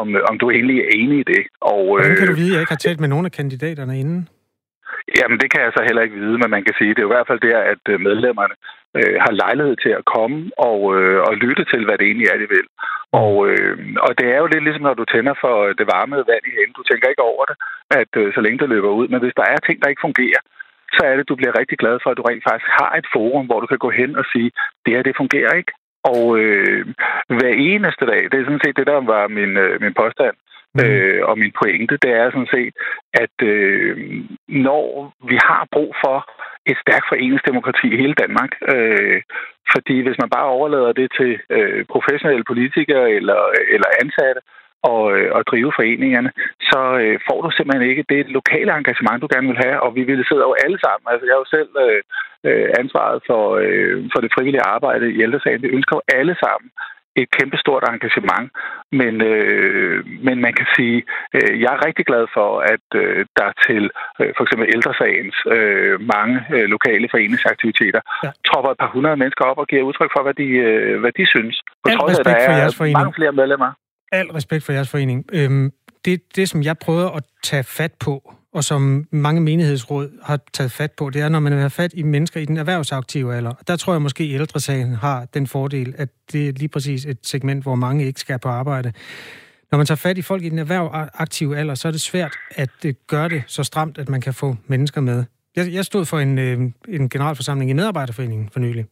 om, 0.01 0.07
om 0.31 0.35
du 0.41 0.47
egentlig 0.51 0.79
er 0.85 0.91
enig 1.03 1.19
i 1.25 1.29
det. 1.33 1.43
Og, 1.75 1.83
øh, 1.97 2.01
Hvordan 2.01 2.17
kan 2.23 2.33
du 2.33 2.39
vide, 2.43 2.51
at 2.51 2.55
jeg 2.55 2.63
ikke 2.65 2.77
har 2.77 2.85
talt 2.87 3.01
med 3.01 3.09
nogen 3.09 3.27
af 3.27 3.33
kandidaterne 3.33 3.95
inden? 4.03 4.21
Jamen, 5.19 5.39
det 5.43 5.49
kan 5.51 5.61
jeg 5.65 5.73
så 5.75 5.83
heller 5.89 6.03
ikke 6.03 6.21
vide, 6.23 6.39
men 6.39 6.51
man 6.51 6.65
kan 6.65 6.75
sige, 6.79 6.95
det 6.95 7.03
er 7.03 7.11
i 7.11 7.15
hvert 7.15 7.29
fald 7.31 7.41
der, 7.49 7.59
at 7.73 7.83
øh, 7.93 8.01
medlemmerne 8.09 8.55
øh, 8.99 9.17
har 9.25 9.33
lejlighed 9.43 9.77
til 9.85 9.93
at 9.99 10.09
komme 10.15 10.39
og, 10.71 10.81
øh, 10.97 11.21
og 11.29 11.33
lytte 11.45 11.65
til, 11.73 11.83
hvad 11.85 11.97
det 11.99 12.07
egentlig 12.07 12.29
er, 12.33 12.39
de 12.43 12.49
vil. 12.57 12.67
Og, 13.23 13.35
øh, 13.49 13.75
og 14.07 14.13
det 14.19 14.27
er 14.35 14.39
jo 14.43 14.47
lidt 14.47 14.65
ligesom, 14.65 14.85
når 14.87 14.97
du 15.01 15.05
tænder 15.05 15.35
for 15.45 15.55
øh, 15.67 15.75
det 15.79 15.87
varme 15.95 16.17
vand 16.31 16.45
i 16.51 16.57
hænden. 16.57 16.79
Du 16.79 16.85
tænker 16.87 17.09
ikke 17.09 17.29
over 17.33 17.45
det, 17.51 17.57
at 18.01 18.13
øh, 18.21 18.35
så 18.35 18.41
længe 18.41 18.59
det 18.63 18.69
løber 18.69 18.91
ud. 19.01 19.07
Men 19.09 19.21
hvis 19.23 19.39
der 19.41 19.47
er 19.53 19.59
ting, 19.61 19.77
der 19.83 19.93
ikke 19.93 20.07
fungerer, 20.09 20.43
så 20.97 21.03
er 21.11 21.15
det, 21.17 21.29
du 21.29 21.35
bliver 21.41 21.59
rigtig 21.61 21.79
glad 21.79 21.97
for, 22.03 22.11
at 22.11 22.19
du 22.19 22.23
rent 22.23 22.45
faktisk 22.49 22.71
har 22.81 22.93
et 23.01 23.09
forum, 23.15 23.47
hvor 23.47 23.61
du 23.61 23.67
kan 23.67 23.85
gå 23.87 23.91
hen 24.01 24.11
og 24.21 24.25
sige, 24.33 24.51
det 24.85 24.95
her, 24.95 25.03
det 25.03 25.21
fungerer 25.23 25.53
ikke. 25.61 25.73
Og 26.15 26.39
øh, 26.43 26.81
hver 27.39 27.55
eneste 27.71 28.05
dag, 28.13 28.23
det 28.31 28.37
er 28.37 28.47
sådan 28.49 28.65
set 28.65 28.77
det, 28.77 28.87
der 28.87 29.01
var 29.15 29.29
min, 29.39 29.53
øh, 29.65 29.81
min 29.85 29.95
påstand, 30.01 30.37
Mm. 30.75 30.85
Øh, 30.85 31.21
og 31.29 31.39
min 31.39 31.53
pointe, 31.61 31.95
det 32.05 32.11
er 32.21 32.31
sådan 32.31 32.55
set, 32.57 32.75
at 33.23 33.37
øh, 33.43 33.97
når 34.49 35.13
vi 35.31 35.37
har 35.49 35.69
brug 35.73 35.91
for 36.05 36.19
et 36.71 36.79
stærkt 36.85 37.07
foreningsdemokrati 37.09 37.87
i 37.93 38.01
hele 38.03 38.15
Danmark, 38.23 38.53
øh, 38.75 39.21
Fordi 39.75 39.97
hvis 40.05 40.19
man 40.23 40.31
bare 40.37 40.49
overlader 40.59 40.93
det 40.93 41.09
til 41.19 41.33
øh, 41.57 41.85
professionelle 41.95 42.45
politikere 42.45 43.07
eller, 43.19 43.41
eller 43.75 43.89
ansatte, 44.03 44.41
og, 44.83 45.03
øh, 45.17 45.31
og 45.37 45.41
drive 45.51 45.73
foreningerne, 45.77 46.31
så 46.71 46.81
øh, 47.03 47.17
får 47.29 47.39
du 47.43 47.51
simpelthen 47.51 47.91
ikke 47.91 48.05
det 48.15 48.23
lokale 48.39 48.71
engagement, 48.79 49.23
du 49.23 49.29
gerne 49.35 49.49
vil 49.53 49.65
have. 49.67 49.81
Og 49.85 49.91
vi 49.99 50.03
ville 50.11 50.25
sidde 50.29 50.47
jo 50.49 50.55
alle 50.65 50.79
sammen. 50.85 51.07
Altså, 51.11 51.25
jeg 51.27 51.35
er 51.35 51.45
jo 51.45 51.55
selv 51.57 51.71
øh, 51.87 52.03
øh 52.49 52.69
ansvaret 52.81 53.19
for, 53.29 53.45
øh, 53.65 53.97
for 54.13 54.21
det 54.21 54.35
frivillige 54.35 54.69
arbejde 54.77 55.07
i 55.13 55.23
ældresagen. 55.25 55.63
Vi 55.63 55.77
ønsker 55.77 55.95
jo 55.97 56.03
alle 56.19 56.37
sammen 56.45 56.69
et 57.21 57.31
kæmpestort 57.39 57.85
engagement. 57.93 58.47
Men, 59.01 59.15
øh, 59.33 59.99
men 60.27 60.37
man 60.47 60.53
kan 60.59 60.67
sige, 60.77 60.99
øh, 61.37 61.53
jeg 61.63 61.71
er 61.77 61.87
rigtig 61.87 62.05
glad 62.11 62.25
for, 62.37 62.49
at 62.75 62.87
øh, 63.03 63.27
der 63.39 63.49
til 63.67 63.83
øh, 64.21 64.31
for 64.37 64.43
eksempel 64.45 64.67
ældresagens 64.75 65.37
øh, 65.57 65.95
mange 66.15 66.37
øh, 66.57 66.67
lokale 66.75 67.07
foreningsaktiviteter 67.15 68.01
ja. 68.25 68.31
tropper 68.49 68.71
et 68.71 68.79
par 68.83 68.91
hundrede 68.95 69.17
mennesker 69.23 69.45
op 69.51 69.59
og 69.63 69.67
giver 69.71 69.83
udtryk 69.89 70.11
for, 70.17 70.23
hvad 70.27 70.37
de, 70.43 70.49
øh, 70.69 71.01
hvad 71.03 71.13
de 71.19 71.25
synes. 71.35 71.57
På 71.85 71.89
trods 71.97 72.19
af, 72.19 72.21
at 72.21 72.27
der 72.27 72.37
er 72.87 72.99
mange 72.99 73.15
flere 73.19 73.33
medlemmer. 73.33 73.71
Al 74.13 74.27
respekt 74.39 74.65
for 74.65 74.73
jeres 74.73 74.91
forening. 74.91 75.25
Øhm, 75.39 75.71
det, 76.05 76.37
det, 76.37 76.49
som 76.49 76.63
jeg 76.63 76.77
prøver 76.79 77.09
at 77.19 77.25
tage 77.43 77.65
fat 77.79 77.95
på, 78.07 78.15
og 78.55 78.65
som 78.65 79.07
mange 79.11 79.41
menighedsråd 79.41 80.11
har 80.23 80.41
taget 80.53 80.73
fat 80.73 80.93
på, 80.93 81.11
det 81.11 81.23
er, 81.23 81.29
når 81.29 81.41
man 81.41 81.53
har 81.53 81.69
fat 81.69 81.91
i 81.95 82.03
mennesker 82.03 82.41
i 82.41 82.45
den 82.45 82.57
erhvervsaktive 82.57 83.35
alder. 83.35 83.53
Der 83.67 83.77
tror 83.77 83.93
jeg 83.93 84.03
måske, 84.03 84.25
at 84.25 84.31
ældresagen 84.31 84.95
har 84.95 85.25
den 85.25 85.47
fordel, 85.47 85.95
at 85.99 86.09
det 86.33 86.49
er 86.49 86.53
lige 86.53 86.69
præcis 86.69 87.07
et 87.07 87.19
segment, 87.23 87.63
hvor 87.63 87.75
mange 87.75 88.07
ikke 88.07 88.21
skal 88.21 88.39
på 88.39 88.49
arbejde. 88.49 88.93
Når 89.71 89.77
man 89.77 89.87
tager 89.87 89.97
fat 89.97 90.19
i 90.19 90.23
folk 90.23 90.45
i 90.45 90.49
den 90.49 90.59
erhvervsaktive 90.59 91.59
alder, 91.59 91.75
så 91.75 91.89
er 91.89 91.93
det 91.93 92.01
svært 92.01 92.33
at 92.51 92.71
øh, 92.85 92.95
gøre 93.07 93.29
det 93.29 93.43
så 93.47 93.65
stramt, 93.65 93.99
at 93.99 94.09
man 94.09 94.21
kan 94.21 94.35
få 94.35 94.57
mennesker 94.67 95.01
med. 95.01 95.25
Jeg, 95.57 95.73
jeg 95.73 95.85
stod 95.85 96.05
for 96.05 96.19
en, 96.19 96.39
øh, 96.39 96.61
en 96.89 97.09
generalforsamling 97.09 97.71
i 97.71 97.75
Medarbejderforeningen 97.75 98.49
for 98.53 98.61
nylig, 98.61 98.87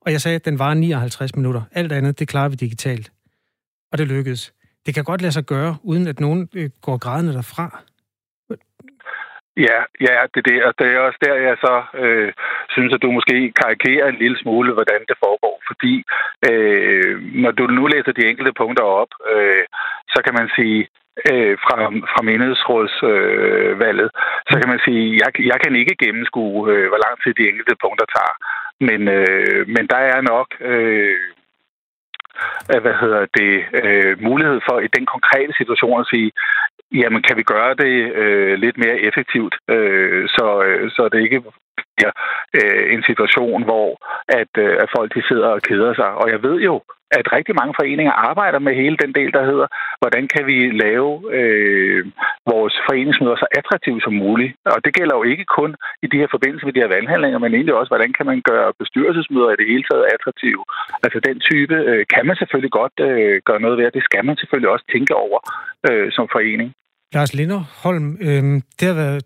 og 0.00 0.12
jeg 0.12 0.20
sagde, 0.20 0.34
at 0.34 0.44
den 0.44 0.58
var 0.58 0.74
59 0.74 1.36
minutter. 1.36 1.62
Alt 1.72 1.92
andet, 1.92 2.18
det 2.18 2.28
klarer 2.28 2.48
vi 2.48 2.56
digitalt 2.56 3.12
og 3.92 3.98
det 3.98 4.06
lykkedes. 4.06 4.52
Det 4.86 4.94
kan 4.94 5.04
godt 5.04 5.22
lade 5.22 5.32
sig 5.32 5.44
gøre, 5.44 5.76
uden 5.82 6.06
at 6.06 6.20
nogen 6.20 6.48
øh, 6.54 6.70
går 6.80 6.96
grædende 6.96 7.32
derfra. 7.32 7.82
Ja, 9.56 9.78
ja, 10.00 10.16
det 10.34 10.44
det. 10.44 10.64
Og 10.64 10.74
det 10.78 10.86
er 10.86 10.98
også 10.98 11.18
der, 11.24 11.34
jeg 11.34 11.56
så 11.60 11.82
øh, 11.94 12.32
synes, 12.70 12.94
at 12.94 13.02
du 13.02 13.10
måske 13.10 13.52
karikerer 13.62 14.08
en 14.08 14.20
lille 14.22 14.38
smule, 14.38 14.72
hvordan 14.72 15.00
det 15.08 15.16
foregår. 15.24 15.62
Fordi 15.66 16.04
øh, 16.50 17.20
når 17.42 17.50
du 17.50 17.66
nu 17.66 17.86
læser 17.86 18.12
de 18.12 18.26
enkelte 18.26 18.52
punkter 18.52 18.84
op, 18.84 19.12
øh, 19.32 19.64
så 20.08 20.22
kan 20.24 20.34
man 20.34 20.48
sige, 20.56 20.88
øh, 21.30 21.58
fra, 21.64 21.76
fra 22.12 22.22
menighedsrådsvalget, 22.22 24.10
øh, 24.14 24.20
så 24.50 24.54
kan 24.60 24.68
man 24.72 24.80
sige, 24.86 25.20
jeg, 25.22 25.30
jeg 25.50 25.58
kan 25.60 25.76
ikke 25.76 25.96
gennemskue, 26.04 26.72
øh, 26.72 26.88
hvor 26.88 27.00
lang 27.06 27.14
tid 27.22 27.32
de 27.34 27.48
enkelte 27.48 27.74
punkter 27.84 28.06
tager. 28.16 28.34
Men, 28.88 29.00
øh, 29.08 29.68
men 29.74 29.84
der 29.92 30.00
er 30.14 30.20
nok... 30.20 30.48
Øh, 30.60 31.16
øh 32.74 32.80
hvad 32.84 32.94
hedder 33.02 33.22
det, 33.40 33.54
øh, 33.82 34.22
mulighed 34.28 34.60
for 34.68 34.76
i 34.80 34.88
den 34.96 35.06
konkrete 35.06 35.52
situation 35.60 36.00
at 36.00 36.10
sige, 36.12 36.30
jamen 37.00 37.22
kan 37.22 37.36
vi 37.36 37.42
gøre 37.42 37.74
det 37.74 37.94
øh, 38.22 38.54
lidt 38.64 38.78
mere 38.78 38.98
effektivt, 39.08 39.54
øh, 39.68 40.28
så, 40.28 40.46
øh, 40.66 40.90
så 40.90 41.08
det 41.12 41.20
ikke 41.20 41.42
bliver 41.96 42.12
øh, 42.58 42.94
en 42.94 43.02
situation, 43.02 43.64
hvor 43.64 43.88
at, 44.40 44.52
øh, 44.58 44.76
at 44.82 44.88
folk 44.96 45.14
de 45.14 45.22
sidder 45.28 45.48
og 45.48 45.62
keder 45.62 45.94
sig. 45.94 46.10
Og 46.20 46.30
jeg 46.30 46.42
ved 46.42 46.56
jo, 46.60 46.74
at 47.18 47.26
rigtig 47.36 47.54
mange 47.60 47.74
foreninger 47.78 48.14
arbejder 48.30 48.60
med 48.66 48.74
hele 48.82 48.96
den 49.02 49.12
del, 49.18 49.30
der 49.36 49.44
hedder, 49.50 49.66
hvordan 50.02 50.24
kan 50.34 50.42
vi 50.50 50.56
lave 50.84 51.10
øh, 51.38 52.02
vores 52.52 52.74
foreningsmøder 52.88 53.36
så 53.42 53.46
attraktive 53.60 54.00
som 54.06 54.14
muligt. 54.24 54.52
Og 54.74 54.78
det 54.84 54.92
gælder 54.98 55.14
jo 55.18 55.24
ikke 55.32 55.46
kun 55.58 55.70
i 56.04 56.06
de 56.12 56.20
her 56.20 56.28
forbindelser 56.34 56.66
med 56.66 56.74
de 56.74 56.82
her 56.82 56.94
valghandlinger, 56.96 57.38
men 57.42 57.54
egentlig 57.54 57.74
også, 57.74 57.92
hvordan 57.94 58.12
kan 58.18 58.26
man 58.30 58.38
gøre 58.50 58.68
bestyrelsesmøder 58.80 59.50
i 59.52 59.58
det 59.60 59.66
hele 59.72 59.84
taget 59.90 60.10
attraktive. 60.14 60.62
Altså 61.04 61.18
den 61.28 61.36
type 61.48 61.76
øh, 61.90 62.02
kan 62.14 62.24
man 62.28 62.36
selvfølgelig 62.40 62.72
godt 62.80 62.96
øh, 63.08 63.36
gøre 63.48 63.60
noget 63.64 63.78
ved, 63.78 63.86
og 63.90 63.94
det 63.96 64.04
skal 64.08 64.24
man 64.28 64.36
selvfølgelig 64.36 64.70
også 64.74 64.86
tænke 64.94 65.14
over 65.24 65.38
øh, 65.88 66.08
som 66.16 66.26
forening. 66.36 66.70
Lars 67.14 67.34
Linderholm, 67.34 68.08
øh, 68.28 68.44
det 68.78 68.86
har 68.90 68.96
været 69.04 69.22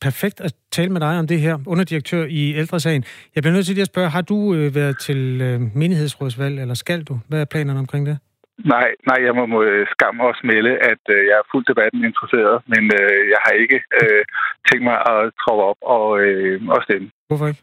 perfekt 0.00 0.40
at 0.40 0.52
tale 0.70 0.90
med 0.92 1.00
dig 1.00 1.18
om 1.18 1.26
det 1.26 1.40
her, 1.40 1.58
underdirektør 1.66 2.24
i 2.28 2.54
Ældresagen. 2.54 3.04
Jeg 3.34 3.42
bliver 3.42 3.54
nødt 3.54 3.66
til 3.66 3.80
at 3.80 3.86
spørge, 3.86 4.08
har 4.08 4.22
du 4.22 4.54
øh, 4.54 4.74
været 4.74 4.98
til 4.98 5.40
øh, 5.40 5.60
menighedsrådsvalg, 5.74 6.60
eller 6.60 6.74
skal 6.74 7.02
du? 7.04 7.14
Hvad 7.28 7.40
er 7.40 7.44
planerne 7.44 7.78
omkring 7.78 8.06
det? 8.06 8.18
Nej, 8.64 8.88
nej, 9.06 9.18
jeg 9.26 9.34
må, 9.34 9.46
må 9.46 9.62
øh, 9.62 9.86
skamme 9.90 10.24
også 10.24 10.40
melde, 10.44 10.72
at 10.92 11.02
øh, 11.08 11.26
jeg 11.28 11.36
er 11.42 11.48
fuldt 11.52 11.68
debatten 11.68 12.04
interesseret, 12.04 12.62
men 12.66 12.82
øh, 13.00 13.20
jeg 13.32 13.40
har 13.44 13.52
ikke 13.52 13.78
øh, 14.02 14.22
tænkt 14.68 14.84
mig 14.84 14.96
at 15.12 15.20
troppe 15.42 15.62
op 15.70 15.80
og, 15.96 16.20
øh, 16.20 16.68
og 16.68 16.82
stemme. 16.82 17.10
Hvorfor 17.28 17.46
ikke? 17.46 17.62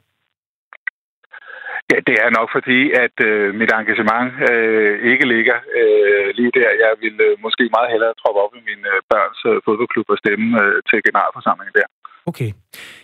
Ja, 1.92 1.98
det 2.10 2.16
er 2.26 2.30
nok 2.38 2.50
fordi, 2.58 2.80
at 3.06 3.16
øh, 3.30 3.48
mit 3.60 3.72
engagement 3.80 4.30
øh, 4.50 4.94
ikke 5.12 5.26
ligger 5.34 5.58
øh, 5.80 6.28
lige 6.38 6.56
der. 6.60 6.70
Jeg 6.86 6.92
vil 7.04 7.16
øh, 7.28 7.34
måske 7.46 7.64
meget 7.76 7.92
hellere 7.94 8.20
troppe 8.22 8.40
op 8.46 8.54
i 8.60 8.62
min 8.70 8.82
øh, 8.94 9.00
børns 9.12 9.42
øh, 9.50 9.58
fodboldklub 9.66 10.08
og 10.14 10.18
stemme 10.24 10.48
øh, 10.64 10.78
til 10.90 11.00
generalforsamlingen 11.08 11.76
der. 11.80 11.88
Okay. 12.30 12.52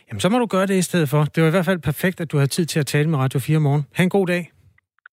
Jamen, 0.09 0.19
så 0.19 0.30
må 0.30 0.39
du 0.39 0.45
gøre 0.45 0.67
det 0.67 0.78
i 0.78 0.82
stedet 0.82 1.09
for. 1.09 1.23
Det 1.23 1.43
var 1.43 1.47
i 1.47 1.51
hvert 1.51 1.65
fald 1.65 1.80
perfekt, 1.80 2.21
at 2.21 2.32
du 2.32 2.38
havde 2.38 2.47
tid 2.47 2.65
til 2.65 2.80
at 2.80 2.86
tale 2.86 3.09
med 3.09 3.19
Radio 3.19 3.39
4 3.39 3.59
morgen. 3.59 3.86
Ha' 3.93 4.03
en 4.03 4.09
god 4.09 4.28
dag. 4.28 4.51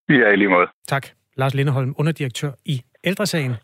Ja, 0.09 0.33
i 0.33 0.37
lige 0.37 0.49
måde. 0.49 0.67
Tak. 0.89 1.07
Lars 1.37 1.55
Lindeholm, 1.55 1.95
underdirektør 1.99 2.51
i 2.65 2.83
Ældresagen. 3.05 3.55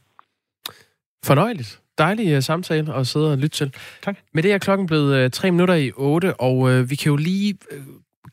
Fornøjeligt. 1.25 1.81
Dejlig 1.99 2.37
uh, 2.37 2.43
samtale 2.43 2.95
at 2.95 3.07
sidde 3.07 3.33
og 3.33 3.39
lytte 3.39 3.57
til. 3.57 3.75
Tak. 4.03 4.19
Med 4.35 4.43
det 4.43 4.53
er 4.53 4.59
klokken 4.59 4.87
blevet 4.87 5.25
uh, 5.25 5.31
tre 5.31 5.51
minutter 5.51 5.75
i 5.75 5.91
otte, 5.97 6.35
og 6.41 6.59
uh, 6.59 6.91
vi 6.91 6.97
kan 6.97 7.11
jo 7.11 7.17
lige 7.17 7.59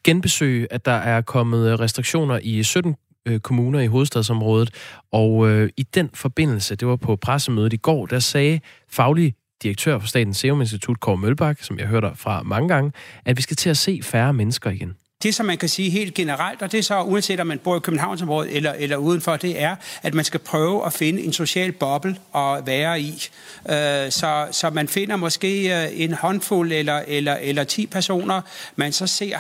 genbesøge, 0.04 0.68
at 0.74 0.86
der 0.86 0.92
er 0.92 1.22
kommet 1.22 1.80
restriktioner 1.80 2.40
i 2.44 2.64
17 2.64 2.96
uh, 3.30 3.38
kommuner 3.38 3.80
i 3.80 3.88
hovedstadsområdet, 3.88 5.02
og 5.12 5.50
i 5.78 5.84
den 5.94 6.10
forbindelse, 6.14 6.76
det 6.76 6.88
var 6.88 6.96
på 6.96 7.16
pressemødet 7.16 7.74
i 7.74 7.78
går, 7.78 8.06
der 8.06 8.20
sagde 8.20 8.60
faglig 8.90 9.36
direktør 9.64 10.00
for 10.00 10.08
Statens 10.08 10.38
Serum 10.38 10.62
Institut, 10.62 11.00
Kåre 11.00 11.18
Mølbak, 11.18 11.58
som 11.62 11.80
jeg 11.80 11.88
hørte 11.88 12.12
fra 12.16 12.44
mange 12.44 12.70
gange, 12.70 12.92
at 13.26 13.38
vi 13.38 13.42
skal 13.42 13.58
til 13.58 13.70
at 13.70 13.78
se 13.78 14.00
færre 14.04 14.34
mennesker 14.34 14.70
igen. 14.70 14.96
Det, 15.24 15.36
som 15.36 15.46
man 15.46 15.58
kan 15.58 15.70
sige 15.70 15.90
helt 15.90 16.14
generelt, 16.14 16.62
og 16.62 16.72
det 16.72 16.78
er 16.78 16.82
så 16.82 17.02
uanset 17.02 17.40
om 17.40 17.48
man 17.48 17.60
bor 17.60 17.78
i 17.78 17.80
Københavnsområdet 17.80 18.56
eller, 18.56 18.74
eller 18.74 18.98
udenfor, 18.98 19.36
det 19.36 19.62
er, 19.62 19.76
at 20.04 20.14
man 20.14 20.26
skal 20.26 20.40
prøve 20.40 20.86
at 20.86 20.94
finde 20.94 21.22
en 21.22 21.34
social 21.34 21.72
boble 21.72 22.18
at 22.36 22.66
være 22.66 23.02
i. 23.02 23.30
Øh, 23.70 24.12
så, 24.12 24.48
så 24.52 24.70
man 24.70 24.88
finder 24.88 25.16
måske 25.16 25.84
øh, 25.84 25.90
en 25.94 26.14
håndfuld 26.14 26.72
eller, 26.72 27.04
eller, 27.08 27.36
eller 27.36 27.64
10 27.64 27.86
personer, 27.86 28.42
man 28.76 28.92
så 28.92 29.08
ser 29.08 29.38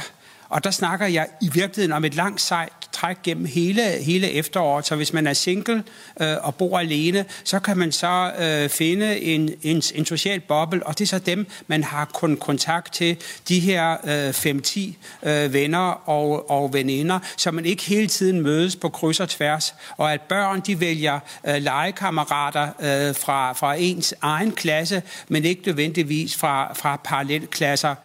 og 0.49 0.63
der 0.63 0.71
snakker 0.71 1.07
jeg 1.07 1.27
i 1.41 1.49
virkeligheden 1.53 1.91
om 1.91 2.05
et 2.05 2.15
langt 2.15 2.41
sejt 2.41 2.85
træk 2.95 3.17
gennem 3.23 3.45
hele, 3.45 3.81
hele 3.81 4.31
efteråret. 4.31 4.85
Så 4.85 4.95
hvis 4.95 5.13
man 5.13 5.27
er 5.27 5.33
single 5.33 5.83
øh, 6.21 6.35
og 6.41 6.55
bor 6.55 6.79
alene, 6.79 7.25
så 7.43 7.59
kan 7.59 7.77
man 7.77 7.91
så 7.91 8.31
øh, 8.39 8.69
finde 8.69 9.19
en, 9.21 9.49
en, 9.63 9.81
en 9.95 10.05
social 10.05 10.39
boble, 10.39 10.85
og 10.85 10.99
det 10.99 11.05
er 11.05 11.07
så 11.07 11.19
dem, 11.19 11.47
man 11.67 11.83
har 11.83 12.05
kun 12.05 12.37
kontakt 12.37 12.93
til, 12.93 13.17
de 13.47 13.59
her 13.59 13.97
øh, 14.03 14.29
5-10 14.29 15.29
øh, 15.29 15.53
venner 15.53 16.09
og, 16.09 16.49
og 16.49 16.73
veninder, 16.73 17.19
så 17.37 17.51
man 17.51 17.65
ikke 17.65 17.83
hele 17.83 18.07
tiden 18.07 18.41
mødes 18.41 18.75
på 18.75 18.89
kryds 18.89 19.19
og 19.19 19.29
tværs, 19.29 19.75
og 19.97 20.13
at 20.13 20.21
børn 20.21 20.61
de 20.61 20.79
vælger 20.79 21.19
øh, 21.47 21.55
legekammerater 21.55 22.67
øh, 22.79 23.15
fra, 23.15 23.53
fra 23.53 23.75
ens 23.79 24.13
egen 24.21 24.51
klasse, 24.51 25.01
men 25.27 25.45
ikke 25.45 25.61
nødvendigvis 25.65 26.37
fra, 26.37 26.73
fra 26.73 27.01
parallelklasser 27.03 27.95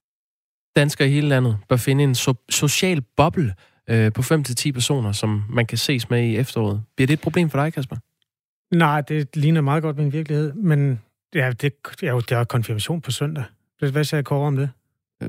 danskere 0.77 1.09
i 1.09 1.11
hele 1.11 1.29
landet 1.29 1.57
bør 1.69 1.77
finde 1.77 2.05
en 2.05 2.13
so- 2.13 2.47
social 2.49 3.03
boble 3.17 3.55
øh, 3.91 4.13
på 4.13 4.23
5-10 4.23 4.73
personer, 4.73 5.13
som 5.13 5.45
man 5.51 5.67
kan 5.67 5.79
ses 5.79 6.11
med 6.11 6.23
i 6.23 6.37
efteråret. 6.37 6.83
Bliver 6.97 7.07
det 7.07 7.15
et 7.15 7.21
problem 7.21 7.51
for 7.51 7.63
dig, 7.63 7.73
Kasper? 7.73 7.97
Nej, 8.75 9.01
det 9.01 9.37
ligner 9.37 9.61
meget 9.61 9.83
godt 9.83 9.97
min 9.97 10.13
virkelighed, 10.13 10.53
men 10.53 11.01
ja, 11.35 11.53
det, 11.61 11.73
er 12.03 12.11
jo, 12.11 12.21
det 12.21 12.33
er 12.33 12.45
konfirmation 12.45 13.01
på 13.01 13.11
søndag. 13.11 13.45
Hvad 13.79 14.05
sagde 14.05 14.23
Kåre 14.23 14.47
om 14.47 14.57
det? 14.57 14.71
Åh 15.23 15.29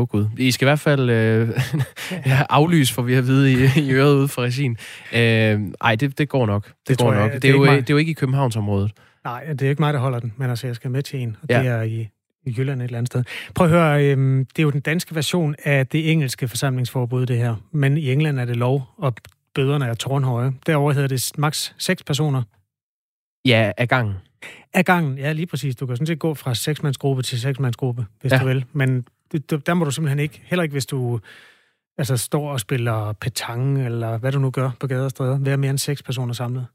oh, 0.00 0.06
gud. 0.06 0.26
I 0.38 0.50
skal 0.50 0.66
i 0.66 0.68
hvert 0.68 0.80
fald 0.80 1.10
øh, 1.10 1.48
ja, 2.26 2.42
aflyse, 2.50 2.94
for 2.94 3.02
vi 3.02 3.14
har 3.14 3.22
vide 3.22 3.52
i, 3.52 3.80
i 3.80 3.92
øret 3.92 4.14
ude 4.14 4.28
fra 4.28 4.42
regien. 4.42 4.76
Øh, 5.12 5.72
ej, 5.80 5.94
det, 5.94 6.18
det 6.18 6.28
går 6.28 6.46
nok. 6.46 6.66
Det, 6.66 6.74
det 6.88 6.98
går 6.98 7.12
jeg, 7.12 7.22
nok. 7.22 7.32
Det, 7.32 7.42
det, 7.42 7.50
er 7.50 7.52
jo, 7.52 7.64
det 7.64 7.90
er 7.90 7.94
jo 7.94 7.96
ikke 7.96 8.10
i 8.10 8.14
Københavnsområdet. 8.14 8.92
Nej, 9.24 9.44
det 9.44 9.62
er 9.62 9.70
ikke 9.70 9.82
mig, 9.82 9.94
der 9.94 10.00
holder 10.00 10.18
den, 10.18 10.32
men 10.36 10.50
altså, 10.50 10.66
jeg 10.66 10.76
skal 10.76 10.90
med 10.90 11.02
til 11.02 11.20
en, 11.20 11.36
og 11.42 11.48
ja. 11.50 11.58
det 11.58 11.68
er 11.68 11.82
i 11.82 12.08
i 12.46 12.54
Jylland 12.58 12.80
et 12.80 12.84
eller 12.84 12.98
andet 12.98 13.12
sted. 13.12 13.24
Prøv 13.54 13.66
at 13.66 13.72
høre, 13.72 14.04
øhm, 14.04 14.46
det 14.46 14.58
er 14.58 14.62
jo 14.62 14.70
den 14.70 14.80
danske 14.80 15.14
version 15.14 15.54
af 15.64 15.86
det 15.86 16.10
engelske 16.10 16.48
forsamlingsforbud, 16.48 17.26
det 17.26 17.36
her. 17.36 17.56
Men 17.72 17.96
i 17.96 18.12
England 18.12 18.40
er 18.40 18.44
det 18.44 18.56
lov, 18.56 18.88
og 18.96 19.14
bøderne 19.54 19.86
er 19.86 19.94
tårnhøje. 19.94 20.52
Derover 20.66 20.92
hedder 20.92 21.08
det 21.08 21.30
maks 21.38 21.74
6 21.78 22.02
personer. 22.02 22.42
Ja, 23.44 23.72
af 23.76 23.88
gangen. 23.88 24.14
Af 24.72 24.84
gangen, 24.84 25.18
ja, 25.18 25.32
lige 25.32 25.46
præcis. 25.46 25.76
Du 25.76 25.86
kan 25.86 25.96
sådan 25.96 26.06
set 26.06 26.18
gå 26.18 26.34
fra 26.34 26.54
seksmandsgruppe 26.54 27.22
til 27.22 27.40
seksmandsgruppe, 27.40 28.06
hvis 28.20 28.32
ja. 28.32 28.38
du 28.38 28.46
vil. 28.46 28.64
Men 28.72 29.06
det, 29.32 29.66
der 29.66 29.74
må 29.74 29.84
du 29.84 29.90
simpelthen 29.90 30.18
ikke, 30.18 30.42
heller 30.44 30.62
ikke 30.62 30.72
hvis 30.72 30.86
du 30.86 31.20
altså, 31.98 32.16
står 32.16 32.52
og 32.52 32.60
spiller 32.60 33.12
petanque, 33.12 33.84
eller 33.84 34.18
hvad 34.18 34.32
du 34.32 34.38
nu 34.38 34.50
gør 34.50 34.70
på 34.80 34.86
gader 34.86 35.04
og 35.04 35.10
stræder, 35.10 35.38
være 35.38 35.56
mere 35.56 35.70
end 35.70 35.78
seks 35.78 36.02
personer 36.02 36.32
samlet. 36.32 36.66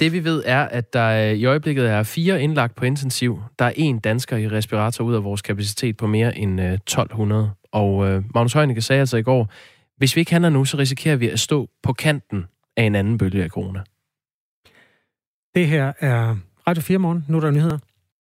Det 0.00 0.12
vi 0.12 0.24
ved 0.24 0.42
er, 0.46 0.62
at 0.62 0.92
der 0.92 1.30
øh, 1.30 1.36
i 1.36 1.44
øjeblikket 1.44 1.90
er 1.90 2.02
fire 2.02 2.42
indlagt 2.42 2.76
på 2.76 2.84
intensiv. 2.84 3.42
Der 3.58 3.64
er 3.64 3.72
en 3.76 3.98
dansker 3.98 4.36
i 4.36 4.48
respirator 4.48 5.04
ud 5.04 5.14
af 5.14 5.24
vores 5.24 5.42
kapacitet 5.42 5.96
på 5.96 6.06
mere 6.06 6.38
end 6.38 6.60
øh, 6.60 6.72
1200. 6.72 7.50
Og 7.72 8.08
øh, 8.08 8.24
Magnus 8.34 8.52
Heunicke 8.52 8.82
sagde 8.82 9.00
altså 9.00 9.16
i 9.16 9.22
går, 9.22 9.48
hvis 9.96 10.16
vi 10.16 10.20
ikke 10.20 10.32
handler 10.32 10.50
nu, 10.50 10.64
så 10.64 10.78
risikerer 10.78 11.16
vi 11.16 11.28
at 11.28 11.40
stå 11.40 11.68
på 11.82 11.92
kanten 11.92 12.44
af 12.76 12.82
en 12.82 12.94
anden 12.94 13.18
bølge 13.18 13.44
af 13.44 13.50
corona. 13.50 13.82
Det 15.54 15.66
her 15.66 15.92
er 15.98 16.36
Radio 16.68 16.82
4 16.82 16.98
morgen. 16.98 17.24
Nu 17.28 17.36
er 17.36 17.40
der 17.40 17.50
nyheder. 17.50 17.78